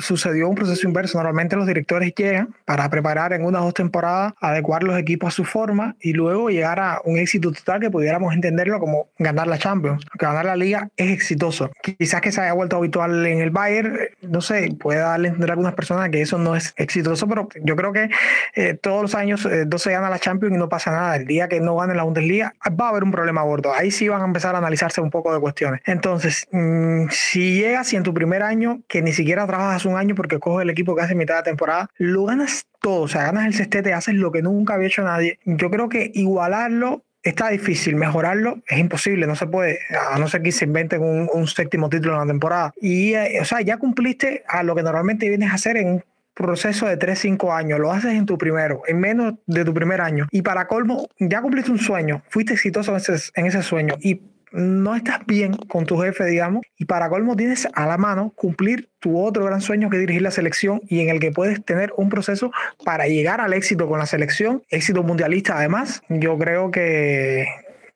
sucedió 0.00 0.48
un 0.48 0.54
proceso 0.54 0.86
inverso. 0.86 1.18
Normalmente 1.18 1.56
los 1.56 1.66
directores 1.66 2.12
llegan 2.14 2.54
para 2.64 2.88
preparar 2.88 3.32
en 3.32 3.44
unas 3.44 3.62
dos 3.62 3.74
temporadas, 3.74 4.32
adecuar 4.40 4.82
los 4.82 4.98
equipos 4.98 5.28
a 5.28 5.30
su 5.30 5.44
forma 5.44 5.96
y 6.00 6.12
luego 6.12 6.50
llegar 6.50 6.80
a 6.80 7.00
un 7.04 7.18
éxito 7.18 7.52
total 7.52 7.80
que 7.80 7.90
pudiéramos 7.90 8.34
entenderlo 8.34 8.78
como 8.80 9.08
ganar 9.18 9.46
la 9.46 9.58
Champions. 9.58 10.04
ganar 10.18 10.44
la 10.44 10.56
Liga 10.56 10.88
es 10.96 11.10
exitoso. 11.10 11.70
Quizás 11.82 12.20
que 12.20 12.32
se 12.32 12.40
haya 12.40 12.52
vuelto 12.52 12.76
habitual 12.76 13.24
en 13.26 13.40
el 13.40 13.50
Bayern, 13.50 13.98
no 14.22 14.40
sé, 14.40 14.74
puede 14.78 15.00
darle 15.00 15.28
a 15.28 15.30
entender 15.30 15.50
a 15.50 15.52
algunas 15.52 15.74
personas 15.74 16.10
que 16.10 16.20
eso 16.20 16.38
no 16.38 16.56
es 16.56 16.74
exitoso, 16.76 17.28
pero 17.28 17.48
yo 17.62 17.76
creo 17.76 17.92
que 17.92 18.10
eh, 18.54 18.74
todos 18.74 19.02
los 19.02 19.14
años 19.14 19.46
eh, 19.46 19.66
se 19.78 19.92
gana 19.92 20.10
la 20.10 20.18
Champions 20.18 20.54
y 20.54 20.58
no 20.58 20.68
pasa 20.68 20.90
nada. 20.90 21.16
El 21.16 21.26
día 21.26 21.48
que 21.48 21.60
no 21.60 21.76
gane 21.76 21.94
la 21.94 22.04
Bundesliga, 22.14 22.54
va 22.80 22.86
a 22.86 22.88
haber 22.90 23.04
un 23.04 23.10
problema 23.10 23.40
a 23.40 23.44
bordo. 23.44 23.72
Ahí 23.74 23.90
sí 23.90 24.08
van 24.08 24.22
a 24.22 24.24
empezar 24.24 24.54
a 24.54 24.58
analizarse 24.58 25.00
un 25.00 25.10
poco 25.10 25.34
de 25.34 25.40
cuestiones. 25.40 25.80
Entonces, 25.86 26.46
mmm, 26.52 27.08
si 27.10 27.54
llegas 27.54 27.92
y 27.92 27.96
en 27.96 28.02
tu 28.02 28.14
primer 28.14 28.42
año, 28.42 28.82
que 28.88 29.02
ni 29.02 29.12
siquiera 29.12 29.46
trabajas 29.46 29.84
un 29.84 29.96
año 29.96 30.14
porque 30.14 30.38
coges 30.38 30.62
el 30.62 30.70
equipo 30.70 30.94
que 30.94 31.02
hace 31.02 31.14
mitad 31.14 31.36
de 31.36 31.42
temporada, 31.42 31.88
lo 31.96 32.24
ganas 32.24 32.66
todo. 32.80 33.02
O 33.02 33.08
sea, 33.08 33.24
ganas 33.24 33.46
el 33.46 33.54
cestete, 33.54 33.92
haces 33.92 34.14
lo 34.14 34.30
que 34.32 34.42
nunca 34.42 34.74
había 34.74 34.88
hecho 34.88 35.02
nadie. 35.02 35.38
Yo 35.44 35.70
creo 35.70 35.88
que 35.88 36.10
igualarlo 36.14 37.02
está 37.22 37.48
difícil, 37.48 37.96
mejorarlo 37.96 38.58
es 38.68 38.78
imposible, 38.78 39.26
no 39.26 39.34
se 39.34 39.46
puede, 39.46 39.78
a 40.12 40.18
no 40.18 40.28
ser 40.28 40.42
que 40.42 40.52
se 40.52 40.66
inventen 40.66 41.02
un, 41.02 41.28
un 41.32 41.46
séptimo 41.48 41.88
título 41.88 42.12
en 42.12 42.20
la 42.20 42.26
temporada. 42.26 42.74
Y, 42.80 43.14
eh, 43.14 43.38
o 43.40 43.44
sea, 43.44 43.62
ya 43.62 43.78
cumpliste 43.78 44.44
a 44.46 44.62
lo 44.62 44.74
que 44.74 44.82
normalmente 44.82 45.28
vienes 45.28 45.50
a 45.50 45.54
hacer 45.54 45.78
en 45.78 46.04
proceso 46.34 46.86
de 46.86 46.96
3, 46.96 47.18
5 47.18 47.52
años, 47.52 47.78
lo 47.78 47.92
haces 47.92 48.12
en 48.12 48.26
tu 48.26 48.36
primero, 48.36 48.82
en 48.86 49.00
menos 49.00 49.34
de 49.46 49.64
tu 49.64 49.72
primer 49.72 50.00
año. 50.00 50.26
Y 50.30 50.42
para 50.42 50.66
colmo, 50.66 51.08
ya 51.18 51.40
cumpliste 51.40 51.70
un 51.70 51.78
sueño, 51.78 52.22
fuiste 52.28 52.54
exitoso 52.54 52.90
en 52.92 52.96
ese, 52.96 53.30
en 53.34 53.46
ese 53.46 53.62
sueño 53.62 53.96
y 54.00 54.20
no 54.54 54.94
estás 54.94 55.26
bien 55.26 55.54
con 55.54 55.84
tu 55.84 55.98
jefe, 55.98 56.24
digamos, 56.24 56.62
y 56.78 56.84
para 56.84 57.08
colmo 57.08 57.34
tienes 57.34 57.66
a 57.74 57.86
la 57.86 57.98
mano 57.98 58.32
cumplir 58.36 58.88
tu 59.00 59.20
otro 59.20 59.44
gran 59.44 59.60
sueño 59.60 59.90
que 59.90 59.96
es 59.96 60.00
dirigir 60.00 60.22
la 60.22 60.30
selección 60.30 60.80
y 60.86 61.00
en 61.00 61.08
el 61.08 61.18
que 61.18 61.32
puedes 61.32 61.64
tener 61.64 61.92
un 61.96 62.08
proceso 62.08 62.52
para 62.84 63.08
llegar 63.08 63.40
al 63.40 63.52
éxito 63.52 63.88
con 63.88 63.98
la 63.98 64.06
selección, 64.06 64.62
éxito 64.68 65.02
mundialista 65.02 65.58
además. 65.58 66.02
Yo 66.08 66.38
creo 66.38 66.70
que, 66.70 67.46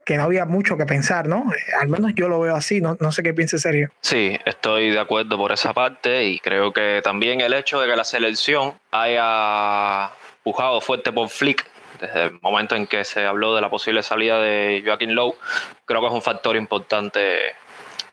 que 0.09 0.17
no 0.17 0.23
había 0.23 0.47
mucho 0.47 0.79
que 0.79 0.87
pensar, 0.87 1.29
¿no? 1.29 1.53
Al 1.79 1.89
menos 1.89 2.13
yo 2.15 2.31
lo 2.31 2.41
veo 2.41 2.57
así, 2.57 2.81
no, 2.81 2.97
no 2.99 3.13
sé 3.13 3.23
qué 3.23 3.35
piense 3.35 3.59
serio. 3.59 3.91
Sí, 4.01 4.39
estoy 4.47 4.91
de 4.91 4.99
acuerdo 4.99 5.37
por 5.37 5.53
esa 5.53 5.75
parte 5.75 6.25
y 6.25 6.39
creo 6.39 6.73
que 6.73 7.03
también 7.05 7.43
el 7.43 7.53
hecho 7.53 7.79
de 7.79 7.91
que 7.91 7.95
la 7.95 8.05
selección 8.05 8.73
haya 8.91 10.11
pujado 10.43 10.81
fuerte 10.81 11.13
por 11.13 11.29
Flick 11.29 11.71
desde 12.01 12.25
el 12.25 12.41
momento 12.41 12.75
en 12.75 12.87
que 12.87 13.05
se 13.05 13.27
habló 13.27 13.55
de 13.55 13.61
la 13.61 13.69
posible 13.69 14.03
salida 14.03 14.41
de 14.41 14.83
Joaquín 14.83 15.15
Lowe, 15.15 15.37
creo 15.85 16.01
que 16.01 16.07
es 16.07 16.13
un 16.15 16.23
factor 16.23 16.57
importante 16.57 17.55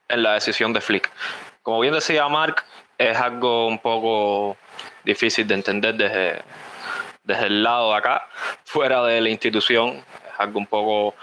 en 0.09 0.21
la 0.21 0.33
decisión 0.33 0.73
de 0.73 0.81
Flick. 0.81 1.09
Como 1.61 1.79
bien 1.79 1.93
decía 1.93 2.27
Mark, 2.27 2.65
es 2.97 3.15
algo 3.15 3.67
un 3.67 3.79
poco 3.79 4.57
difícil 5.05 5.47
de 5.47 5.53
entender 5.53 5.95
desde, 5.95 6.41
desde 7.23 7.45
el 7.45 7.63
lado 7.63 7.91
de 7.91 7.99
acá, 7.99 8.27
fuera 8.65 9.01
de 9.05 9.21
la 9.21 9.29
institución, 9.29 10.03
es 10.33 10.39
algo 10.39 10.59
un 10.59 10.67
poco 10.67 11.15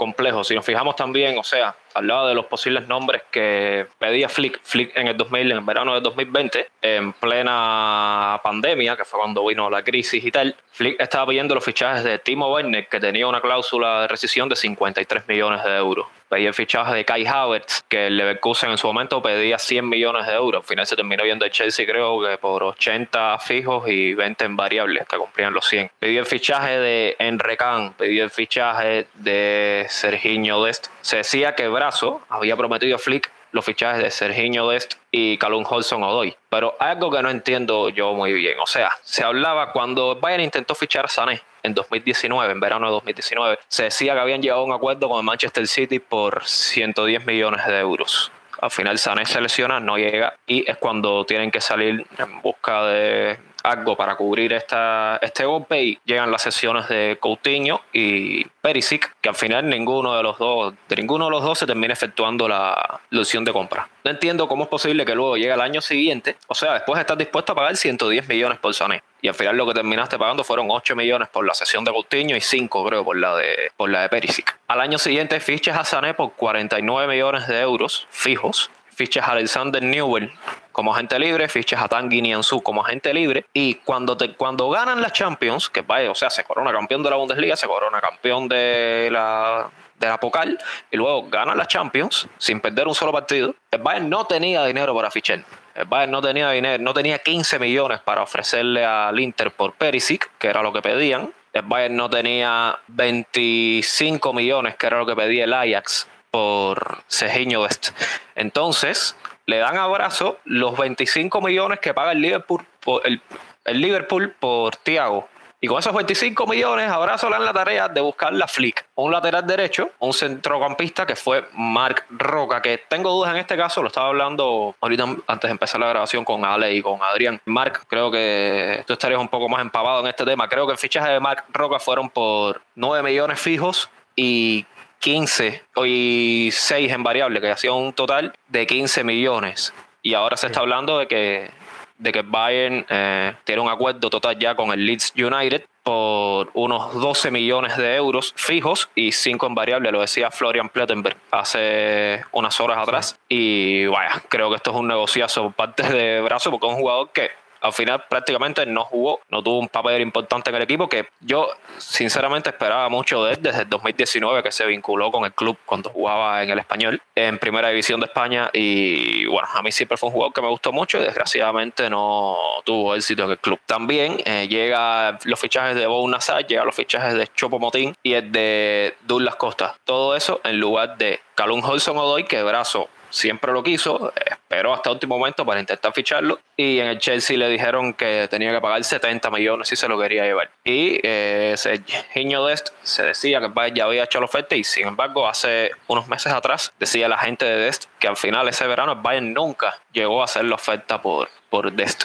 complejo. 0.00 0.42
Si 0.44 0.54
nos 0.54 0.64
fijamos 0.64 0.96
también, 0.96 1.36
o 1.36 1.44
sea, 1.44 1.76
lado 2.00 2.28
de 2.28 2.34
los 2.34 2.46
posibles 2.46 2.88
nombres 2.88 3.20
que 3.30 3.86
pedía 3.98 4.30
Flick, 4.30 4.58
Flick 4.62 4.96
en 4.96 5.08
el 5.08 5.16
2000, 5.18 5.52
en 5.52 5.58
el 5.58 5.62
verano 5.62 5.92
de 5.94 6.00
2020, 6.00 6.68
en 6.80 7.12
plena 7.12 8.40
pandemia, 8.42 8.96
que 8.96 9.04
fue 9.04 9.20
cuando 9.20 9.44
vino 9.46 9.68
la 9.68 9.82
crisis 9.82 10.24
y 10.24 10.30
tal, 10.30 10.56
Flick 10.72 10.98
estaba 10.98 11.26
pidiendo 11.26 11.54
los 11.54 11.62
fichajes 11.62 12.02
de 12.02 12.18
Timo 12.18 12.50
Werner, 12.50 12.88
que 12.88 12.98
tenía 12.98 13.26
una 13.26 13.42
cláusula 13.42 14.00
de 14.00 14.08
rescisión 14.08 14.48
de 14.48 14.56
53 14.56 15.28
millones 15.28 15.62
de 15.64 15.76
euros 15.76 16.06
pedía 16.30 16.48
el 16.48 16.54
fichaje 16.54 16.94
de 16.94 17.04
Kai 17.04 17.26
Havertz, 17.26 17.82
que 17.88 18.06
el 18.06 18.16
Leverkusen 18.16 18.70
en 18.70 18.78
su 18.78 18.86
momento 18.86 19.20
pedía 19.20 19.58
100 19.58 19.88
millones 19.88 20.26
de 20.26 20.34
euros. 20.34 20.62
Al 20.62 20.66
final 20.66 20.86
se 20.86 20.94
terminó 20.94 21.24
viendo 21.24 21.44
el 21.44 21.50
Chelsea, 21.50 21.84
creo 21.84 22.22
que 22.22 22.38
por 22.38 22.62
80 22.62 23.38
fijos 23.40 23.88
y 23.88 24.14
20 24.14 24.44
en 24.44 24.56
variables, 24.56 25.06
que 25.08 25.18
cumplían 25.18 25.52
los 25.52 25.66
100. 25.66 25.90
Pidió 25.98 26.20
el 26.20 26.26
fichaje 26.26 26.78
de 26.78 27.16
Enre 27.18 27.56
Can, 27.56 27.94
pidió 27.94 28.22
el 28.22 28.30
fichaje 28.30 29.08
de 29.14 29.86
Serginho 29.88 30.62
Dest. 30.62 30.86
Se 31.00 31.18
decía 31.18 31.56
que 31.56 31.66
Brazo 31.68 32.22
había 32.28 32.56
prometido 32.56 32.94
a 32.94 32.98
Flick 32.98 33.30
los 33.52 33.64
fichajes 33.64 34.02
de 34.02 34.10
Serginho 34.10 34.68
Dest 34.68 34.94
y 35.10 35.38
Calum 35.38 35.64
Holson 35.68 36.02
Odoy. 36.02 36.34
Pero 36.48 36.76
algo 36.78 37.10
que 37.10 37.22
no 37.22 37.30
entiendo 37.30 37.88
yo 37.88 38.14
muy 38.14 38.32
bien. 38.32 38.58
O 38.60 38.66
sea, 38.66 38.90
se 39.02 39.24
hablaba 39.24 39.72
cuando 39.72 40.16
Bayern 40.16 40.44
intentó 40.44 40.74
fichar 40.74 41.04
a 41.04 41.08
Sané 41.08 41.42
en 41.62 41.74
2019, 41.74 42.52
en 42.52 42.60
verano 42.60 42.86
de 42.86 42.92
2019, 42.92 43.58
se 43.68 43.84
decía 43.84 44.14
que 44.14 44.20
habían 44.20 44.42
llegado 44.42 44.62
a 44.62 44.64
un 44.64 44.72
acuerdo 44.72 45.08
con 45.08 45.24
Manchester 45.24 45.66
City 45.66 45.98
por 45.98 46.44
110 46.44 47.26
millones 47.26 47.66
de 47.66 47.78
euros. 47.78 48.32
Al 48.60 48.70
final 48.70 48.98
Sané 48.98 49.24
se 49.24 49.40
lesiona, 49.40 49.80
no 49.80 49.96
llega 49.96 50.34
y 50.46 50.70
es 50.70 50.76
cuando 50.76 51.24
tienen 51.24 51.50
que 51.50 51.60
salir 51.60 52.06
en 52.18 52.42
busca 52.42 52.84
de 52.84 53.38
algo 53.62 53.96
para 53.96 54.16
cubrir 54.16 54.52
esta, 54.52 55.18
este 55.22 55.44
golpe 55.44 55.82
y 55.82 55.98
llegan 56.04 56.30
las 56.30 56.42
sesiones 56.42 56.88
de 56.88 57.18
Coutinho 57.20 57.80
y 57.92 58.44
Perisic, 58.44 59.14
que 59.20 59.28
al 59.28 59.34
final 59.34 59.68
ninguno 59.68 60.16
de 60.16 60.22
los 60.22 60.38
dos, 60.38 60.74
de 60.88 60.96
ninguno 60.96 61.26
de 61.26 61.30
los 61.30 61.42
dos 61.42 61.58
se 61.58 61.66
termina 61.66 61.92
efectuando 61.92 62.48
la, 62.48 63.00
la 63.10 63.20
opción 63.20 63.44
de 63.44 63.52
compra. 63.52 63.88
No 64.04 64.10
entiendo 64.10 64.48
cómo 64.48 64.64
es 64.64 64.70
posible 64.70 65.04
que 65.04 65.14
luego 65.14 65.36
llegue 65.36 65.52
el 65.52 65.60
año 65.60 65.80
siguiente, 65.80 66.36
o 66.46 66.54
sea, 66.54 66.74
después 66.74 66.98
estás 66.98 67.18
dispuesto 67.18 67.52
a 67.52 67.54
pagar 67.54 67.76
110 67.76 68.28
millones 68.28 68.58
por 68.58 68.74
Sané. 68.74 69.02
Y 69.22 69.28
al 69.28 69.34
final 69.34 69.56
lo 69.56 69.66
que 69.66 69.74
terminaste 69.74 70.18
pagando 70.18 70.44
fueron 70.44 70.66
8 70.70 70.96
millones 70.96 71.28
por 71.28 71.46
la 71.46 71.52
sesión 71.52 71.84
de 71.84 71.92
Coutinho 71.92 72.36
y 72.36 72.40
5 72.40 72.86
creo 72.86 73.04
por 73.04 73.18
la 73.18 73.36
de, 73.36 73.70
por 73.76 73.90
la 73.90 74.02
de 74.02 74.08
Perisic. 74.08 74.56
Al 74.68 74.80
año 74.80 74.98
siguiente 74.98 75.40
fichas 75.40 75.78
a 75.78 75.84
Sané 75.84 76.14
por 76.14 76.32
49 76.32 77.12
millones 77.12 77.46
de 77.46 77.60
euros 77.60 78.06
fijos 78.10 78.70
fichas 79.00 79.26
a 79.26 79.32
Alexander 79.32 79.82
Newell 79.82 80.30
como 80.72 80.94
agente 80.94 81.18
libre, 81.18 81.48
fichas 81.48 81.82
a 81.82 81.88
Tanguy 81.88 82.22
Nianzou 82.22 82.62
como 82.62 82.84
agente 82.84 83.12
libre 83.12 83.44
y 83.52 83.74
cuando 83.74 84.16
te, 84.16 84.34
cuando 84.34 84.70
ganan 84.70 85.00
las 85.00 85.12
Champions, 85.12 85.68
que 85.68 85.82
vaya, 85.82 86.10
o 86.10 86.14
sea, 86.14 86.30
se 86.30 86.44
corona 86.44 86.72
campeón 86.72 87.02
de 87.02 87.10
la 87.10 87.16
Bundesliga, 87.16 87.56
se 87.56 87.66
corona 87.66 88.00
campeón 88.00 88.48
de 88.48 89.08
la 89.10 89.70
de 90.00 90.08
la 90.08 90.18
Pocal 90.18 90.58
y 90.90 90.96
luego 90.96 91.28
ganan 91.28 91.58
las 91.58 91.68
Champions 91.68 92.26
sin 92.38 92.60
perder 92.60 92.88
un 92.88 92.94
solo 92.94 93.12
partido, 93.12 93.54
el 93.70 93.80
Bayern 93.80 94.08
no 94.08 94.24
tenía 94.24 94.64
dinero 94.64 94.94
para 94.94 95.10
fichar. 95.10 95.44
El 95.74 95.84
Bayern 95.84 96.10
no 96.10 96.20
tenía 96.20 96.50
dinero, 96.50 96.82
no 96.82 96.92
tenía 96.92 97.18
15 97.18 97.58
millones 97.58 98.00
para 98.00 98.22
ofrecerle 98.22 98.84
al 98.84 99.20
Inter 99.20 99.52
por 99.52 99.74
Perisic, 99.74 100.30
que 100.38 100.48
era 100.48 100.62
lo 100.62 100.72
que 100.72 100.82
pedían. 100.82 101.32
El 101.52 101.62
Bayern 101.62 101.96
no 101.96 102.08
tenía 102.08 102.78
25 102.88 104.32
millones, 104.32 104.76
que 104.76 104.86
era 104.86 104.98
lo 104.98 105.06
que 105.06 105.14
pedía 105.14 105.44
el 105.44 105.52
Ajax 105.52 106.08
por 106.30 107.02
Cejiño 107.08 107.62
West. 107.62 107.90
Entonces, 108.34 109.16
le 109.50 109.58
dan 109.58 109.76
abrazo 109.76 110.38
los 110.44 110.78
25 110.78 111.40
millones 111.40 111.80
que 111.80 111.92
paga 111.92 112.12
el 112.12 112.20
Liverpool 112.20 112.64
por, 112.78 113.02
el, 113.04 113.20
Liverpool 113.64 114.32
por 114.38 114.76
Thiago. 114.76 115.28
Y 115.62 115.66
con 115.66 115.78
esos 115.78 115.92
25 115.92 116.46
millones, 116.46 116.88
abrazo 116.88 117.28
le 117.28 117.34
dan 117.34 117.44
la 117.44 117.52
tarea 117.52 117.88
de 117.88 118.00
buscar 118.00 118.32
la 118.32 118.46
flick. 118.46 118.86
Un 118.94 119.12
lateral 119.12 119.46
derecho, 119.46 119.90
un 119.98 120.14
centrocampista 120.14 121.04
que 121.04 121.16
fue 121.16 121.44
Mark 121.52 122.06
Roca, 122.10 122.62
que 122.62 122.78
tengo 122.88 123.10
dudas 123.10 123.32
en 123.32 123.38
este 123.38 123.58
caso, 123.58 123.82
lo 123.82 123.88
estaba 123.88 124.08
hablando 124.08 124.74
ahorita 124.80 125.04
antes 125.26 125.48
de 125.48 125.50
empezar 125.50 125.80
la 125.80 125.88
grabación 125.88 126.24
con 126.24 126.46
Ale 126.46 126.72
y 126.72 126.80
con 126.80 127.02
Adrián. 127.02 127.42
Mark, 127.44 127.82
creo 127.88 128.10
que 128.10 128.84
tú 128.86 128.94
estarías 128.94 129.20
un 129.20 129.28
poco 129.28 129.50
más 129.50 129.60
empapado 129.60 130.00
en 130.00 130.06
este 130.06 130.24
tema. 130.24 130.48
Creo 130.48 130.64
que 130.64 130.72
el 130.72 130.78
fichaje 130.78 131.10
de 131.10 131.20
Mark 131.20 131.44
Roca 131.52 131.78
fueron 131.78 132.08
por 132.08 132.62
9 132.76 133.02
millones 133.02 133.38
fijos 133.38 133.90
y 134.16 134.64
15 135.00 135.62
y 135.84 136.50
6 136.52 136.92
en 136.92 137.02
variable, 137.02 137.40
que 137.40 137.50
hacía 137.50 137.72
un 137.72 137.92
total 137.92 138.32
de 138.48 138.66
15 138.66 139.02
millones. 139.04 139.74
Y 140.02 140.14
ahora 140.14 140.36
se 140.36 140.46
está 140.46 140.60
hablando 140.60 140.98
de 140.98 141.06
que, 141.08 141.50
de 141.98 142.12
que 142.12 142.22
Bayern 142.22 142.86
eh, 142.88 143.34
tiene 143.44 143.62
un 143.62 143.68
acuerdo 143.68 144.08
total 144.08 144.38
ya 144.38 144.54
con 144.54 144.70
el 144.72 144.86
Leeds 144.86 145.12
United 145.16 145.64
por 145.82 146.50
unos 146.52 146.94
12 146.94 147.30
millones 147.30 147.76
de 147.76 147.96
euros 147.96 148.34
fijos 148.36 148.90
y 148.94 149.12
5 149.12 149.46
en 149.46 149.54
variable, 149.54 149.90
lo 149.90 150.00
decía 150.00 150.30
Florian 150.30 150.68
Plettenberg 150.68 151.16
hace 151.30 152.22
unas 152.32 152.60
horas 152.60 152.78
atrás. 152.78 153.18
Y 153.28 153.86
vaya, 153.86 154.22
creo 154.28 154.50
que 154.50 154.56
esto 154.56 154.70
es 154.70 154.76
un 154.76 154.88
negociazo 154.88 155.44
por 155.44 155.54
parte 155.54 155.82
de 155.82 156.20
Brazo 156.20 156.50
porque 156.50 156.66
es 156.66 156.72
un 156.74 156.78
jugador 156.78 157.10
que 157.12 157.30
al 157.60 157.72
final 157.72 158.04
prácticamente 158.08 158.64
no 158.66 158.84
jugó, 158.84 159.20
no 159.28 159.42
tuvo 159.42 159.58
un 159.58 159.68
papel 159.68 160.00
importante 160.00 160.50
en 160.50 160.56
el 160.56 160.62
equipo 160.62 160.88
que 160.88 161.08
yo 161.20 161.48
sinceramente 161.78 162.50
esperaba 162.50 162.88
mucho 162.88 163.24
de 163.24 163.34
él 163.34 163.38
desde 163.40 163.62
el 163.62 163.68
2019 163.68 164.42
que 164.42 164.52
se 164.52 164.66
vinculó 164.66 165.10
con 165.10 165.24
el 165.24 165.32
club 165.32 165.58
cuando 165.64 165.90
jugaba 165.90 166.42
en 166.42 166.50
el 166.50 166.58
español 166.58 167.00
en 167.14 167.38
primera 167.38 167.68
división 167.68 168.00
de 168.00 168.06
España 168.06 168.50
y 168.52 169.26
bueno, 169.26 169.48
a 169.52 169.62
mí 169.62 169.72
siempre 169.72 169.96
fue 169.96 170.08
un 170.08 170.14
jugador 170.14 170.32
que 170.32 170.42
me 170.42 170.48
gustó 170.48 170.72
mucho 170.72 170.98
y 170.98 171.02
desgraciadamente 171.02 171.90
no 171.90 172.36
tuvo 172.64 172.94
éxito 172.94 173.24
en 173.24 173.30
el 173.30 173.38
club. 173.38 173.58
También 173.66 174.18
eh, 174.24 174.48
llega 174.48 175.18
los 175.24 175.38
fichajes 175.38 175.76
de 175.76 175.86
Bou 175.86 176.06
Nassar, 176.08 176.46
llega 176.46 176.64
los 176.64 176.74
fichajes 176.74 177.14
de 177.14 177.28
Chopo 177.28 177.58
Motín 177.58 177.94
y 178.02 178.14
el 178.14 178.32
de 178.32 178.96
Douglas 179.02 179.36
Costa. 179.36 179.76
Todo 179.84 180.16
eso 180.16 180.40
en 180.44 180.58
lugar 180.58 180.96
de 180.96 181.20
Calum 181.34 181.62
Holson 181.64 181.96
Odoy, 181.96 182.24
que 182.24 182.42
brazo 182.42 182.88
siempre 183.10 183.52
lo 183.52 183.62
quiso, 183.62 184.12
esperó 184.14 184.72
hasta 184.72 184.90
último 184.90 185.18
momento 185.18 185.44
para 185.44 185.60
intentar 185.60 185.92
ficharlo 185.92 186.40
y 186.56 186.78
en 186.78 186.86
el 186.88 186.98
Chelsea 186.98 187.36
le 187.36 187.48
dijeron 187.48 187.94
que 187.94 188.28
tenía 188.30 188.52
que 188.52 188.60
pagar 188.60 188.82
70 188.82 189.30
millones 189.30 189.68
si 189.68 189.76
se 189.76 189.88
lo 189.88 190.00
quería 190.00 190.24
llevar. 190.24 190.50
Y 190.64 191.00
eh, 191.02 191.52
ese 191.54 191.82
Giño 192.14 192.44
Dest 192.46 192.70
se 192.82 193.04
decía 193.04 193.40
que 193.40 193.46
el 193.46 193.52
Bayern 193.52 193.76
ya 193.76 193.84
había 193.84 194.04
hecho 194.04 194.18
la 194.20 194.26
oferta 194.26 194.56
y 194.56 194.64
sin 194.64 194.88
embargo 194.88 195.28
hace 195.28 195.70
unos 195.86 196.08
meses 196.08 196.32
atrás 196.32 196.72
decía 196.78 197.08
la 197.08 197.18
gente 197.18 197.44
de 197.44 197.56
Dest 197.56 197.84
que 197.98 198.08
al 198.08 198.16
final 198.16 198.48
ese 198.48 198.66
verano 198.66 198.92
el 198.92 198.98
Bayern 199.00 199.32
nunca 199.32 199.78
llegó 199.92 200.22
a 200.22 200.24
hacer 200.24 200.44
la 200.44 200.54
oferta 200.54 201.00
por, 201.02 201.28
por 201.50 201.72
Dest 201.72 202.04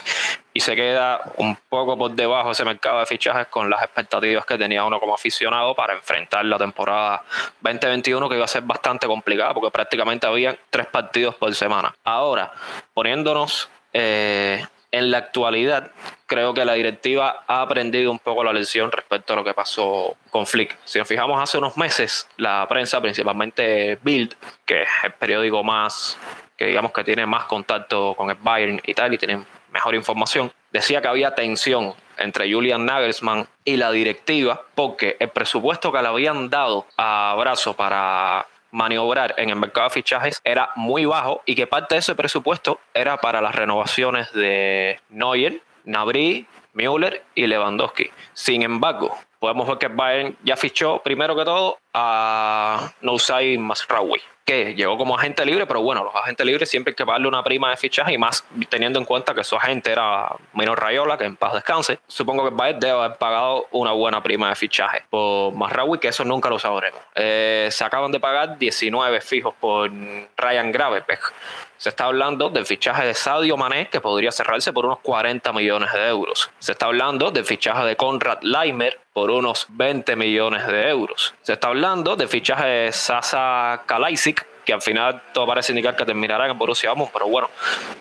y 0.53 0.61
se 0.61 0.75
queda 0.75 1.21
un 1.37 1.57
poco 1.69 1.97
por 1.97 2.11
debajo 2.11 2.47
de 2.47 2.53
ese 2.53 2.65
mercado 2.65 2.99
de 2.99 3.05
fichajes 3.05 3.47
con 3.47 3.69
las 3.69 3.83
expectativas 3.83 4.45
que 4.45 4.57
tenía 4.57 4.85
uno 4.85 4.99
como 4.99 5.13
aficionado 5.13 5.75
para 5.75 5.93
enfrentar 5.93 6.45
la 6.45 6.57
temporada 6.57 7.23
2021 7.61 8.29
que 8.29 8.35
iba 8.35 8.45
a 8.45 8.47
ser 8.47 8.63
bastante 8.63 9.05
complicada 9.05 9.53
porque 9.53 9.69
prácticamente 9.69 10.25
había 10.25 10.57
tres 10.69 10.87
partidos 10.87 11.35
por 11.35 11.53
semana. 11.53 11.93
Ahora, 12.03 12.53
poniéndonos 12.93 13.69
eh, 13.91 14.65
en 14.91 15.11
la 15.11 15.17
actualidad, 15.17 15.91
creo 16.25 16.53
que 16.53 16.63
la 16.63 16.73
directiva 16.73 17.43
ha 17.47 17.61
aprendido 17.61 18.09
un 18.09 18.19
poco 18.19 18.41
la 18.43 18.53
lección 18.53 18.93
respecto 18.93 19.33
a 19.33 19.35
lo 19.35 19.43
que 19.43 19.53
pasó 19.53 20.15
con 20.29 20.47
Flick. 20.47 20.77
Si 20.85 20.99
nos 20.99 21.07
fijamos 21.07 21.41
hace 21.41 21.57
unos 21.57 21.75
meses, 21.75 22.29
la 22.37 22.65
prensa, 22.69 23.01
principalmente 23.01 23.99
Bild, 24.01 24.35
que 24.65 24.83
es 24.83 24.89
el 25.03 25.11
periódico 25.11 25.65
más 25.65 26.17
que 26.57 26.65
digamos 26.65 26.91
que 26.91 27.03
tiene 27.03 27.25
más 27.25 27.45
contacto 27.45 28.13
con 28.15 28.29
el 28.29 28.37
Bayern 28.39 28.81
y 28.85 28.93
tal, 28.93 29.13
y 29.13 29.17
tiene 29.17 29.45
mejor 29.71 29.95
información, 29.95 30.51
decía 30.71 31.01
que 31.01 31.07
había 31.07 31.35
tensión 31.35 31.93
entre 32.17 32.51
Julian 32.51 32.85
Nagelsmann 32.85 33.47
y 33.65 33.77
la 33.77 33.91
directiva 33.91 34.61
porque 34.73 35.17
el 35.19 35.29
presupuesto 35.29 35.91
que 35.91 36.01
le 36.01 36.07
habían 36.07 36.49
dado 36.49 36.85
a 36.97 37.35
Brazo 37.37 37.75
para 37.75 38.47
maniobrar 38.71 39.35
en 39.37 39.49
el 39.49 39.55
mercado 39.55 39.87
de 39.87 39.93
fichajes 39.93 40.41
era 40.43 40.69
muy 40.75 41.05
bajo 41.05 41.41
y 41.45 41.55
que 41.55 41.67
parte 41.67 41.95
de 41.95 41.99
ese 41.99 42.15
presupuesto 42.15 42.79
era 42.93 43.17
para 43.17 43.41
las 43.41 43.55
renovaciones 43.55 44.31
de 44.33 44.99
Neuer, 45.09 45.61
Nabri, 45.85 46.45
Müller 46.73 47.23
y 47.35 47.47
Lewandowski. 47.47 48.11
Sin 48.33 48.63
embargo, 48.63 49.17
podemos 49.45 49.67
ver 49.67 49.77
que 49.77 49.87
Bayern 49.89 50.37
ya 50.43 50.57
fichó 50.57 51.03
primero 51.03 51.35
que 51.35 51.45
todo 51.45 51.77
a 51.93 52.91
Nousai 53.01 53.59
Masraoui 53.59 54.19
que 54.45 54.75
llegó 54.75 54.95
como 54.95 55.17
agente 55.17 55.43
libre, 55.43 55.65
pero 55.65 55.81
bueno, 55.81 56.03
los 56.03 56.15
agentes 56.15 56.45
libres 56.45 56.69
siempre 56.69 56.91
hay 56.91 56.95
que 56.95 57.05
pagarle 57.05 57.27
una 57.27 57.43
prima 57.43 57.71
de 57.71 57.77
fichaje 57.77 58.13
y 58.13 58.17
más 58.19 58.45
teniendo 58.69 58.99
en 58.99 59.05
cuenta 59.05 59.33
que 59.33 59.43
su 59.43 59.55
agente 59.55 59.91
era 59.91 60.35
Menor 60.53 60.79
Rayola, 60.79 61.17
que 61.17 61.25
en 61.25 61.35
paz 61.35 61.53
descanse. 61.53 61.99
Supongo 62.07 62.47
que 62.47 62.55
Baez 62.55 62.79
debe 62.79 62.93
haber 62.93 63.17
pagado 63.17 63.65
una 63.71 63.91
buena 63.91 64.21
prima 64.21 64.49
de 64.49 64.55
fichaje 64.55 65.03
por 65.09 65.51
Masraoui, 65.53 65.97
que 65.97 66.09
eso 66.09 66.23
nunca 66.23 66.47
lo 66.49 66.59
sabremos. 66.59 67.01
Eh, 67.15 67.69
se 67.71 67.83
acaban 67.83 68.11
de 68.11 68.19
pagar 68.19 68.59
19 68.59 69.19
fijos 69.21 69.55
por 69.59 69.89
Ryan 70.37 70.71
Gravenberch. 70.71 71.33
Se 71.77 71.89
está 71.89 72.05
hablando 72.05 72.49
del 72.49 72.67
fichaje 72.67 73.05
de 73.05 73.15
Sadio 73.15 73.57
Mané, 73.57 73.89
que 73.89 73.99
podría 73.99 74.31
cerrarse 74.31 74.71
por 74.71 74.85
unos 74.85 74.99
40 74.99 75.51
millones 75.53 75.91
de 75.91 76.07
euros. 76.07 76.51
Se 76.59 76.71
está 76.71 76.85
hablando 76.85 77.31
del 77.31 77.45
fichaje 77.45 77.83
de 77.83 77.95
Konrad 77.95 78.41
Leimer 78.43 79.04
por 79.15 79.31
unos 79.31 79.67
20 79.69 80.17
millones 80.17 80.67
de 80.67 80.89
euros. 80.89 81.33
Se 81.41 81.53
está 81.53 81.69
hablando 81.69 82.17
del 82.17 82.27
fichaje 82.27 82.65
de 82.67 82.91
Sasa 82.91 83.83
Kalaisic 83.85 84.45
que 84.65 84.73
al 84.73 84.81
final 84.81 85.21
todo 85.33 85.45
parece 85.45 85.71
indicar 85.71 85.95
que 85.95 86.05
terminará 86.05 86.47
en 86.47 86.57
Borussia 86.57 86.89
Dortmund, 86.89 87.11
pero 87.13 87.27
bueno, 87.27 87.49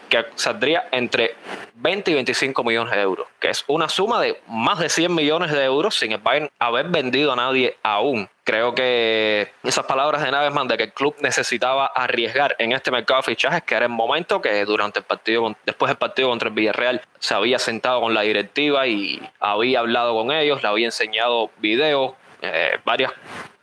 que 0.08 0.24
saldría 0.34 0.88
entre 0.90 1.36
20 1.74 2.10
y 2.10 2.14
25 2.14 2.64
millones 2.64 2.94
de 2.94 3.02
euros, 3.02 3.26
que 3.38 3.50
es 3.50 3.64
una 3.66 3.88
suma 3.88 4.20
de 4.20 4.40
más 4.48 4.78
de 4.78 4.88
100 4.88 5.14
millones 5.14 5.52
de 5.52 5.62
euros 5.64 5.96
sin 5.96 6.12
el 6.12 6.18
Bayern 6.18 6.50
haber 6.58 6.88
vendido 6.88 7.32
a 7.32 7.36
nadie 7.36 7.76
aún. 7.82 8.28
Creo 8.42 8.74
que 8.74 9.52
esas 9.62 9.84
palabras 9.86 10.22
de 10.22 10.30
Nagelsmann 10.30 10.68
de 10.68 10.76
que 10.76 10.82
el 10.84 10.92
club 10.92 11.14
necesitaba 11.20 11.86
arriesgar 11.86 12.56
en 12.58 12.72
este 12.72 12.90
mercado 12.90 13.20
de 13.20 13.24
fichajes, 13.24 13.62
que 13.62 13.74
era 13.74 13.86
el 13.86 13.92
momento 13.92 14.40
que 14.40 14.64
durante 14.64 15.00
el 15.00 15.04
partido, 15.04 15.54
después 15.64 15.88
del 15.88 15.98
partido 15.98 16.28
contra 16.28 16.48
el 16.48 16.54
Villarreal, 16.54 17.02
se 17.18 17.34
había 17.34 17.58
sentado 17.58 18.00
con 18.00 18.14
la 18.14 18.22
directiva 18.22 18.86
y 18.86 19.20
había 19.40 19.80
hablado 19.80 20.14
con 20.14 20.30
ellos, 20.30 20.62
le 20.62 20.68
había 20.68 20.86
enseñado 20.86 21.50
videos, 21.58 22.14
eh, 22.42 22.78
varios 22.84 23.12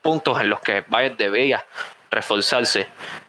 puntos 0.02 0.40
en 0.42 0.50
los 0.50 0.60
que 0.62 0.84
Bayern 0.88 1.16
debía 1.18 1.66
reforzarse 2.12 2.88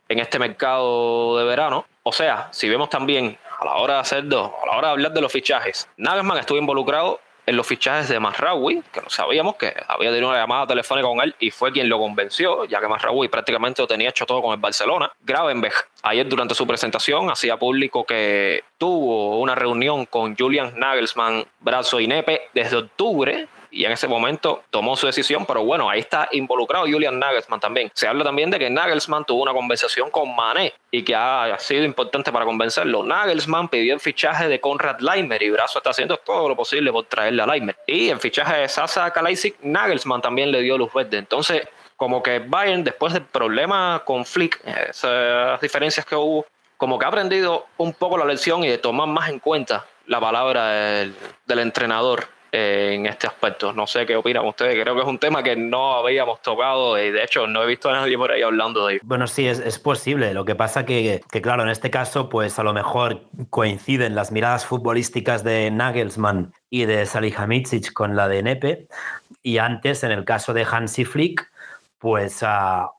en 0.08 0.18
este 0.18 0.38
mercado 0.38 1.38
de 1.38 1.44
verano. 1.44 1.86
O 2.02 2.12
sea, 2.12 2.48
si 2.50 2.68
vemos 2.68 2.90
también 2.90 3.38
a 3.60 3.64
la 3.64 3.76
hora 3.76 3.94
de 3.94 4.00
hacer 4.00 4.28
dos, 4.28 4.50
a 4.62 4.66
la 4.66 4.76
hora 4.76 4.88
de 4.88 4.92
hablar 4.92 5.12
de 5.12 5.20
los 5.20 5.32
fichajes, 5.32 5.88
Nagelsmann 5.96 6.38
estuvo 6.38 6.58
involucrado 6.58 7.20
en 7.44 7.56
los 7.56 7.66
fichajes 7.66 8.08
de 8.08 8.20
Masraoui, 8.20 8.82
que 8.92 9.00
no 9.00 9.10
sabíamos 9.10 9.56
que 9.56 9.74
había 9.88 10.10
tenido 10.10 10.28
una 10.28 10.38
llamada 10.38 10.66
telefónica 10.66 11.08
con 11.08 11.20
él 11.20 11.34
y 11.40 11.50
fue 11.50 11.72
quien 11.72 11.88
lo 11.88 11.98
convenció, 11.98 12.64
ya 12.66 12.80
que 12.80 12.86
Masraoui 12.86 13.28
prácticamente 13.28 13.82
lo 13.82 13.88
tenía 13.88 14.10
hecho 14.10 14.26
todo 14.26 14.40
con 14.42 14.52
el 14.52 14.60
Barcelona. 14.60 15.10
Gravenberg, 15.20 15.74
ayer 16.02 16.28
durante 16.28 16.54
su 16.54 16.66
presentación, 16.66 17.30
hacía 17.30 17.56
público 17.56 18.04
que 18.04 18.62
tuvo 18.78 19.40
una 19.40 19.54
reunión 19.54 20.06
con 20.06 20.36
Julian 20.36 20.78
Nagelsmann, 20.78 21.44
Brazo 21.60 21.98
y 21.98 22.06
Nepe 22.06 22.42
desde 22.54 22.76
octubre 22.76 23.48
y 23.72 23.86
en 23.86 23.92
ese 23.92 24.06
momento 24.06 24.62
tomó 24.70 24.96
su 24.96 25.06
decisión, 25.06 25.46
pero 25.46 25.64
bueno, 25.64 25.88
ahí 25.88 26.00
está 26.00 26.28
involucrado 26.32 26.84
Julian 26.84 27.18
Nagelsmann 27.18 27.58
también. 27.58 27.90
Se 27.94 28.06
habla 28.06 28.22
también 28.22 28.50
de 28.50 28.58
que 28.58 28.68
Nagelsmann 28.68 29.24
tuvo 29.24 29.42
una 29.42 29.54
conversación 29.54 30.10
con 30.10 30.36
Mané 30.36 30.74
y 30.90 31.02
que 31.02 31.14
ha 31.14 31.58
sido 31.58 31.82
importante 31.84 32.30
para 32.30 32.44
convencerlo. 32.44 33.02
Nagelsmann 33.02 33.68
pidió 33.68 33.94
el 33.94 34.00
fichaje 34.00 34.48
de 34.48 34.60
Conrad 34.60 35.00
Leimer 35.00 35.42
y 35.42 35.50
Brazo 35.50 35.78
está 35.78 35.90
haciendo 35.90 36.18
todo 36.18 36.50
lo 36.50 36.54
posible 36.54 36.92
por 36.92 37.06
traerle 37.06 37.42
a 37.42 37.46
Leimer. 37.46 37.76
Y 37.86 38.10
el 38.10 38.20
fichaje 38.20 38.58
de 38.58 38.68
Sasa 38.68 39.10
Kalaisic, 39.10 39.56
Nagelsmann 39.62 40.20
también 40.20 40.52
le 40.52 40.60
dio 40.60 40.76
luz 40.76 40.92
verde. 40.92 41.16
Entonces, 41.16 41.66
como 41.96 42.22
que 42.22 42.40
Bayern, 42.40 42.84
después 42.84 43.14
del 43.14 43.22
problema 43.22 44.02
con 44.04 44.26
Flick, 44.26 44.60
esas 44.90 45.58
diferencias 45.62 46.04
que 46.04 46.14
hubo, 46.14 46.44
como 46.76 46.98
que 46.98 47.06
ha 47.06 47.08
aprendido 47.08 47.68
un 47.78 47.94
poco 47.94 48.18
la 48.18 48.26
lección 48.26 48.64
y 48.64 48.68
de 48.68 48.76
tomar 48.76 49.08
más 49.08 49.30
en 49.30 49.38
cuenta 49.38 49.86
la 50.06 50.20
palabra 50.20 50.68
del, 50.68 51.14
del 51.46 51.58
entrenador 51.60 52.26
en 52.52 53.06
este 53.06 53.26
aspecto. 53.26 53.72
No 53.72 53.86
sé 53.86 54.04
qué 54.04 54.14
opinan 54.14 54.44
ustedes, 54.44 54.80
creo 54.80 54.94
que 54.94 55.00
es 55.00 55.06
un 55.06 55.18
tema 55.18 55.42
que 55.42 55.56
no 55.56 55.94
habíamos 55.94 56.42
tocado 56.42 57.02
y 57.02 57.10
de 57.10 57.24
hecho 57.24 57.46
no 57.46 57.62
he 57.62 57.66
visto 57.66 57.88
a 57.88 57.94
nadie 57.94 58.18
por 58.18 58.30
ahí 58.30 58.42
hablando 58.42 58.86
de 58.86 58.94
ello. 58.94 59.02
Bueno, 59.04 59.26
sí, 59.26 59.48
es, 59.48 59.58
es 59.58 59.78
posible. 59.78 60.34
Lo 60.34 60.44
que 60.44 60.54
pasa 60.54 60.84
que, 60.84 61.22
que, 61.30 61.40
claro, 61.40 61.62
en 61.62 61.70
este 61.70 61.90
caso, 61.90 62.28
pues 62.28 62.58
a 62.58 62.62
lo 62.62 62.74
mejor 62.74 63.22
coinciden 63.48 64.14
las 64.14 64.30
miradas 64.30 64.66
futbolísticas 64.66 65.42
de 65.42 65.70
Nagelsmann 65.70 66.52
y 66.68 66.84
de 66.84 67.06
Salihamidzic 67.06 67.94
con 67.94 68.14
la 68.14 68.28
de 68.28 68.42
Nepe 68.42 68.86
y 69.42 69.56
antes, 69.56 70.04
en 70.04 70.12
el 70.12 70.24
caso 70.24 70.52
de 70.52 70.66
Hansi 70.70 71.06
Flick, 71.06 71.50
pues 71.98 72.42
uh, 72.42 72.90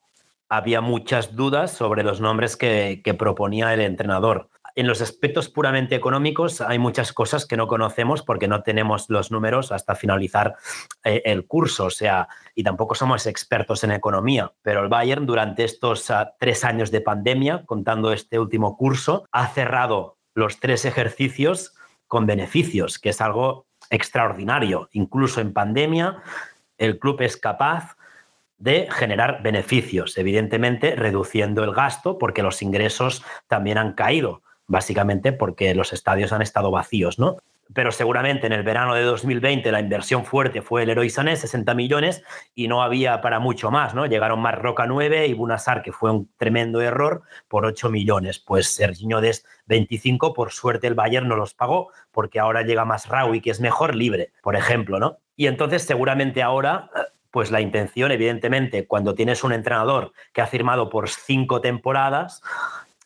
había 0.50 0.82
muchas 0.82 1.36
dudas 1.36 1.72
sobre 1.72 2.04
los 2.04 2.20
nombres 2.20 2.58
que 2.58 3.16
proponía 3.18 3.74
el 3.74 3.82
entrenador 3.82 4.50
en 4.76 4.88
los 4.88 5.02
aspectos 5.02 5.50
puramente 5.50 5.96
económicos 5.96 6.62
hay 6.62 6.80
muchas 6.80 7.14
cosas 7.14 7.46
que 7.46 7.58
no 7.58 7.68
conocemos 7.68 8.24
porque 8.24 8.48
no 8.48 8.64
tenemos 8.64 9.10
los 9.10 9.32
números 9.32 9.72
hasta 9.72 9.96
finalizar 9.96 10.56
eh, 11.04 11.22
el 11.26 11.46
curso, 11.46 11.86
o 11.86 11.90
sea, 11.90 12.28
y 12.56 12.64
tampoco 12.64 12.96
somos 12.96 13.28
expertos 13.28 13.84
en 13.84 13.92
economía, 13.92 14.52
pero 14.62 14.82
el 14.82 14.90
Bayern 14.90 15.26
durante 15.26 15.64
estos 15.64 16.10
uh, 16.10 16.26
tres 16.40 16.64
años 16.64 16.92
de 16.92 17.02
pandemia, 17.02 17.66
contando 17.66 18.12
este 18.12 18.40
último 18.40 18.76
curso, 18.78 19.28
ha 19.32 19.48
cerrado 19.48 20.18
los 20.34 20.60
tres 20.60 20.86
ejercicios 20.86 21.76
con 22.08 22.26
beneficios, 22.26 23.00
que 23.00 23.10
es 23.10 23.22
algo 23.22 23.68
extraordinario. 23.90 24.90
Incluso 24.92 25.42
en 25.42 25.54
pandemia, 25.54 26.22
el 26.78 26.98
club 26.98 27.22
es 27.22 27.38
capaz 27.38 27.96
de 28.58 28.88
generar 28.92 29.44
beneficios, 29.44 30.18
evidentemente 30.18 30.96
reduciendo 30.96 31.64
el 31.64 31.74
gasto 31.74 32.18
porque 32.18 32.44
los 32.44 32.62
ingresos 32.62 33.24
también 33.48 33.78
han 33.78 33.94
caído 33.94 34.42
básicamente 34.74 35.32
porque 35.32 35.74
los 35.74 35.94
estadios 35.94 36.34
han 36.34 36.42
estado 36.42 36.72
vacíos, 36.72 37.20
¿no? 37.20 37.38
Pero 37.74 37.92
seguramente 37.92 38.46
en 38.46 38.54
el 38.54 38.64
verano 38.64 38.94
de 38.94 39.04
2020 39.04 39.72
la 39.72 39.80
inversión 39.80 40.26
fuerte 40.26 40.62
fue 40.62 40.84
el 40.84 40.90
Heroi 40.90 41.10
Sané, 41.10 41.36
60 41.38 41.74
millones, 41.76 42.24
y 42.54 42.68
no 42.68 42.84
había 42.84 43.22
para 43.22 43.40
mucho 43.40 43.72
más, 43.72 43.96
¿no? 43.96 44.06
Llegaron 44.06 44.42
más 44.42 44.56
Roca 44.56 44.86
9 44.86 45.28
y 45.28 45.34
Bunasar, 45.34 45.82
que 45.82 45.94
fue 45.94 46.12
un 46.12 46.30
tremendo 46.38 46.82
error, 46.82 47.22
por 47.48 47.66
8 47.66 47.90
millones. 47.90 48.40
Pues 48.40 48.76
Serginho 48.76 49.22
Des 49.22 49.46
25, 49.68 50.34
por 50.34 50.52
suerte 50.52 50.88
el 50.88 50.96
Bayern 50.96 51.28
no 51.28 51.38
los 51.38 51.54
pagó, 51.54 51.92
porque 52.12 52.40
ahora 52.40 52.64
llega 52.64 52.84
más 52.84 53.08
Raui, 53.08 53.40
que 53.40 53.52
es 53.52 53.62
mejor 53.62 53.96
libre, 53.96 54.34
por 54.42 54.56
ejemplo, 54.56 55.00
¿no? 55.00 55.20
Y 55.36 55.48
entonces 55.48 55.84
seguramente 55.84 56.44
ahora 56.44 56.90
pues 57.32 57.50
la 57.50 57.62
intención, 57.62 58.12
evidentemente, 58.12 58.86
cuando 58.86 59.16
tienes 59.16 59.44
un 59.44 59.54
entrenador 59.54 60.14
que 60.34 60.42
ha 60.42 60.46
firmado 60.46 60.92
por 60.92 61.10
cinco 61.10 61.62
temporadas, 61.62 62.44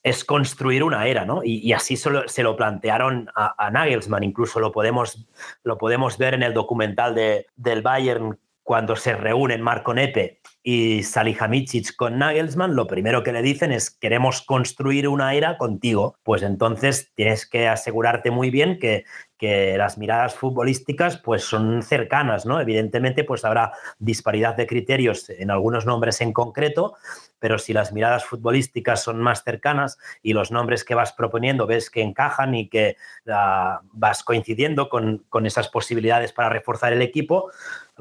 es 0.07 0.23
construir 0.23 0.83
una 0.83 1.07
era, 1.07 1.25
¿no? 1.25 1.41
Y, 1.43 1.73
así 1.73 1.97
se 1.97 2.43
lo, 2.43 2.55
plantearon 2.55 3.29
a, 3.35 3.69
Nagelsmann, 3.71 4.23
incluso 4.23 4.59
lo 4.59 4.71
podemos, 4.71 5.27
lo 5.63 5.77
podemos 5.77 6.17
ver 6.17 6.33
en 6.33 6.43
el 6.43 6.53
documental 6.53 7.15
de, 7.15 7.47
del 7.55 7.81
Bayern 7.81 8.37
cuando 8.63 8.97
se 8.97 9.13
reúnen 9.13 9.61
Marco 9.61 9.93
Nepe 9.93 10.41
y 10.61 11.01
Salihamidzic 11.03 11.95
con 11.95 12.19
Nagelsmann, 12.19 12.75
lo 12.75 12.85
primero 12.85 13.23
que 13.23 13.31
le 13.31 13.41
dicen 13.41 13.71
es 13.71 13.89
queremos 13.89 14.41
construir 14.41 15.07
una 15.07 15.33
era 15.33 15.57
contigo. 15.57 16.17
Pues 16.23 16.43
entonces 16.43 17.13
tienes 17.15 17.49
que 17.49 17.69
asegurarte 17.69 18.29
muy 18.29 18.49
bien 18.49 18.77
que, 18.77 19.05
que 19.37 19.77
las 19.77 19.97
miradas 19.97 20.35
futbolísticas 20.35 21.17
pues 21.17 21.43
son 21.43 21.83
cercanas, 21.83 22.45
¿no? 22.45 22.59
Evidentemente 22.59 23.23
pues 23.23 23.45
habrá 23.45 23.73
disparidad 23.99 24.55
de 24.55 24.67
criterios 24.67 25.29
en 25.29 25.51
algunos 25.51 25.85
nombres 25.85 26.21
en 26.21 26.33
concreto, 26.33 26.95
pero 27.39 27.59
si 27.59 27.73
las 27.73 27.93
miradas 27.93 28.25
futbolísticas 28.25 29.03
son 29.03 29.19
más 29.19 29.43
cercanas 29.43 29.97
y 30.23 30.33
los 30.33 30.51
nombres 30.51 30.83
que 30.83 30.95
vas 30.95 31.13
proponiendo 31.13 31.67
ves 31.67 31.89
que 31.89 32.01
encajan 32.01 32.55
y 32.55 32.67
que 32.67 32.97
uh, 33.27 33.85
vas 33.91 34.23
coincidiendo 34.23 34.89
con, 34.89 35.25
con, 35.29 35.45
esas 35.45 35.69
posibilidades 35.69 36.33
para 36.33 36.49
reforzar 36.49 36.93
el 36.93 37.01
equipo, 37.01 37.51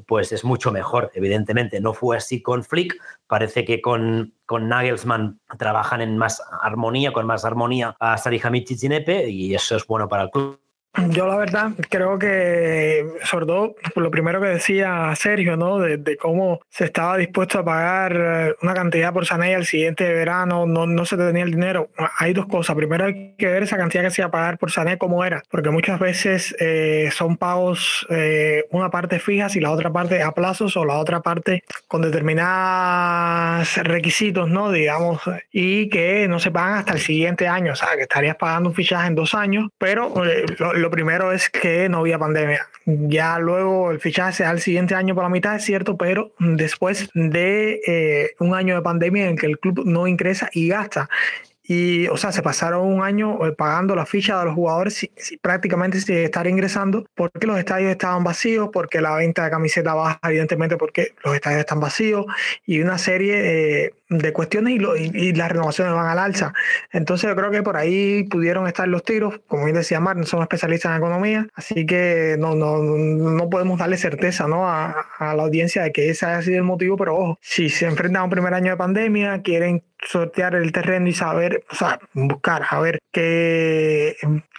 pues 0.07 0.33
es 0.33 0.45
mucho 0.45 0.73
mejor. 0.73 1.11
Evidentemente 1.15 1.81
no 1.81 1.93
fue 1.95 2.17
así 2.17 2.43
con 2.43 2.65
Flick, 2.65 2.97
parece 3.27 3.65
que 3.65 3.81
con, 3.81 4.35
con 4.47 4.69
Nagelsmann 4.69 5.41
trabajan 5.59 6.01
en 6.01 6.17
más 6.17 6.43
armonía, 6.63 7.13
con 7.13 7.27
más 7.27 7.45
armonía 7.45 7.95
a 8.01 8.17
Salihamidzic 8.17 8.83
y 8.83 8.89
Nepe 8.89 9.29
y 9.29 9.55
eso 9.55 9.77
es 9.77 9.87
bueno 9.87 10.09
para 10.09 10.25
el 10.25 10.31
club. 10.31 10.66
Yo 11.11 11.27
la 11.27 11.37
verdad 11.37 11.73
creo 11.91 12.19
que, 12.19 13.07
sobre 13.25 13.47
todo, 13.47 13.77
lo 13.95 14.11
primero 14.11 14.41
que 14.41 14.49
decía 14.49 15.13
Sergio, 15.15 15.57
¿no? 15.57 15.79
De, 15.79 16.17
cómo 16.17 16.61
se 16.71 16.85
estaba 16.85 17.17
dispuesto 17.17 17.59
a 17.59 17.65
pagar 17.65 18.17
eh, 18.17 18.55
una 18.63 18.75
cantidad 18.75 19.13
por 19.13 19.27
Sané 19.27 19.55
al 19.55 19.67
siguiente 19.67 20.11
verano, 20.13 20.67
no, 20.67 20.87
no 20.87 21.05
se 21.05 21.17
tenía 21.17 21.45
el 21.45 21.51
dinero. 21.51 21.91
Hay 22.19 22.33
dos 22.33 22.47
cosas. 22.47 22.77
Primero 22.77 23.05
hay 23.05 23.35
que 23.37 23.47
ver 23.47 23.63
esa 23.63 23.77
cantidad 23.77 24.05
que 24.05 24.11
se 24.11 24.23
iba 24.23 24.29
a 24.29 24.31
pagar 24.31 24.59
por 24.59 24.71
Sané 24.71 24.97
cómo 24.97 25.25
era, 25.25 25.43
porque 25.51 25.71
muchas 25.71 25.99
veces 25.99 26.57
eh, 26.59 27.11
son 27.13 27.37
pagos 27.37 28.07
eh, 28.09 28.65
una 28.71 28.91
parte 28.91 29.19
fijas 29.19 29.57
y 29.57 29.61
la 29.61 29.71
otra 29.71 29.93
parte 29.93 30.23
a 30.23 30.33
plazos 30.33 30.77
o 30.77 30.85
la 30.85 30.95
otra 30.95 31.21
parte 31.21 31.65
con 31.89 32.03
determinados 32.03 33.77
requisitos, 33.79 34.49
¿no? 34.49 34.71
Digamos, 34.71 35.21
y 35.53 35.89
que 35.89 36.27
no 36.29 36.41
se 36.41 36.51
pagan 36.51 36.79
hasta 36.79 36.95
el 36.95 37.01
siguiente 37.01 37.49
año. 37.49 37.73
O 37.73 37.77
sea, 37.77 37.97
que 37.97 38.03
estarías 38.03 38.37
pagando 38.37 38.71
un 38.71 38.75
fichaje 38.75 39.09
en 39.09 39.15
dos 39.15 39.35
años, 39.35 39.69
pero 39.79 40.15
lo, 40.59 40.86
lo 40.87 40.91
primero 40.93 41.33
es 41.33 41.51
que 41.51 41.89
no 41.89 41.99
había 41.99 42.17
pandemia. 42.17 42.69
Ya 42.85 43.41
luego 43.41 43.91
el 43.91 43.99
fichaje 43.99 44.45
el 44.45 44.61
siguiente 44.61 44.95
año 44.95 45.17
por 45.17 45.25
la 45.25 45.29
mitad, 45.29 45.57
es 45.57 45.65
cierto, 45.65 45.97
pero 45.97 46.31
después 46.39 47.11
de 47.13 47.81
eh, 47.89 48.37
un 48.39 48.55
año 48.55 48.77
de 48.77 48.83
pandemia 48.83 49.29
en 49.29 49.37
que 49.37 49.47
el 49.47 49.59
club 49.59 49.83
no 49.85 50.07
ingresa 50.07 50.49
y 50.53 50.69
gasta. 50.69 51.09
Y, 51.69 52.07
o 52.09 52.17
sea, 52.17 52.33
se 52.33 52.43
pasaron 52.43 52.87
un 52.87 53.03
año 53.03 53.45
eh, 53.47 53.53
pagando 53.53 53.97
la 53.97 54.07
ficha 54.07 54.39
de 54.39 54.45
los 54.47 54.55
jugadores 54.55 55.09
prácticamente 55.41 56.01
sin 56.01 56.17
estar 56.19 56.47
ingresando, 56.47 57.07
porque 57.15 57.47
los 57.47 57.59
estadios 57.59 57.91
estaban 57.91 58.23
vacíos, 58.23 58.71
porque 58.73 59.01
la 59.01 59.17
venta 59.17 59.45
de 59.45 59.51
camiseta 59.51 59.95
baja, 59.95 60.21
evidentemente, 60.23 60.77
porque 60.77 61.15
los 61.25 61.35
estadios 61.35 61.61
están 61.61 61.81
vacíos, 61.81 62.27
y 62.65 62.81
una 62.81 62.99
serie 62.99 63.85
eh, 63.85 63.95
de 64.09 64.33
cuestiones 64.33 64.75
y, 64.75 65.33
las 65.33 65.51
renovaciones 65.51 65.93
van 65.93 66.07
al 66.07 66.19
alza. 66.19 66.55
Entonces, 66.93 67.29
yo 67.29 67.37
creo 67.37 67.51
que 67.51 67.63
por 67.63 67.77
ahí 67.77 68.25
pudieron 68.25 68.67
estar 68.67 68.87
los 68.87 69.03
tiros. 69.03 69.41
Como 69.49 69.65
bien 69.65 69.77
decía 69.77 70.01
Mar, 70.01 70.17
no 70.17 70.25
somos 70.25 70.45
especialistas 70.45 70.93
en 70.93 70.99
economía, 70.99 71.49
así 71.55 71.85
que 71.85 72.37
no, 72.39 72.55
no, 72.55 72.79
no 72.79 73.51
podemos 73.51 73.79
darle 73.79 73.97
certeza 73.97 74.47
¿no? 74.47 74.69
a, 74.69 75.07
a 75.19 75.35
la 75.35 75.43
audiencia 75.43 75.83
de 75.83 75.93
que 75.93 76.11
ese 76.11 76.27
haya 76.27 76.43
sido 76.43 76.59
el 76.59 76.63
motivo, 76.63 76.97
pero 76.97 77.17
ojo, 77.17 77.39
si 77.43 77.69
se 77.69 77.87
enfrentan 77.87 78.23
a 78.23 78.25
un 78.25 78.31
primer 78.31 78.55
año 78.55 78.71
de 78.71 78.77
pandemia, 78.77 79.43
quieren 79.43 79.83
sortear 80.07 80.55
el 80.55 80.73
terreno 80.73 81.09
y 81.09 81.13
saber, 81.13 81.65
o 81.71 81.75
sea, 81.75 81.99
buscar, 82.15 82.65
a 82.69 82.81
ver 82.81 83.01
qué, 83.13 84.17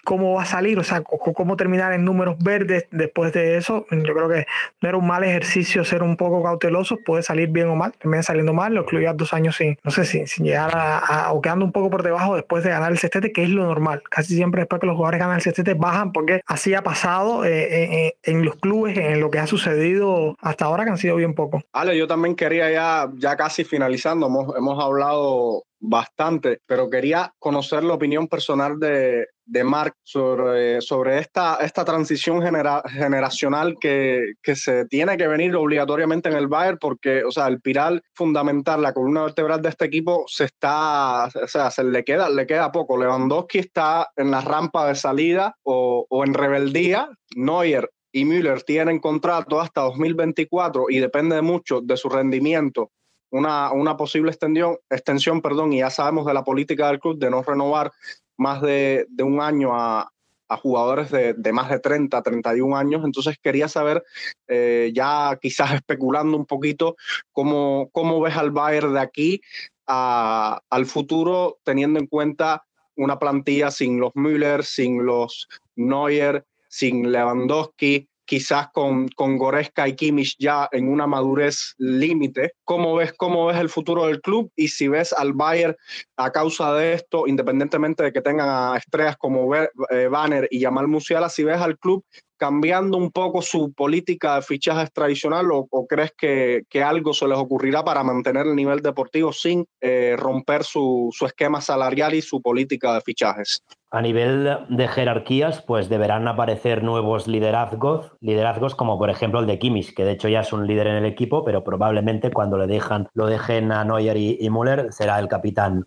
cómo 0.08 0.36
va 0.36 0.44
a 0.44 0.46
salir, 0.46 0.80
o 0.80 0.86
sea, 0.86 1.02
cómo 1.02 1.58
terminar 1.58 1.92
en 1.92 2.06
números 2.06 2.38
verdes 2.40 2.88
después 2.92 3.34
de 3.34 3.58
eso. 3.58 3.86
Yo 3.92 4.14
creo 4.14 4.30
que 4.30 4.46
no 4.80 4.88
era 4.88 4.98
un 4.98 5.06
mal 5.06 5.26
ejercicio 5.26 5.84
ser 5.84 6.02
un 6.02 6.16
poco 6.16 6.42
cauteloso, 6.42 6.98
puede 7.06 7.24
salir 7.24 7.50
bien 7.50 7.68
o 7.68 7.76
mal, 7.76 7.92
termina 7.92 8.24
saliendo 8.24 8.54
mal, 8.54 8.74
lo 8.74 8.84
incluía 8.84 9.12
dos 9.12 9.34
años 9.34 9.58
sin, 9.58 9.78
no 9.84 9.92
sé, 9.92 10.06
sin, 10.06 10.26
sin 10.26 10.46
llegar 10.46 10.72
a, 10.74 11.34
o 11.34 11.42
quedando 11.42 11.66
un 11.66 11.74
poco 11.74 11.90
por 11.90 12.04
debajo 12.04 12.38
después 12.38 12.64
de 12.64 12.70
ganar 12.70 12.94
el 12.94 12.98
sextete, 12.98 13.34
que 13.34 13.44
es 13.44 13.50
lo 13.50 13.66
normal. 13.66 14.02
Casi 14.10 14.34
siempre 14.34 14.62
después 14.62 14.80
que 14.80 14.88
los 14.88 14.96
jugadores 14.96 15.20
ganan 15.20 15.36
el 15.36 15.42
sextete 15.42 15.74
bajan 15.74 16.14
porque 16.14 16.40
así 16.46 16.74
ha 16.74 16.84
pasado 16.84 17.44
eh, 17.44 17.64
eh, 17.64 18.08
eh, 18.08 18.18
en 18.24 18.46
los 18.46 18.56
clubes, 18.56 18.98
en 18.98 19.20
lo 19.20 19.30
que 19.30 19.40
ha 19.40 19.48
sucedido 19.48 20.38
hasta 20.40 20.64
ahora, 20.64 20.86
que 20.86 20.92
han 20.92 20.98
sido 20.98 21.18
bien 21.18 21.34
poco. 21.34 21.64
Ale, 21.74 21.98
yo 21.98 22.08
también 22.08 22.34
quería 22.38 22.72
ya, 22.72 23.12
ya 23.18 23.36
casi 23.36 23.66
finalizando, 23.66 24.28
hemos, 24.28 24.56
hemos 24.56 24.82
hablado 24.82 25.66
bastante, 25.82 26.62
pero 26.66 26.90
quería 26.90 27.34
conocer 27.40 27.84
la 27.84 27.94
opinión 27.94 28.30
personal 28.30 28.80
de, 28.80 29.28
de 29.48 29.64
Mark 29.64 29.96
sobre, 30.04 30.82
sobre 30.82 31.20
esta, 31.20 31.56
esta 31.62 31.86
transición 31.86 32.42
generacional 32.42 33.78
que, 33.80 34.34
que, 34.44 34.56
se 34.56 34.86
tiene 34.86 35.18
que 35.18 35.28
venir 35.28 35.56
obligatoriamente 35.56 36.30
en 36.30 36.36
el 36.36 36.48
Bayern 36.48 36.78
porque, 36.80 37.24
o 37.24 37.32
sea, 37.32 37.48
el 37.48 37.62
piral 37.62 38.04
fundamental, 38.14 38.82
la 38.82 38.94
columna 38.94 39.24
vertebral 39.24 39.62
de 39.62 39.70
este 39.70 39.86
equipo 39.86 40.26
se 40.28 40.46
está, 40.46 41.28
o 41.28 41.48
sea, 41.48 41.72
se 41.72 41.84
le 41.86 42.04
queda, 42.04 42.30
le 42.30 42.46
queda 42.46 42.72
poco. 42.72 42.98
Lewandowski 42.98 43.60
está 43.60 44.10
en 44.18 44.32
la 44.32 44.42
rampa 44.42 44.88
de 44.88 44.96
salida 44.96 45.56
o, 45.64 46.06
o 46.10 46.26
en 46.26 46.34
rebeldía. 46.34 47.10
Neuer 47.36 47.90
y 48.12 48.26
Müller 48.26 48.64
tienen 48.64 49.00
contrato 49.00 49.62
hasta 49.62 49.82
2024 49.82 50.86
y 50.90 51.00
depende 51.00 51.42
mucho 51.42 51.82
de 51.82 51.96
su 51.96 52.10
rendimiento 52.10 52.92
una, 53.30 53.72
una 53.72 53.98
posible 53.98 54.32
extensión, 54.32 54.78
extensión, 54.90 55.42
perdón, 55.42 55.74
y 55.74 55.80
ya 55.80 55.90
sabemos 55.90 56.26
de 56.26 56.34
la 56.34 56.44
política 56.44 56.88
del 56.88 57.00
club 57.00 57.18
de 57.18 57.30
no 57.30 57.44
renovar 57.44 57.92
más 58.38 58.62
de, 58.62 59.06
de 59.10 59.24
un 59.24 59.42
año 59.42 59.74
a, 59.74 60.12
a 60.50 60.58
jugadores 60.58 61.12
de, 61.12 61.34
de, 61.34 61.52
más 61.52 61.70
de 61.70 61.80
30, 61.80 62.22
31 62.22 62.78
años. 62.78 63.04
Entonces 63.04 63.38
quería 63.42 63.68
saber, 63.68 64.04
eh, 64.48 64.92
ya 64.94 65.38
quizás 65.42 65.74
especulando 65.74 66.38
un 66.38 66.46
poquito, 66.46 66.96
cómo, 67.32 67.90
cómo 67.92 68.22
ves 68.22 68.38
al 68.38 68.52
Bayern 68.52 68.94
de 68.94 69.00
aquí 69.00 69.42
a, 69.86 70.62
al 70.70 70.86
futuro, 70.86 71.60
teniendo 71.64 72.00
en 72.00 72.08
cuenta 72.08 72.64
una 72.96 73.20
plantilla 73.20 73.72
sin 73.72 74.00
los 74.00 74.12
Müller, 74.16 74.64
sin 74.64 75.06
los 75.06 75.48
Neuer, 75.76 76.46
sin 76.68 77.12
Lewandowski, 77.12 78.10
quizás 78.28 78.68
con, 78.74 79.08
con 79.10 79.38
Goreska 79.38 79.88
y 79.88 79.96
Kimmich 79.96 80.36
ya 80.38 80.70
en 80.72 80.90
una 80.90 81.08
madurez 81.08 81.74
límite. 81.78 82.52
¿Cómo 82.64 82.96
ves, 82.96 83.14
¿Cómo 83.14 83.48
ves 83.48 83.58
el 83.58 83.70
futuro 83.70 84.06
del 84.06 84.22
club? 84.22 84.52
Y 84.56 84.68
si 84.68 84.88
ves 84.88 85.14
al 85.14 85.34
Bayern 85.34 85.76
a 86.18 86.32
causa 86.32 86.74
de 86.74 86.94
esto, 86.94 87.26
independientemente 87.26 88.04
de 88.04 88.12
que 88.12 88.22
tengan 88.22 88.76
estrellas 88.76 89.18
como 89.18 89.56
eh, 89.56 90.08
Banner 90.12 90.48
y 90.52 90.60
Yamal 90.60 90.88
Musiala, 90.88 91.30
si 91.30 91.44
ves 91.44 91.60
al 91.60 91.80
club 91.80 92.04
cambiando 92.38 92.98
un 92.98 93.12
poco 93.12 93.42
su 93.42 93.74
política 93.74 94.36
de 94.36 94.42
fichajes 94.44 94.94
tradicional 94.94 95.48
o, 95.52 95.88
crees 95.88 96.14
que, 96.16 96.64
que, 96.70 96.84
algo 96.84 97.14
se 97.14 97.28
les 97.28 97.38
ocurrirá 97.38 97.84
para 97.84 98.04
mantener 98.04 98.46
el 98.46 98.56
nivel 98.56 98.82
deportivo 98.82 99.34
sin 99.34 99.66
eh, 99.82 100.16
romper 100.18 100.64
su, 100.64 101.10
su 101.12 101.26
esquema 101.26 101.62
salarial 101.62 102.14
y 102.14 102.22
su 102.22 102.42
política 102.42 102.94
de 102.94 103.02
fichajes? 103.02 103.64
A 103.90 104.02
nivel 104.02 104.66
de 104.68 104.88
jerarquías, 104.90 105.62
pues 105.62 105.88
deberán 105.88 106.28
aparecer 106.28 106.84
nuevos 106.84 107.26
liderazgos, 107.26 108.12
liderazgos 108.20 108.76
como 108.76 108.98
por 108.98 109.10
ejemplo 109.10 109.40
el 109.40 109.48
de 109.48 109.60
Kimmich, 109.60 109.94
que 109.94 110.04
de 110.04 110.12
hecho 110.12 110.28
ya 110.28 110.42
es 110.42 110.52
un 110.52 110.68
líder 110.68 110.88
en 110.88 110.96
el 110.96 111.06
equipo, 111.06 111.46
pero 111.46 111.64
probablemente 111.64 112.32
cuando 112.32 112.58
le 112.58 112.68
dejan, 112.68 113.08
lo 113.14 113.28
dejen 113.28 113.72
a 113.72 113.86
Neuer 113.86 114.18
y, 114.18 114.38
y 114.42 114.50
Müller 114.50 114.92
será 114.92 115.20
el 115.20 115.30
capitán 115.30 115.86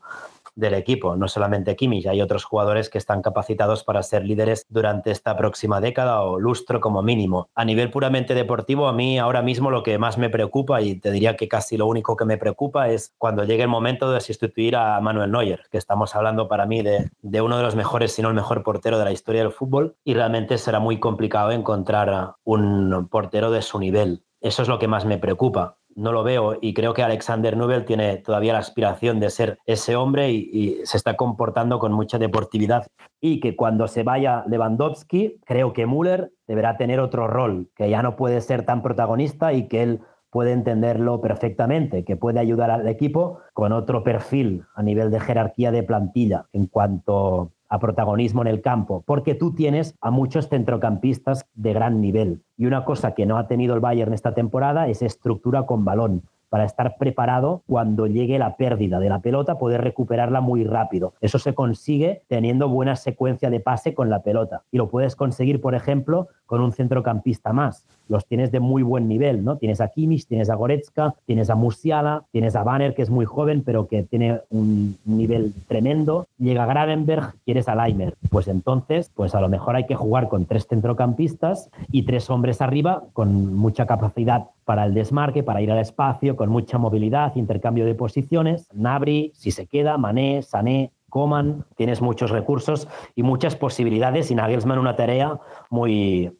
del 0.54 0.74
equipo, 0.74 1.16
no 1.16 1.28
solamente 1.28 1.76
Kimmich, 1.76 2.06
hay 2.06 2.22
otros 2.22 2.44
jugadores 2.44 2.90
que 2.90 2.98
están 2.98 3.22
capacitados 3.22 3.84
para 3.84 4.02
ser 4.02 4.24
líderes 4.24 4.66
durante 4.68 5.10
esta 5.10 5.36
próxima 5.36 5.80
década 5.80 6.22
o 6.22 6.38
lustro 6.38 6.80
como 6.80 7.02
mínimo. 7.02 7.48
A 7.54 7.64
nivel 7.64 7.90
puramente 7.90 8.34
deportivo, 8.34 8.88
a 8.88 8.92
mí 8.92 9.18
ahora 9.18 9.42
mismo 9.42 9.70
lo 9.70 9.82
que 9.82 9.98
más 9.98 10.18
me 10.18 10.30
preocupa, 10.30 10.80
y 10.82 10.96
te 10.96 11.10
diría 11.10 11.36
que 11.36 11.48
casi 11.48 11.76
lo 11.76 11.86
único 11.86 12.16
que 12.16 12.24
me 12.24 12.38
preocupa, 12.38 12.88
es 12.88 13.14
cuando 13.18 13.44
llegue 13.44 13.62
el 13.62 13.68
momento 13.68 14.10
de 14.12 14.20
sustituir 14.20 14.76
a 14.76 15.00
Manuel 15.00 15.30
Neuer, 15.30 15.62
que 15.70 15.78
estamos 15.78 16.14
hablando 16.14 16.48
para 16.48 16.66
mí 16.66 16.82
de, 16.82 17.10
de 17.22 17.40
uno 17.40 17.56
de 17.56 17.62
los 17.62 17.76
mejores, 17.76 18.12
si 18.12 18.22
no 18.22 18.28
el 18.28 18.34
mejor 18.34 18.62
portero 18.62 18.98
de 18.98 19.04
la 19.04 19.12
historia 19.12 19.42
del 19.42 19.52
fútbol, 19.52 19.96
y 20.04 20.14
realmente 20.14 20.58
será 20.58 20.80
muy 20.80 20.98
complicado 20.98 21.50
encontrar 21.52 22.34
un 22.44 23.08
portero 23.10 23.50
de 23.50 23.62
su 23.62 23.78
nivel. 23.78 24.24
Eso 24.40 24.62
es 24.62 24.68
lo 24.68 24.78
que 24.78 24.88
más 24.88 25.04
me 25.04 25.18
preocupa 25.18 25.79
no 26.00 26.12
lo 26.12 26.24
veo 26.24 26.56
y 26.60 26.72
creo 26.72 26.94
que 26.94 27.02
Alexander 27.02 27.56
Nubel 27.56 27.84
tiene 27.84 28.16
todavía 28.16 28.54
la 28.54 28.60
aspiración 28.60 29.20
de 29.20 29.28
ser 29.28 29.58
ese 29.66 29.96
hombre 29.96 30.30
y, 30.30 30.80
se 30.84 30.96
está 30.96 31.14
comportando 31.14 31.78
con 31.78 31.92
mucha 31.92 32.18
deportividad. 32.18 32.86
Y 33.20 33.40
que 33.40 33.54
cuando 33.54 33.86
se 33.86 34.02
vaya 34.02 34.44
Lewandowski, 34.46 35.40
creo 35.44 35.72
que 35.72 35.86
Müller 35.86 36.32
deberá 36.46 36.76
tener 36.78 37.00
otro 37.00 37.26
rol, 37.26 37.68
que 37.76 37.90
ya 37.90 38.02
no 38.02 38.16
puede 38.16 38.40
ser 38.40 38.64
tan 38.64 38.82
protagonista 38.82 39.52
y 39.52 39.68
que 39.68 39.82
él 39.82 40.00
puede 40.30 40.52
entenderlo 40.52 41.20
perfectamente, 41.20 42.04
que 42.04 42.16
puede 42.16 42.40
ayudar 42.40 42.70
al 42.70 42.88
equipo 42.88 43.40
con 43.52 43.72
otro 43.72 44.02
perfil 44.02 44.64
a 44.74 44.82
nivel 44.82 45.10
de 45.10 45.20
jerarquía 45.20 45.70
de 45.70 45.82
plantilla. 45.82 46.46
En 46.52 46.66
cuanto 46.66 47.52
a 47.70 47.78
protagonismo 47.78 48.42
en 48.42 48.48
el 48.48 48.60
campo, 48.60 49.02
porque 49.06 49.34
tú 49.34 49.54
tienes 49.54 49.94
a 50.00 50.10
muchos 50.10 50.48
centrocampistas 50.48 51.46
de 51.54 51.72
gran 51.72 52.00
nivel. 52.00 52.42
Y 52.58 52.66
una 52.66 52.84
cosa 52.84 53.14
que 53.14 53.24
no 53.24 53.38
ha 53.38 53.46
tenido 53.46 53.74
el 53.74 53.80
Bayern 53.80 54.12
esta 54.12 54.34
temporada 54.34 54.88
es 54.88 55.00
estructura 55.00 55.64
con 55.64 55.84
balón 55.84 56.24
para 56.50 56.64
estar 56.64 56.96
preparado 56.98 57.62
cuando 57.66 58.06
llegue 58.06 58.38
la 58.38 58.56
pérdida 58.56 59.00
de 59.00 59.08
la 59.08 59.20
pelota, 59.20 59.58
poder 59.58 59.80
recuperarla 59.80 60.40
muy 60.40 60.64
rápido. 60.64 61.14
Eso 61.20 61.38
se 61.38 61.54
consigue 61.54 62.22
teniendo 62.28 62.68
buena 62.68 62.96
secuencia 62.96 63.48
de 63.48 63.60
pase 63.60 63.94
con 63.94 64.10
la 64.10 64.22
pelota. 64.22 64.62
Y 64.70 64.76
lo 64.76 64.90
puedes 64.90 65.16
conseguir, 65.16 65.60
por 65.60 65.74
ejemplo, 65.74 66.28
con 66.46 66.60
un 66.60 66.72
centrocampista 66.72 67.52
más. 67.52 67.86
Los 68.08 68.26
tienes 68.26 68.50
de 68.50 68.58
muy 68.58 68.82
buen 68.82 69.06
nivel, 69.06 69.44
¿no? 69.44 69.56
Tienes 69.56 69.80
a 69.80 69.88
Kimmich, 69.88 70.26
tienes 70.26 70.50
a 70.50 70.56
Goretzka, 70.56 71.14
tienes 71.24 71.48
a 71.48 71.54
Musiala, 71.54 72.24
tienes 72.32 72.56
a 72.56 72.64
Banner, 72.64 72.92
que 72.92 73.02
es 73.02 73.10
muy 73.10 73.24
joven, 73.24 73.62
pero 73.64 73.86
que 73.86 74.02
tiene 74.02 74.40
un 74.50 74.98
nivel 75.04 75.54
tremendo. 75.68 76.26
Llega 76.38 76.66
Gravenberg, 76.66 77.34
quieres 77.44 77.68
a 77.68 77.76
Leimer. 77.76 78.14
Pues 78.28 78.48
entonces, 78.48 79.12
pues 79.14 79.36
a 79.36 79.40
lo 79.40 79.48
mejor 79.48 79.76
hay 79.76 79.86
que 79.86 79.94
jugar 79.94 80.28
con 80.28 80.46
tres 80.46 80.66
centrocampistas 80.66 81.70
y 81.92 82.02
tres 82.02 82.28
hombres 82.30 82.60
arriba 82.60 83.04
con 83.12 83.54
mucha 83.54 83.86
capacidad 83.86 84.48
para 84.70 84.84
el 84.84 84.94
desmarque, 84.94 85.42
para 85.42 85.60
ir 85.60 85.72
al 85.72 85.80
espacio, 85.80 86.36
con 86.36 86.48
mucha 86.48 86.78
movilidad, 86.78 87.34
intercambio 87.34 87.84
de 87.84 87.96
posiciones. 87.96 88.68
Nabri, 88.72 89.32
si 89.34 89.50
se 89.50 89.66
queda, 89.66 89.98
Mané, 89.98 90.42
Sané, 90.42 90.92
Coman, 91.08 91.64
tienes 91.74 92.00
muchos 92.00 92.30
recursos 92.30 92.86
y 93.16 93.24
muchas 93.24 93.56
posibilidades 93.56 94.30
y 94.30 94.36
Nagelsmann 94.36 94.78
una 94.78 94.94
tarea 94.94 95.40
muy, 95.70 96.30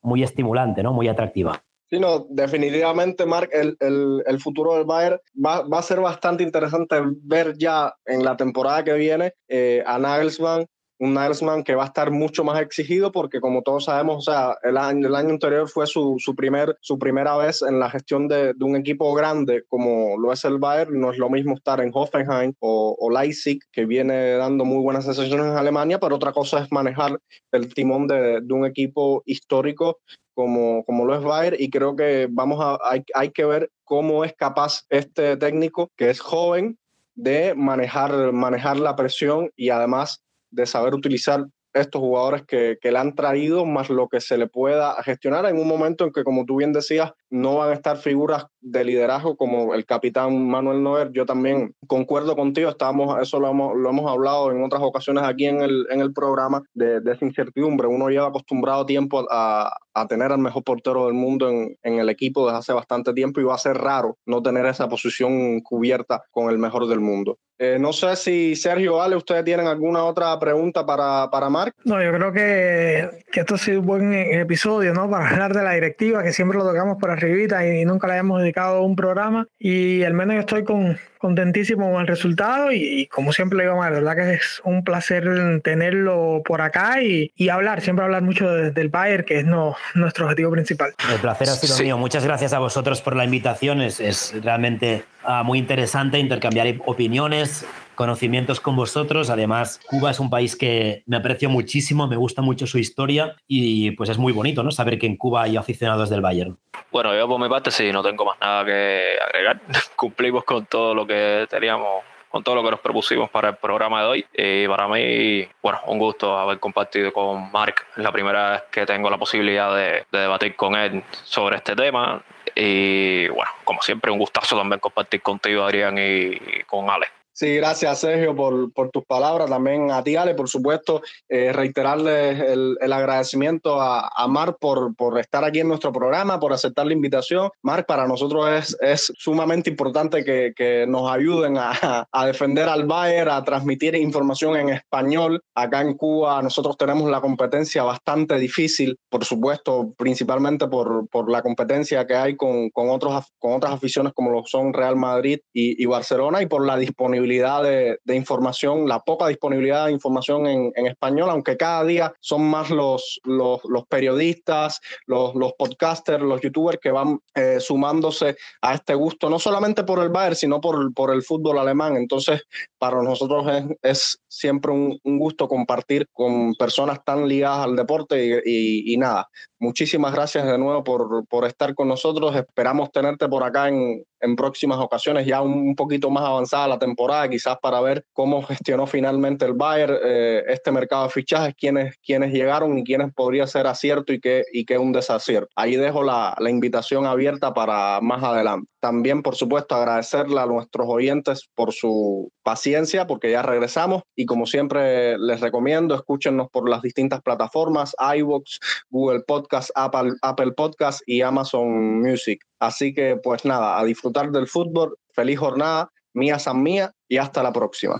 muy 0.00 0.22
estimulante, 0.22 0.82
¿no? 0.82 0.94
muy 0.94 1.06
atractiva. 1.06 1.62
Sí, 1.90 2.00
no, 2.00 2.24
definitivamente, 2.30 3.26
Mark, 3.26 3.50
el, 3.52 3.76
el, 3.80 4.22
el 4.24 4.40
futuro 4.40 4.72
del 4.76 4.86
Bayern 4.86 5.20
va, 5.44 5.60
va, 5.68 5.80
a 5.80 5.82
ser 5.82 6.00
bastante 6.00 6.42
interesante 6.44 6.96
ver 7.24 7.58
ya 7.58 7.94
en 8.06 8.24
la 8.24 8.38
temporada 8.38 8.84
que 8.84 8.94
viene 8.94 9.34
eh, 9.48 9.84
a 9.86 9.98
Nagelsmann 9.98 10.64
un 10.98 11.14
Nagelsmann 11.14 11.62
que 11.62 11.74
va 11.74 11.84
a 11.84 11.86
estar 11.86 12.10
mucho 12.10 12.44
más 12.44 12.60
exigido 12.60 13.12
porque 13.12 13.40
como 13.40 13.62
todos 13.62 13.84
sabemos, 13.84 14.16
o 14.16 14.30
sea, 14.30 14.56
el 14.62 14.76
año, 14.76 15.08
el 15.08 15.14
año 15.14 15.30
anterior 15.30 15.68
fue 15.68 15.86
su, 15.86 16.16
su, 16.18 16.34
primer, 16.34 16.76
su 16.80 16.98
primera 16.98 17.36
vez 17.36 17.62
en 17.62 17.78
la 17.78 17.90
gestión 17.90 18.28
de, 18.28 18.54
de, 18.54 18.64
un 18.64 18.76
equipo 18.76 19.12
grande 19.14 19.64
como 19.68 20.16
lo 20.18 20.32
es 20.32 20.44
el 20.44 20.58
Bayern, 20.58 20.98
no 20.98 21.10
es 21.10 21.18
lo 21.18 21.28
mismo 21.28 21.54
estar 21.54 21.80
en 21.80 21.90
Hoffenheim 21.92 22.54
o, 22.60 22.96
o 22.98 23.10
Leipzig, 23.10 23.60
que 23.72 23.84
viene 23.84 24.32
dando 24.32 24.64
muy 24.64 24.82
buenas 24.82 25.04
sensaciones 25.04 25.46
en 25.46 25.56
Alemania, 25.56 25.98
pero 26.00 26.16
otra 26.16 26.32
cosa 26.32 26.60
es 26.60 26.72
manejar 26.72 27.18
el 27.52 27.74
timón 27.74 28.06
de, 28.06 28.40
de 28.40 28.54
un 28.54 28.64
equipo 28.64 29.22
histórico 29.26 30.00
como, 30.36 30.84
como 30.84 31.04
lo 31.04 31.16
es 31.16 31.22
Bayern. 31.22 31.56
Y 31.58 31.70
creo 31.70 31.96
que 31.96 32.28
vamos 32.30 32.60
a, 32.60 32.78
hay, 32.88 33.02
hay 33.14 33.30
que 33.30 33.44
ver 33.44 33.70
cómo 33.84 34.24
es 34.24 34.34
capaz 34.34 34.84
este 34.90 35.36
técnico 35.36 35.90
que 35.96 36.10
es 36.10 36.20
joven 36.20 36.78
de 37.14 37.54
manejar, 37.54 38.32
manejar 38.32 38.78
la 38.78 38.94
presión 38.94 39.50
y 39.56 39.70
además 39.70 40.22
de 40.50 40.66
saber 40.66 40.94
utilizar 40.94 41.46
estos 41.72 42.00
jugadores 42.00 42.42
que, 42.46 42.78
que, 42.80 42.90
le 42.90 42.98
han 42.98 43.14
traído, 43.14 43.66
más 43.66 43.90
lo 43.90 44.08
que 44.08 44.20
se 44.20 44.38
le 44.38 44.46
pueda 44.46 44.94
gestionar 45.02 45.44
en 45.46 45.58
un 45.58 45.68
momento 45.68 46.04
en 46.04 46.12
que, 46.12 46.24
como 46.24 46.44
tú 46.44 46.56
bien 46.56 46.72
decías, 46.72 47.12
no 47.30 47.56
van 47.56 47.70
a 47.70 47.74
estar 47.74 47.98
figuras 47.98 48.46
de 48.66 48.84
liderazgo 48.84 49.36
como 49.36 49.74
el 49.74 49.86
capitán 49.86 50.48
Manuel 50.48 50.82
Noer. 50.82 51.12
Yo 51.12 51.24
también 51.24 51.74
concuerdo 51.86 52.34
contigo, 52.34 52.68
estábamos, 52.68 53.20
eso 53.22 53.38
lo 53.38 53.48
hemos, 53.48 53.76
lo 53.76 53.90
hemos 53.90 54.10
hablado 54.10 54.50
en 54.50 54.64
otras 54.64 54.82
ocasiones 54.82 55.22
aquí 55.22 55.46
en 55.46 55.62
el, 55.62 55.86
en 55.90 56.00
el 56.00 56.12
programa, 56.12 56.62
de, 56.74 57.00
de 57.00 57.12
esa 57.12 57.24
incertidumbre. 57.24 57.86
Uno 57.86 58.08
lleva 58.08 58.26
acostumbrado 58.26 58.84
tiempo 58.84 59.24
a, 59.30 59.72
a 59.94 60.06
tener 60.08 60.32
al 60.32 60.38
mejor 60.38 60.64
portero 60.64 61.06
del 61.06 61.14
mundo 61.14 61.48
en, 61.48 61.76
en, 61.82 61.98
el 62.00 62.08
equipo 62.08 62.44
desde 62.46 62.58
hace 62.58 62.72
bastante 62.72 63.12
tiempo 63.14 63.40
y 63.40 63.44
va 63.44 63.54
a 63.54 63.58
ser 63.58 63.78
raro 63.78 64.18
no 64.26 64.42
tener 64.42 64.66
esa 64.66 64.88
posición 64.88 65.60
cubierta 65.60 66.24
con 66.30 66.50
el 66.50 66.58
mejor 66.58 66.88
del 66.88 67.00
mundo. 67.00 67.38
Eh, 67.58 67.78
no 67.80 67.94
sé 67.94 68.16
si 68.16 68.54
Sergio 68.54 69.00
Ale, 69.00 69.16
ustedes 69.16 69.42
tienen 69.42 69.66
alguna 69.66 70.04
otra 70.04 70.38
pregunta 70.38 70.84
para, 70.84 71.30
para 71.30 71.48
Marc. 71.48 71.74
No, 71.84 72.02
yo 72.02 72.12
creo 72.12 72.30
que, 72.30 73.24
que, 73.32 73.40
esto 73.40 73.54
ha 73.54 73.58
sido 73.58 73.80
un 73.80 73.86
buen 73.86 74.12
episodio, 74.12 74.92
¿no? 74.92 75.08
Para 75.08 75.30
hablar 75.30 75.54
de 75.54 75.62
la 75.62 75.72
directiva, 75.72 76.22
que 76.22 76.34
siempre 76.34 76.58
lo 76.58 76.66
tocamos 76.66 76.98
por 77.00 77.10
arribita 77.10 77.66
y 77.66 77.86
nunca 77.86 78.08
le 78.08 78.18
hemos 78.18 78.42
dedicado 78.42 78.55
dedicado 78.56 78.82
un 78.82 78.96
programa 78.96 79.46
y 79.58 80.02
al 80.02 80.14
menos 80.14 80.36
estoy 80.36 80.64
con, 80.64 80.98
contentísimo 81.18 81.90
con 81.92 82.00
el 82.00 82.06
resultado 82.06 82.72
y, 82.72 83.06
como 83.08 83.32
siempre 83.32 83.58
le 83.58 83.64
digo, 83.64 83.82
la 83.82 83.90
verdad 83.90 84.16
que 84.16 84.34
es 84.34 84.62
un 84.64 84.82
placer 84.82 85.60
tenerlo 85.62 86.42
por 86.44 86.62
acá 86.62 87.02
y, 87.02 87.30
hablar, 87.50 87.82
siempre 87.82 88.04
hablar 88.04 88.22
mucho 88.22 88.48
del 88.48 88.88
Bayern, 88.88 89.24
que 89.24 89.40
es 89.40 89.44
no, 89.44 89.76
nuestro 89.94 90.24
objetivo 90.24 90.50
principal. 90.52 90.94
El 91.12 91.20
placer 91.20 91.48
ha 91.48 91.52
sido 91.52 91.78
mío. 91.78 91.98
Muchas 91.98 92.24
gracias 92.24 92.52
a 92.52 92.58
vosotros 92.58 93.02
por 93.02 93.14
la 93.14 93.24
invitación. 93.24 93.82
Es, 93.82 94.00
es 94.00 94.34
realmente 94.42 95.04
ah, 95.22 95.42
muy 95.42 95.58
interesante 95.58 96.18
intercambiar 96.18 96.66
opiniones, 96.86 97.66
conocimientos 97.96 98.60
con 98.60 98.76
vosotros. 98.76 99.30
Además, 99.30 99.80
Cuba 99.88 100.12
es 100.12 100.20
un 100.20 100.30
país 100.30 100.54
que 100.54 101.02
me 101.06 101.16
aprecio 101.16 101.50
muchísimo, 101.50 102.06
me 102.06 102.16
gusta 102.16 102.42
mucho 102.42 102.68
su 102.68 102.78
historia 102.78 103.34
y 103.48 103.90
pues 103.92 104.10
es 104.10 104.18
muy 104.18 104.32
bonito, 104.32 104.62
¿no? 104.62 104.70
Saber 104.70 104.98
que 104.98 105.06
en 105.06 105.16
Cuba 105.16 105.42
hay 105.42 105.56
aficionados 105.56 106.08
del 106.08 106.20
Bayern. 106.20 106.56
Bueno, 106.92 107.16
yo 107.16 107.26
por 107.26 107.40
mi 107.40 107.48
parte 107.48 107.72
sí, 107.72 107.90
no 107.90 108.02
tengo 108.02 108.24
más 108.24 108.38
nada 108.40 108.64
que 108.64 109.16
agregar. 109.26 109.60
Cumplimos 109.96 110.44
con 110.44 110.66
todo 110.66 110.94
lo 110.94 111.04
que 111.04 111.46
teníamos 111.50 112.04
con 112.28 112.42
todo 112.44 112.56
lo 112.56 112.64
que 112.64 112.70
nos 112.72 112.80
propusimos 112.80 113.30
para 113.30 113.50
el 113.50 113.56
programa 113.56 114.02
de 114.02 114.06
hoy. 114.06 114.26
Y 114.34 114.68
para 114.68 114.86
mí, 114.88 115.48
bueno, 115.62 115.80
un 115.86 115.98
gusto 115.98 116.36
haber 116.36 116.58
compartido 116.58 117.10
con 117.10 117.50
Mark. 117.50 117.76
Es 117.96 118.02
la 118.02 118.12
primera 118.12 118.50
vez 118.50 118.62
que 118.70 118.84
tengo 118.84 119.08
la 119.08 119.16
posibilidad 119.16 119.74
de, 119.74 120.04
de, 120.12 120.18
debatir 120.18 120.54
con 120.54 120.74
él 120.74 121.02
sobre 121.24 121.56
este 121.56 121.74
tema. 121.74 122.22
Y 122.54 123.28
bueno, 123.28 123.50
como 123.64 123.80
siempre, 123.80 124.10
un 124.10 124.18
gustazo 124.18 124.56
también 124.56 124.80
compartir 124.80 125.22
contigo, 125.22 125.62
Adrián, 125.64 125.96
y 125.98 126.62
con 126.66 126.90
Alex. 126.90 127.10
Sí, 127.38 127.56
gracias 127.56 127.98
Sergio 127.98 128.34
por, 128.34 128.72
por, 128.72 128.88
tus 128.88 129.04
palabras. 129.04 129.50
También 129.50 129.90
a 129.90 130.02
ti, 130.02 130.16
Ale, 130.16 130.34
por 130.34 130.48
supuesto, 130.48 131.02
eh, 131.28 131.52
reiterarle 131.52 132.30
el, 132.30 132.78
el, 132.80 132.92
agradecimiento 132.94 133.78
a, 133.78 134.08
a 134.08 134.26
Marc 134.26 134.56
por, 134.58 134.96
por, 134.96 135.18
estar 135.18 135.44
aquí 135.44 135.60
en 135.60 135.68
nuestro 135.68 135.92
programa, 135.92 136.40
por 136.40 136.54
aceptar 136.54 136.86
la 136.86 136.94
invitación. 136.94 137.50
Marc, 137.60 137.84
para 137.84 138.08
nosotros 138.08 138.48
es, 138.50 138.76
es 138.80 139.12
sumamente 139.18 139.68
importante 139.68 140.24
que, 140.24 140.54
que 140.56 140.86
nos 140.88 141.12
ayuden 141.12 141.58
a, 141.58 142.08
a, 142.10 142.26
defender 142.26 142.70
al 142.70 142.86
Bayern, 142.86 143.28
a 143.28 143.44
transmitir 143.44 143.94
información 143.96 144.56
en 144.56 144.70
español. 144.70 145.42
Acá 145.54 145.82
en 145.82 145.92
Cuba 145.92 146.40
nosotros 146.40 146.78
tenemos 146.78 147.10
la 147.10 147.20
competencia 147.20 147.82
bastante 147.82 148.38
difícil, 148.38 148.98
por 149.10 149.26
supuesto, 149.26 149.92
principalmente 149.98 150.68
por, 150.68 151.06
por 151.10 151.30
la 151.30 151.42
competencia 151.42 152.06
que 152.06 152.14
hay 152.14 152.34
con, 152.34 152.70
con, 152.70 152.88
otros, 152.88 153.26
con 153.38 153.52
otras 153.52 153.74
aficiones 153.74 154.14
como 154.14 154.30
lo 154.30 154.42
son 154.46 154.72
Real 154.72 154.96
Madrid 154.96 155.40
y, 155.52 155.82
y 155.82 155.84
Barcelona 155.84 156.40
y 156.40 156.46
por 156.46 156.64
la 156.64 156.78
disponibilidad 156.78 157.25
de, 157.26 157.98
de, 158.04 158.16
información, 158.16 158.88
la 158.88 159.00
poca 159.00 159.28
disponibilidad 159.28 159.86
de 159.86 159.92
información 159.92 160.46
en, 160.46 160.72
en, 160.76 160.86
español, 160.86 161.30
aunque 161.30 161.56
cada 161.56 161.84
día 161.84 162.12
son 162.20 162.48
más 162.48 162.70
los, 162.70 163.20
los, 163.24 163.60
los 163.64 163.86
periodistas, 163.86 164.80
los, 165.06 165.34
los, 165.34 165.52
podcasters, 165.54 166.22
los 166.22 166.40
youtubers 166.40 166.78
que 166.80 166.90
van 166.90 167.18
eh, 167.34 167.58
sumándose 167.60 168.36
a 168.62 168.74
este 168.74 168.94
gusto, 168.94 169.28
no 169.28 169.38
solamente 169.38 169.84
por 169.84 170.02
el 170.02 170.08
Bayern, 170.08 170.36
sino 170.36 170.60
por, 170.60 170.92
por 170.94 171.12
el 171.12 171.22
fútbol 171.22 171.58
alemán. 171.58 171.96
Entonces, 171.96 172.42
para 172.78 173.02
nosotros 173.02 173.46
es, 173.48 173.64
es 173.82 174.18
siempre 174.28 174.72
un, 174.72 174.98
un, 175.02 175.18
gusto 175.18 175.48
compartir 175.48 176.08
con 176.12 176.54
personas 176.54 177.02
tan 177.04 177.26
ligadas 177.26 177.64
al 177.64 177.76
deporte 177.76 178.24
y, 178.24 178.32
y, 178.44 178.94
y 178.94 178.96
nada, 178.96 179.28
muchísimas 179.58 180.12
gracias 180.12 180.46
de 180.46 180.58
nuevo 180.58 180.84
por, 180.84 181.26
por, 181.26 181.44
estar 181.46 181.74
con 181.74 181.88
nosotros. 181.88 182.34
Esperamos 182.36 182.90
tenerte 182.90 183.28
por 183.28 183.42
acá 183.42 183.68
en, 183.68 184.04
en 184.20 184.36
próximas 184.36 184.78
ocasiones, 184.78 185.26
ya 185.26 185.42
un, 185.42 185.74
poquito 185.74 186.10
más 186.10 186.24
avanzada 186.24 186.68
la 186.68 186.78
temporada, 186.78 187.28
quizás 187.28 187.56
para 187.60 187.80
ver 187.80 188.04
cómo 188.12 188.42
gestionó 188.42 188.86
finalmente 188.86 189.44
el 189.44 189.52
Bayern 189.52 189.96
eh, 190.04 190.44
este 190.48 190.70
mercado 190.72 191.04
de 191.04 191.10
fichajes, 191.10 191.54
quiénes, 191.56 191.96
quiénes 192.04 192.32
llegaron 192.32 192.78
y 192.78 192.84
quiénes 192.84 193.12
podría 193.12 193.46
ser 193.46 193.66
acierto 193.66 194.12
y 194.12 194.20
qué, 194.20 194.44
y 194.52 194.64
qué 194.64 194.78
un 194.78 194.92
desacierto. 194.92 195.48
Ahí 195.56 195.76
dejo 195.76 196.02
la, 196.02 196.34
la 196.38 196.50
invitación 196.50 197.06
abierta 197.06 197.52
para 197.52 198.00
más 198.00 198.22
adelante. 198.22 198.68
También, 198.80 199.22
por 199.22 199.36
supuesto, 199.36 199.74
agradecerle 199.74 200.40
a 200.40 200.46
nuestros 200.46 200.86
oyentes 200.88 201.48
por 201.54 201.72
su 201.72 202.30
paciencia, 202.46 203.08
porque 203.08 203.32
ya 203.32 203.42
regresamos 203.42 204.04
y 204.14 204.24
como 204.24 204.46
siempre 204.46 205.18
les 205.18 205.40
recomiendo, 205.40 205.96
escúchenos 205.96 206.48
por 206.48 206.70
las 206.70 206.80
distintas 206.80 207.20
plataformas, 207.20 207.96
iVoox, 207.98 208.60
Google 208.88 209.24
Podcast, 209.26 209.70
Apple, 209.74 210.12
Apple 210.22 210.52
Podcast 210.52 211.00
y 211.06 211.22
Amazon 211.22 212.00
Music. 212.00 212.40
Así 212.60 212.94
que, 212.94 213.16
pues 213.16 213.44
nada, 213.44 213.80
a 213.80 213.84
disfrutar 213.84 214.30
del 214.30 214.46
fútbol, 214.46 214.96
feliz 215.12 215.40
jornada, 215.40 215.90
mía 216.14 216.38
san 216.38 216.62
mía 216.62 216.92
y 217.08 217.16
hasta 217.16 217.42
la 217.42 217.52
próxima. 217.52 217.98